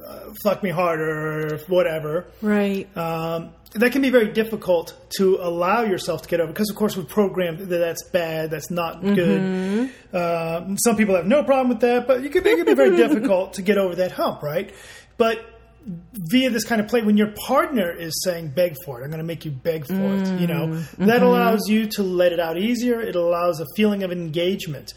uh, 0.07 0.33
fuck 0.45 0.63
me 0.63 0.71
harder 0.71 1.55
or 1.55 1.59
whatever. 1.67 2.27
Right. 2.41 2.89
Um, 2.97 3.51
that 3.77 3.93
can 3.93 4.03
be 4.03 4.11
very 4.11 4.33
difficult 4.33 4.95
to 5.19 5.39
allow 5.41 5.83
yourself 5.83 6.23
to 6.23 6.29
get 6.29 6.41
over 6.41 6.53
because, 6.53 6.71
of 6.71 6.77
course, 6.77 6.97
we've 6.97 7.09
programmed 7.09 7.59
that 7.59 7.79
that's 7.79 8.09
bad, 8.11 8.51
that's 8.51 8.71
not 8.71 9.03
good. 9.03 9.91
Um, 10.13 10.79
some 10.79 10.97
people 10.97 11.15
have 11.15 11.27
no 11.27 11.43
problem 11.45 11.69
with 11.69 11.81
that, 11.81 12.07
but 12.07 12.23
you 12.23 12.31
can, 12.31 12.47
it 12.47 12.57
can 12.57 12.65
be 12.65 12.75
very 12.75 12.97
difficult 12.97 13.55
to 13.55 13.63
get 13.63 13.79
over 13.79 13.95
that 13.97 14.13
hump, 14.13 14.43
right? 14.43 14.73
But 15.17 15.45
via 15.87 16.51
this 16.51 16.65
kind 16.65 16.81
of 16.81 16.89
play, 16.89 17.03
when 17.03 17.17
your 17.17 17.33
partner 17.47 17.91
is 17.91 18.21
saying 18.25 18.49
"beg 18.49 18.77
for 18.85 19.01
it," 19.01 19.05
I'm 19.05 19.11
going 19.11 19.19
to 19.19 19.27
make 19.27 19.45
you 19.45 19.51
beg 19.51 19.87
for 19.87 19.95
it. 19.95 20.41
You 20.41 20.47
know 20.47 20.81
that 20.99 21.23
allows 21.23 21.69
you 21.69 21.87
to 21.91 22.03
let 22.03 22.33
it 22.33 22.41
out 22.41 22.59
easier. 22.59 23.01
It 23.01 23.17
allows 23.17 23.61
a 23.61 23.67
feeling 23.77 24.03
of 24.03 24.11
engagement. 24.11 24.95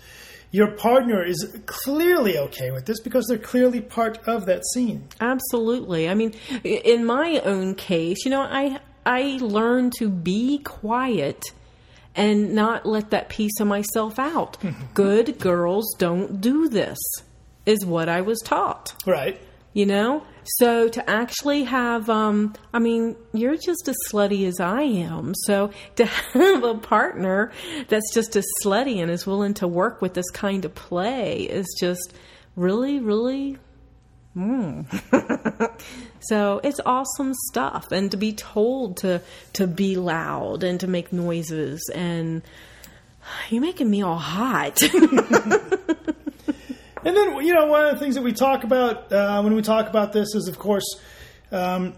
Your 0.51 0.71
partner 0.71 1.23
is 1.23 1.57
clearly 1.65 2.37
okay 2.37 2.71
with 2.71 2.85
this 2.85 2.99
because 2.99 3.27
they're 3.27 3.37
clearly 3.37 3.81
part 3.81 4.17
of 4.27 4.47
that 4.47 4.65
scene. 4.73 5.07
Absolutely. 5.21 6.09
I 6.09 6.15
mean, 6.15 6.33
in 6.63 7.05
my 7.05 7.39
own 7.45 7.75
case, 7.75 8.25
you 8.25 8.31
know, 8.31 8.41
I 8.41 8.79
I 9.05 9.37
learned 9.41 9.93
to 9.99 10.09
be 10.09 10.59
quiet 10.59 11.43
and 12.15 12.53
not 12.53 12.85
let 12.85 13.11
that 13.11 13.29
piece 13.29 13.59
of 13.59 13.67
myself 13.67 14.17
out. 14.17 14.59
Mm-hmm. 14.61 14.85
Good 14.93 15.39
girls 15.39 15.93
don't 15.97 16.41
do 16.41 16.67
this. 16.67 16.97
Is 17.65 17.85
what 17.85 18.09
I 18.09 18.21
was 18.21 18.39
taught. 18.39 18.95
Right. 19.05 19.39
You 19.73 19.85
know? 19.85 20.23
So 20.57 20.87
to 20.89 21.09
actually 21.09 21.63
have 21.63 22.09
um 22.09 22.53
I 22.73 22.79
mean, 22.79 23.15
you're 23.33 23.57
just 23.57 23.87
as 23.87 23.95
slutty 24.11 24.47
as 24.47 24.59
I 24.59 24.81
am. 24.81 25.33
So 25.45 25.71
to 25.95 26.05
have 26.33 26.63
a 26.63 26.75
partner 26.75 27.51
that's 27.87 28.13
just 28.13 28.35
as 28.35 28.45
slutty 28.63 29.01
and 29.01 29.11
is 29.11 29.27
willing 29.27 29.53
to 29.55 29.67
work 29.67 30.01
with 30.01 30.13
this 30.13 30.29
kind 30.31 30.65
of 30.65 30.75
play 30.75 31.43
is 31.43 31.67
just 31.79 32.13
really 32.55 32.99
really 32.99 33.57
So 36.21 36.59
it's 36.63 36.79
awesome 36.85 37.33
stuff, 37.49 37.91
and 37.91 38.11
to 38.11 38.17
be 38.17 38.33
told 38.33 38.97
to 38.97 39.21
to 39.53 39.67
be 39.67 39.95
loud 39.95 40.63
and 40.63 40.79
to 40.81 40.87
make 40.87 41.13
noises, 41.13 41.89
and 41.93 42.41
you're 43.49 43.61
making 43.61 43.89
me 43.89 44.01
all 44.01 44.17
hot. 44.17 44.79
And 47.05 47.15
then, 47.15 47.45
you 47.45 47.53
know, 47.53 47.67
one 47.67 47.85
of 47.85 47.93
the 47.93 47.99
things 47.99 48.15
that 48.15 48.23
we 48.23 48.33
talk 48.33 48.63
about 48.63 49.11
uh, 49.11 49.41
when 49.41 49.55
we 49.55 49.61
talk 49.61 49.87
about 49.87 50.13
this 50.13 50.35
is, 50.35 50.47
of 50.47 50.59
course, 50.59 50.85
um, 51.51 51.93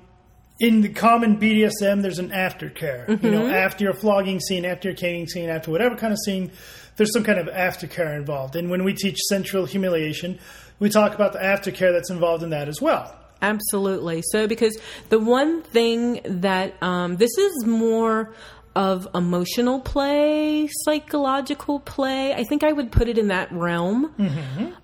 in 0.59 0.81
the 0.81 0.89
common 0.89 1.37
BDSM, 1.37 2.03
there's 2.03 2.19
an 2.19 2.29
aftercare. 2.29 3.21
You 3.23 3.31
know, 3.31 3.47
after 3.47 3.83
your 3.83 3.93
flogging 3.93 4.39
scene, 4.39 4.63
after 4.63 4.89
your 4.89 4.95
caning 4.95 5.27
scene, 5.27 5.49
after 5.49 5.71
whatever 5.71 5.95
kind 5.95 6.13
of 6.13 6.19
scene, 6.23 6.51
there's 6.97 7.11
some 7.13 7.23
kind 7.23 7.39
of 7.39 7.47
aftercare 7.47 8.15
involved. 8.15 8.55
And 8.55 8.69
when 8.69 8.83
we 8.83 8.93
teach 8.93 9.17
sensual 9.27 9.65
humiliation, 9.65 10.39
we 10.77 10.89
talk 10.89 11.15
about 11.15 11.33
the 11.33 11.39
aftercare 11.39 11.91
that's 11.91 12.11
involved 12.11 12.43
in 12.43 12.51
that 12.51 12.67
as 12.67 12.79
well. 12.79 13.17
Absolutely. 13.41 14.21
So, 14.31 14.47
because 14.47 14.77
the 15.09 15.17
one 15.17 15.63
thing 15.63 16.21
that 16.23 16.75
um, 16.83 17.17
this 17.17 17.35
is 17.39 17.65
more 17.65 18.31
of 18.75 19.07
emotional 19.13 19.79
play, 19.79 20.67
psychological 20.85 21.79
play. 21.79 22.33
I 22.33 22.43
think 22.43 22.63
I 22.63 22.71
would 22.71 22.91
put 22.91 23.07
it 23.07 23.17
in 23.17 23.27
that 23.27 23.51
realm. 23.51 24.13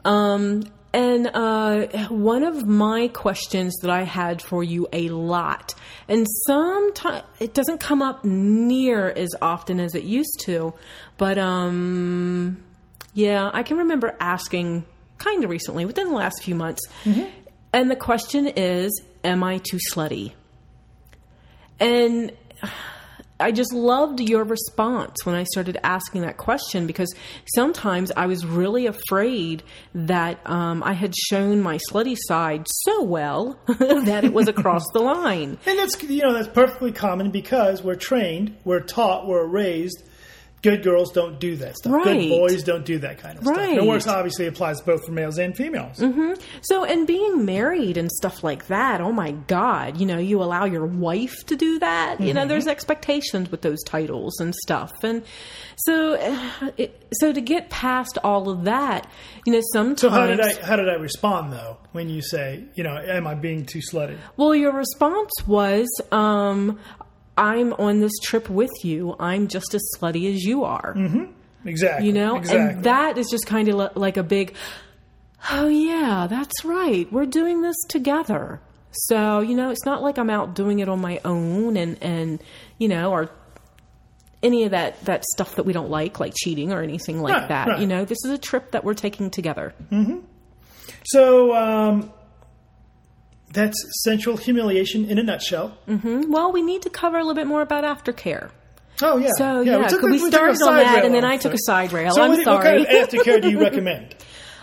Um, 0.06 0.64
and 0.94 1.30
uh, 1.34 1.88
one 2.08 2.44
of 2.44 2.66
my 2.66 3.10
questions 3.10 3.76
that 3.82 3.92
I 3.92 4.04
had 4.04 4.42
for 4.42 4.64
you 4.64 4.88
a 4.92 5.10
lot, 5.10 5.76
and 6.08 6.26
sometimes 6.48 7.24
it 7.40 7.54
doesn't 7.54 7.80
come 7.80 8.02
up 8.02 8.26
near 8.26 9.10
as 9.10 9.30
often 9.42 9.80
as 9.80 9.96
it 9.96 10.04
used 10.04 10.40
to, 10.46 10.74
but 11.18 11.38
um, 11.38 12.64
yeah, 13.14 13.50
I 13.54 13.64
can 13.64 13.78
remember 13.78 14.16
asking 14.20 14.86
kind 15.18 15.44
of 15.44 15.50
recently, 15.50 15.86
within 15.86 16.08
the 16.08 16.16
last 16.16 16.44
few 16.44 16.56
months. 16.56 16.82
And 17.74 17.92
the 17.92 17.96
question 17.96 18.48
is, 18.48 19.02
am 19.24 19.44
I 19.44 19.58
too 19.60 19.78
slutty? 19.92 20.34
And 21.80 22.32
I 23.40 23.52
just 23.52 23.72
loved 23.74 24.20
your 24.20 24.44
response 24.44 25.26
when 25.26 25.36
I 25.36 25.44
started 25.44 25.78
asking 25.84 26.22
that 26.22 26.38
question 26.38 26.88
because 26.88 27.14
sometimes 27.54 28.12
I 28.18 28.26
was 28.26 28.46
really 28.46 28.88
afraid 28.88 29.64
that 29.94 30.40
um, 30.50 30.82
I 30.84 30.94
had 30.94 31.14
shown 31.30 31.62
my 31.62 31.78
slutty 31.90 32.18
side 32.18 32.66
so 32.70 33.04
well 33.04 33.60
that 33.68 34.24
it 34.24 34.34
was 34.34 34.48
across 34.48 34.84
the 34.94 35.00
line. 35.00 35.58
And 35.68 35.78
that's 35.78 36.02
you 36.02 36.22
know 36.22 36.34
that's 36.34 36.48
perfectly 36.48 36.92
common 36.92 37.30
because 37.30 37.84
we're 37.84 37.96
trained, 37.96 38.56
we're 38.64 38.80
taught, 38.80 39.28
we're 39.28 39.46
raised. 39.46 40.02
Good 40.64 40.84
girls 40.84 41.12
don't 41.12 41.40
do 41.40 41.56
that 41.58 41.78
stuff. 41.78 41.94
Right. 41.94 42.22
Good 42.22 42.30
boys 42.30 42.64
don't 42.64 42.86
do 42.86 42.98
that 43.00 43.20
kind 43.20 43.38
of 43.38 43.44
stuff. 43.44 43.58
Right. 43.58 43.78
And 43.78 43.88
works 43.88 44.08
obviously 44.08 44.48
applies 44.48 44.82
both 44.82 45.06
for 45.06 45.12
males 45.12 45.38
and 45.38 45.56
females. 45.56 45.98
Mm-hmm. 45.98 46.34
So, 46.62 46.84
and 46.84 47.06
being 47.06 47.46
married 47.46 47.96
and 47.96 48.12
stuff 48.12 48.44
like 48.44 48.68
that, 48.68 49.00
oh 49.00 49.12
my 49.12 49.32
God, 49.32 49.98
you 50.00 50.06
know, 50.06 50.18
you 50.18 50.42
allow 50.42 50.66
your 50.66 50.86
wife 50.86 51.46
to 51.46 51.56
do 51.56 51.78
that. 51.80 52.20
You 52.20 52.34
know, 52.34 52.48
there's 52.48 52.68
expectations 52.68 53.52
with 53.52 53.62
those 53.62 53.84
titles 53.84 54.40
and 54.40 54.56
stuff. 54.56 54.92
And 55.04 55.24
so, 55.78 56.18
it, 56.78 57.08
so 57.14 57.32
to 57.32 57.42
get 57.42 57.70
past 57.70 58.18
all 58.24 58.50
of 58.50 58.64
that, 58.66 59.10
you 59.46 59.54
know, 59.54 59.62
sometimes. 59.72 60.02
So 60.02 60.10
how 60.10 60.28
did 60.28 60.42
I 60.42 60.54
how 60.62 60.76
did 60.76 60.90
I 60.90 60.96
respond 60.96 61.54
though 61.54 61.78
when 61.92 62.10
you 62.10 62.22
say 62.22 62.66
you 62.76 62.84
know 62.84 62.98
am 62.98 63.28
I 63.28 63.36
being 63.36 63.66
too 63.66 63.80
slutty? 63.80 64.18
Well, 64.36 64.56
your 64.56 64.74
response 64.74 65.32
was, 65.46 65.88
um, 66.12 66.80
I'm 67.38 67.74
on 67.74 68.00
this 68.00 68.14
trip 68.24 68.50
with 68.50 68.72
you. 68.84 69.16
I'm 69.20 69.48
just 69.48 69.74
as 69.76 69.82
slutty 69.98 70.34
as 70.34 70.44
you 70.44 70.64
are. 70.64 70.96
Exactly. 71.66 72.08
You 72.08 72.14
know? 72.14 72.38
exactly. 72.38 72.76
And 72.76 72.84
that 72.86 73.18
is 73.18 73.30
just 73.30 73.46
kind 73.46 73.68
of 73.70 73.96
like 73.96 74.18
a 74.18 74.24
big, 74.24 74.56
oh, 75.52 75.68
yeah, 75.68 76.28
that's 76.30 76.66
right. 76.66 77.12
We're 77.12 77.26
doing 77.26 77.62
this 77.62 77.76
together. 77.90 78.60
So, 78.92 79.42
you 79.42 79.56
know, 79.56 79.70
it's 79.70 79.86
not 79.86 80.02
like 80.02 80.18
I'm 80.18 80.30
out 80.30 80.56
doing 80.56 80.80
it 80.80 80.90
on 80.90 81.00
my 81.00 81.20
own 81.24 81.78
and, 81.78 82.02
and 82.02 82.42
you 82.80 82.88
know, 82.88 83.12
or 83.12 83.30
any 84.42 84.64
of 84.64 84.72
that, 84.72 85.00
that 85.06 85.24
stuff 85.34 85.56
that 85.56 85.66
we 85.66 85.74
don't 85.74 85.90
like, 85.90 86.20
like 86.20 86.34
cheating 86.36 86.72
or 86.72 86.82
anything 86.82 87.22
like 87.22 87.34
Right, 87.34 87.48
that. 87.50 87.68
right. 87.68 87.80
You 87.80 87.88
know, 87.88 88.06
this 88.06 88.18
is 88.26 88.32
a 88.32 88.38
trip 88.38 88.72
that 88.72 88.84
we're 88.84 88.94
taking 88.94 89.30
together. 89.30 89.74
So 91.04 91.56
um, 91.56 92.12
that's 93.52 93.76
sensual 94.04 94.38
humiliation 94.38 95.06
in 95.06 95.18
a 95.18 95.24
nutshell. 95.24 95.78
Well, 95.88 96.52
we 96.52 96.62
need 96.62 96.82
to 96.84 96.90
cover 96.90 97.18
a 97.18 97.22
little 97.22 97.34
bit 97.36 97.48
more 97.48 97.62
about 97.62 97.84
aftercare. 97.84 98.52
Oh 99.02 99.18
yeah. 99.18 99.30
So, 99.38 99.62
yeah, 99.62 99.78
we, 99.78 99.84
'cause 99.84 99.92
took, 99.94 100.02
we 100.04 100.18
took 100.18 100.28
a 100.28 100.56
started 100.56 100.62
on 100.64 100.76
that, 100.78 101.06
and 101.06 101.14
then 101.14 101.24
I 101.24 101.38
took 101.38 101.54
a 101.54 101.58
side 101.60 101.94
rail. 101.94 102.12
So 102.12 102.22
I'm 102.24 102.30
what, 102.30 102.38
what 102.40 102.46
sorry. 102.46 102.84
kind 102.86 102.98
of 103.04 103.10
aftercare 103.10 103.42
do 103.42 103.50
you 103.52 103.60
recommend? 103.62 104.16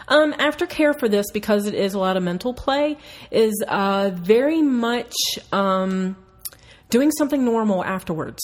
Um, 0.09 0.33
aftercare 0.35 0.99
for 0.99 1.09
this, 1.09 1.27
because 1.33 1.67
it 1.67 1.75
is 1.75 1.95
a 1.95 1.99
lot 1.99 2.17
of 2.17 2.23
mental 2.23 2.53
play, 2.53 2.99
is 3.31 3.55
uh, 3.67 4.11
very 4.13 4.61
much 4.61 5.15
um, 5.53 6.17
doing 6.91 7.11
something 7.13 7.45
normal 7.45 7.83
afterwards. 7.85 8.43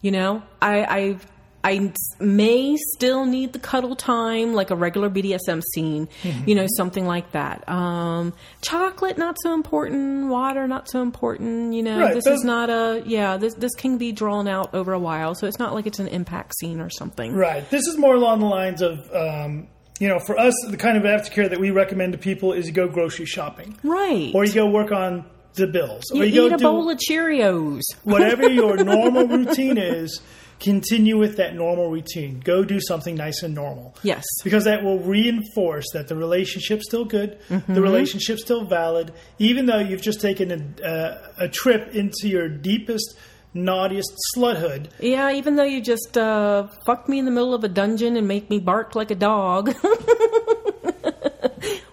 You 0.00 0.10
know, 0.12 0.42
I, 0.62 1.16
I 1.64 1.90
may 2.20 2.76
still 2.94 3.24
need 3.24 3.54
the 3.54 3.58
cuddle 3.58 3.96
time, 3.96 4.52
like 4.52 4.70
a 4.70 4.76
regular 4.76 5.08
BDSM 5.10 5.62
scene, 5.72 6.08
Mm-hmm. 6.22 6.48
you 6.48 6.54
know, 6.54 6.66
something 6.76 7.06
like 7.06 7.32
that. 7.32 7.66
Um, 7.68 8.34
chocolate, 8.60 9.16
not 9.18 9.36
so 9.42 9.54
important. 9.54 10.28
Water, 10.28 10.68
not 10.68 10.88
so 10.90 11.00
important. 11.02 11.72
You 11.74 11.82
know, 11.82 11.98
Right, 12.00 12.14
this 12.14 12.26
is 12.26 12.44
not 12.44 12.68
a, 12.70 13.02
yeah, 13.06 13.36
this, 13.38 13.54
this 13.54 13.74
can 13.74 13.96
be 13.98 14.12
drawn 14.12 14.46
out 14.46 14.74
over 14.74 14.92
a 14.92 14.98
while. 14.98 15.34
So 15.34 15.46
it's 15.46 15.58
not 15.58 15.72
like 15.74 15.86
it's 15.86 15.98
an 15.98 16.08
impact 16.08 16.54
scene 16.58 16.80
or 16.80 16.90
something. 16.90 17.34
Right. 17.34 17.68
This 17.70 17.86
is 17.86 17.96
more 17.96 18.14
along 18.14 18.40
the 18.40 18.46
lines 18.46 18.82
of, 18.82 19.10
um, 19.14 19.66
you 19.98 20.08
know, 20.08 20.18
for 20.18 20.38
us, 20.38 20.52
the 20.68 20.76
kind 20.76 20.96
of 20.98 21.04
aftercare 21.04 21.48
that 21.48 21.58
we 21.60 21.70
recommend 21.70 22.12
to 22.12 22.18
people 22.18 22.52
is 22.52 22.66
you 22.66 22.72
go 22.72 22.88
grocery 22.88 23.26
shopping, 23.26 23.78
Right. 23.82 24.32
or 24.34 24.44
you 24.44 24.52
go 24.52 24.68
work 24.68 24.92
on 24.92 25.24
the 25.54 25.66
bills, 25.68 26.02
You 26.12 26.22
or 26.22 26.24
you 26.24 26.46
eat 26.46 26.48
go 26.50 26.54
a 26.56 26.58
do 26.58 26.64
bowl 26.64 26.90
of 26.90 26.98
Cheerios. 26.98 27.82
whatever 28.02 28.48
your 28.50 28.76
normal 28.84 29.28
routine 29.28 29.78
is. 29.78 30.20
Continue 30.60 31.18
with 31.18 31.36
that 31.36 31.54
normal 31.54 31.90
routine. 31.90 32.40
Go 32.40 32.64
do 32.64 32.80
something 32.80 33.14
nice 33.14 33.42
and 33.42 33.54
normal. 33.54 33.96
Yes. 34.02 34.24
because 34.42 34.64
that 34.64 34.82
will 34.82 34.98
reinforce 35.00 35.84
that 35.92 36.08
the 36.08 36.16
relationship's 36.16 36.84
still 36.86 37.04
good, 37.04 37.38
Mm-hmm. 37.48 37.74
the 37.74 37.82
relationship's 37.82 38.42
still 38.42 38.64
valid, 38.64 39.12
even 39.38 39.66
though 39.66 39.78
you've 39.80 40.02
just 40.02 40.20
taken 40.20 40.74
a, 40.82 40.86
uh, 40.86 41.18
a 41.38 41.48
trip 41.48 41.94
into 41.94 42.28
your 42.28 42.48
deepest, 42.48 43.16
naughtiest 43.52 44.10
sluthood. 44.34 44.88
Yeah, 45.00 45.32
even 45.32 45.56
though 45.56 45.64
you 45.64 45.82
just 45.82 46.16
uh, 46.16 46.68
fucked 46.86 47.08
me 47.08 47.18
in 47.18 47.24
the 47.24 47.30
middle 47.30 47.54
of 47.54 47.62
a 47.64 47.68
dungeon 47.68 48.16
and 48.16 48.26
make 48.26 48.48
me 48.48 48.58
bark 48.58 48.94
like 48.94 49.10
a 49.10 49.14
dog, 49.14 49.74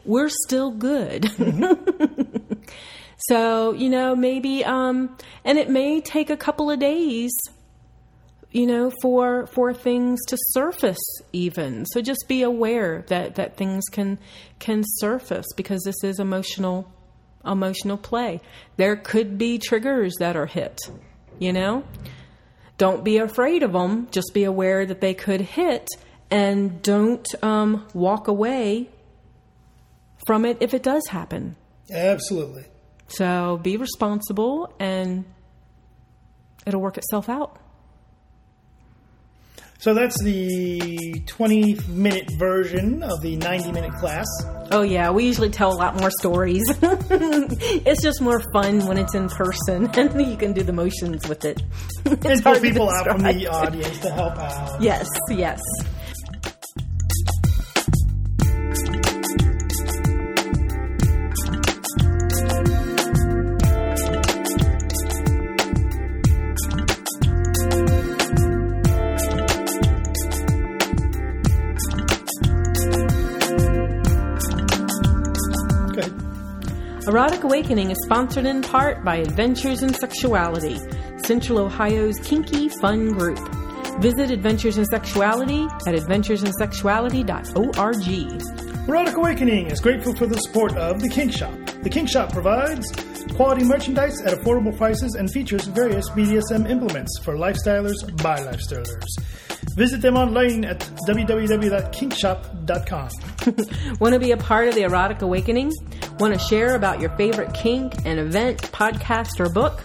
we're 0.05 0.29
still 0.29 0.71
good. 0.71 1.29
so, 3.29 3.73
you 3.73 3.89
know, 3.89 4.15
maybe, 4.15 4.63
um, 4.65 5.15
and 5.45 5.57
it 5.57 5.69
may 5.69 6.01
take 6.01 6.29
a 6.29 6.37
couple 6.37 6.69
of 6.71 6.79
days. 6.79 7.31
You 8.51 8.67
know, 8.67 8.91
for 9.01 9.47
for 9.47 9.73
things 9.73 10.19
to 10.27 10.37
surface, 10.49 10.99
even 11.31 11.85
so, 11.85 12.01
just 12.01 12.25
be 12.27 12.41
aware 12.43 13.05
that 13.07 13.35
that 13.35 13.55
things 13.55 13.85
can 13.89 14.19
can 14.59 14.83
surface 14.85 15.45
because 15.55 15.83
this 15.83 16.03
is 16.03 16.19
emotional 16.19 16.91
emotional 17.45 17.97
play. 17.97 18.41
There 18.75 18.97
could 18.97 19.37
be 19.37 19.57
triggers 19.57 20.15
that 20.19 20.35
are 20.35 20.47
hit. 20.47 20.79
You 21.39 21.53
know, 21.53 21.83
don't 22.77 23.03
be 23.03 23.17
afraid 23.19 23.63
of 23.63 23.71
them. 23.71 24.09
Just 24.11 24.33
be 24.33 24.43
aware 24.43 24.85
that 24.85 24.99
they 24.99 25.13
could 25.13 25.41
hit, 25.41 25.87
and 26.29 26.81
don't 26.81 27.25
um, 27.41 27.87
walk 27.93 28.27
away 28.27 28.89
from 30.27 30.43
it 30.43 30.57
if 30.59 30.73
it 30.73 30.83
does 30.83 31.07
happen. 31.07 31.55
Absolutely. 31.89 32.65
So 33.07 33.59
be 33.63 33.77
responsible, 33.77 34.73
and 34.77 35.23
it'll 36.65 36.81
work 36.81 36.97
itself 36.97 37.29
out. 37.29 37.60
So 39.81 39.95
that's 39.95 40.21
the 40.21 41.23
20 41.25 41.75
minute 41.87 42.29
version 42.37 43.01
of 43.01 43.19
the 43.21 43.35
90 43.37 43.71
minute 43.71 43.93
class. 43.95 44.27
Oh 44.69 44.83
yeah, 44.83 45.09
we 45.09 45.25
usually 45.25 45.49
tell 45.49 45.73
a 45.73 45.75
lot 45.75 45.95
more 45.99 46.11
stories. 46.19 46.61
it's 46.83 48.03
just 48.03 48.21
more 48.21 48.43
fun 48.53 48.85
when 48.85 48.99
it's 48.99 49.15
in 49.15 49.27
person, 49.27 49.87
and 49.95 50.21
you 50.21 50.37
can 50.37 50.53
do 50.53 50.61
the 50.61 50.71
motions 50.71 51.27
with 51.27 51.45
it. 51.45 51.63
It's 52.05 52.25
And 52.25 52.43
pull 52.43 52.59
people 52.59 52.91
out 52.91 53.07
from 53.07 53.23
the 53.23 53.47
audience 53.47 53.97
to 54.01 54.11
help 54.11 54.37
out. 54.37 54.79
Yes, 54.79 55.07
yes. 55.29 55.59
Erotic 77.11 77.43
Awakening 77.43 77.91
is 77.91 77.97
sponsored 78.05 78.45
in 78.45 78.61
part 78.61 79.03
by 79.03 79.17
Adventures 79.17 79.83
in 79.83 79.93
Sexuality, 79.93 80.79
Central 81.25 81.59
Ohio's 81.59 82.17
kinky 82.19 82.69
fun 82.79 83.11
group. 83.11 83.37
Visit 83.99 84.31
Adventures 84.31 84.77
in 84.77 84.85
Sexuality 84.85 85.63
at 85.85 85.93
adventuresinsexuality.org. 85.93 88.87
Erotic 88.87 89.17
Awakening 89.17 89.67
is 89.67 89.81
grateful 89.81 90.15
for 90.15 90.25
the 90.25 90.37
support 90.37 90.77
of 90.77 91.01
The 91.01 91.09
Kink 91.09 91.33
Shop. 91.33 91.53
The 91.83 91.89
Kink 91.89 92.07
Shop 92.07 92.31
provides 92.31 92.89
quality 93.35 93.65
merchandise 93.65 94.21
at 94.21 94.33
affordable 94.33 94.77
prices 94.77 95.15
and 95.15 95.29
features 95.29 95.65
various 95.65 96.09
BDSM 96.11 96.69
implements 96.69 97.19
for 97.19 97.35
lifestylers 97.35 98.09
by 98.23 98.39
lifestylers. 98.39 99.03
Visit 99.75 100.01
them 100.01 100.17
online 100.17 100.65
at 100.65 100.79
www.kinkshop.com. 101.07 103.09
Want 103.99 104.13
to 104.13 104.19
be 104.19 104.31
a 104.31 104.37
part 104.37 104.67
of 104.67 104.75
the 104.75 104.83
Erotic 104.83 105.21
Awakening? 105.21 105.71
Want 106.19 106.33
to 106.33 106.39
share 106.39 106.75
about 106.75 106.99
your 106.99 107.15
favorite 107.17 107.53
kink, 107.53 107.93
an 108.05 108.19
event, 108.19 108.61
podcast, 108.71 109.39
or 109.39 109.49
book? 109.49 109.83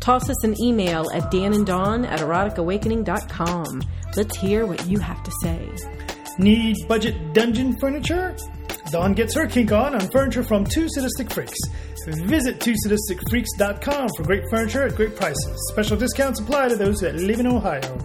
Toss 0.00 0.30
us 0.30 0.44
an 0.44 0.54
email 0.62 1.10
at 1.12 1.32
dananddawn 1.32 2.06
at 2.06 2.20
eroticawakening.com. 2.20 3.82
Let's 4.16 4.36
hear 4.36 4.66
what 4.66 4.86
you 4.86 4.98
have 4.98 5.22
to 5.22 5.30
say. 5.42 5.68
Need 6.38 6.76
budget 6.88 7.32
dungeon 7.32 7.78
furniture? 7.80 8.36
Dawn 8.90 9.14
gets 9.14 9.34
her 9.34 9.46
kink 9.46 9.72
on 9.72 9.94
on 9.94 10.10
furniture 10.10 10.42
from 10.42 10.64
Two 10.64 10.88
Sadistic 10.88 11.32
Freaks. 11.32 11.58
Visit 12.06 12.60
twosadisticfreaks.com 12.60 14.08
for 14.16 14.24
great 14.24 14.42
furniture 14.50 14.82
at 14.82 14.94
great 14.94 15.16
prices. 15.16 15.70
Special 15.72 15.96
discounts 15.96 16.40
apply 16.40 16.68
to 16.68 16.76
those 16.76 17.00
that 17.00 17.14
live 17.14 17.40
in 17.40 17.46
Ohio. 17.46 17.98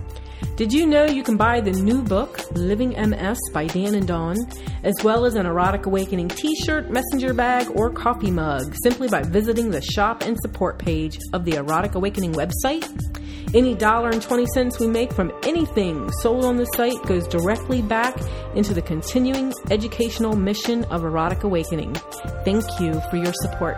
Did 0.60 0.74
you 0.74 0.86
know 0.86 1.06
you 1.06 1.24
can 1.24 1.38
buy 1.38 1.62
the 1.62 1.72
new 1.72 2.02
book, 2.02 2.38
Living 2.52 2.90
MS 2.90 3.38
by 3.54 3.68
Dan 3.68 3.96
and 3.96 4.06
Dawn, 4.06 4.36
as 4.84 4.94
well 5.06 5.24
as 5.24 5.36
an 5.36 5.46
Erotic 5.46 5.86
Awakening 5.86 6.28
t 6.28 6.54
shirt, 6.54 6.92
messenger 6.92 7.34
bag, 7.34 7.72
or 7.78 7.90
coffee 7.90 8.30
mug 8.30 8.76
simply 8.84 9.08
by 9.08 9.22
visiting 9.22 9.72
the 9.72 9.82
shop 9.82 10.22
and 10.22 10.38
support 10.42 10.78
page 10.78 11.18
of 11.32 11.46
the 11.46 11.54
Erotic 11.54 11.96
Awakening 11.96 12.34
website? 12.34 12.86
Any 13.56 13.74
dollar 13.74 14.10
and 14.10 14.22
20 14.22 14.48
cents 14.48 14.80
we 14.82 14.88
make 14.88 15.14
from 15.14 15.32
anything 15.44 16.12
sold 16.20 16.44
on 16.44 16.58
the 16.58 16.66
site 16.76 17.02
goes 17.04 17.26
directly 17.26 17.82
back 17.82 18.20
into 18.54 18.74
the 18.74 18.82
continuing 18.82 19.54
educational 19.72 20.36
mission 20.36 20.84
of 20.92 21.06
Erotic 21.06 21.46
Awakening. 21.46 21.94
Thank 22.44 22.66
you 22.82 23.02
for 23.10 23.16
your 23.16 23.32
support. 23.32 23.78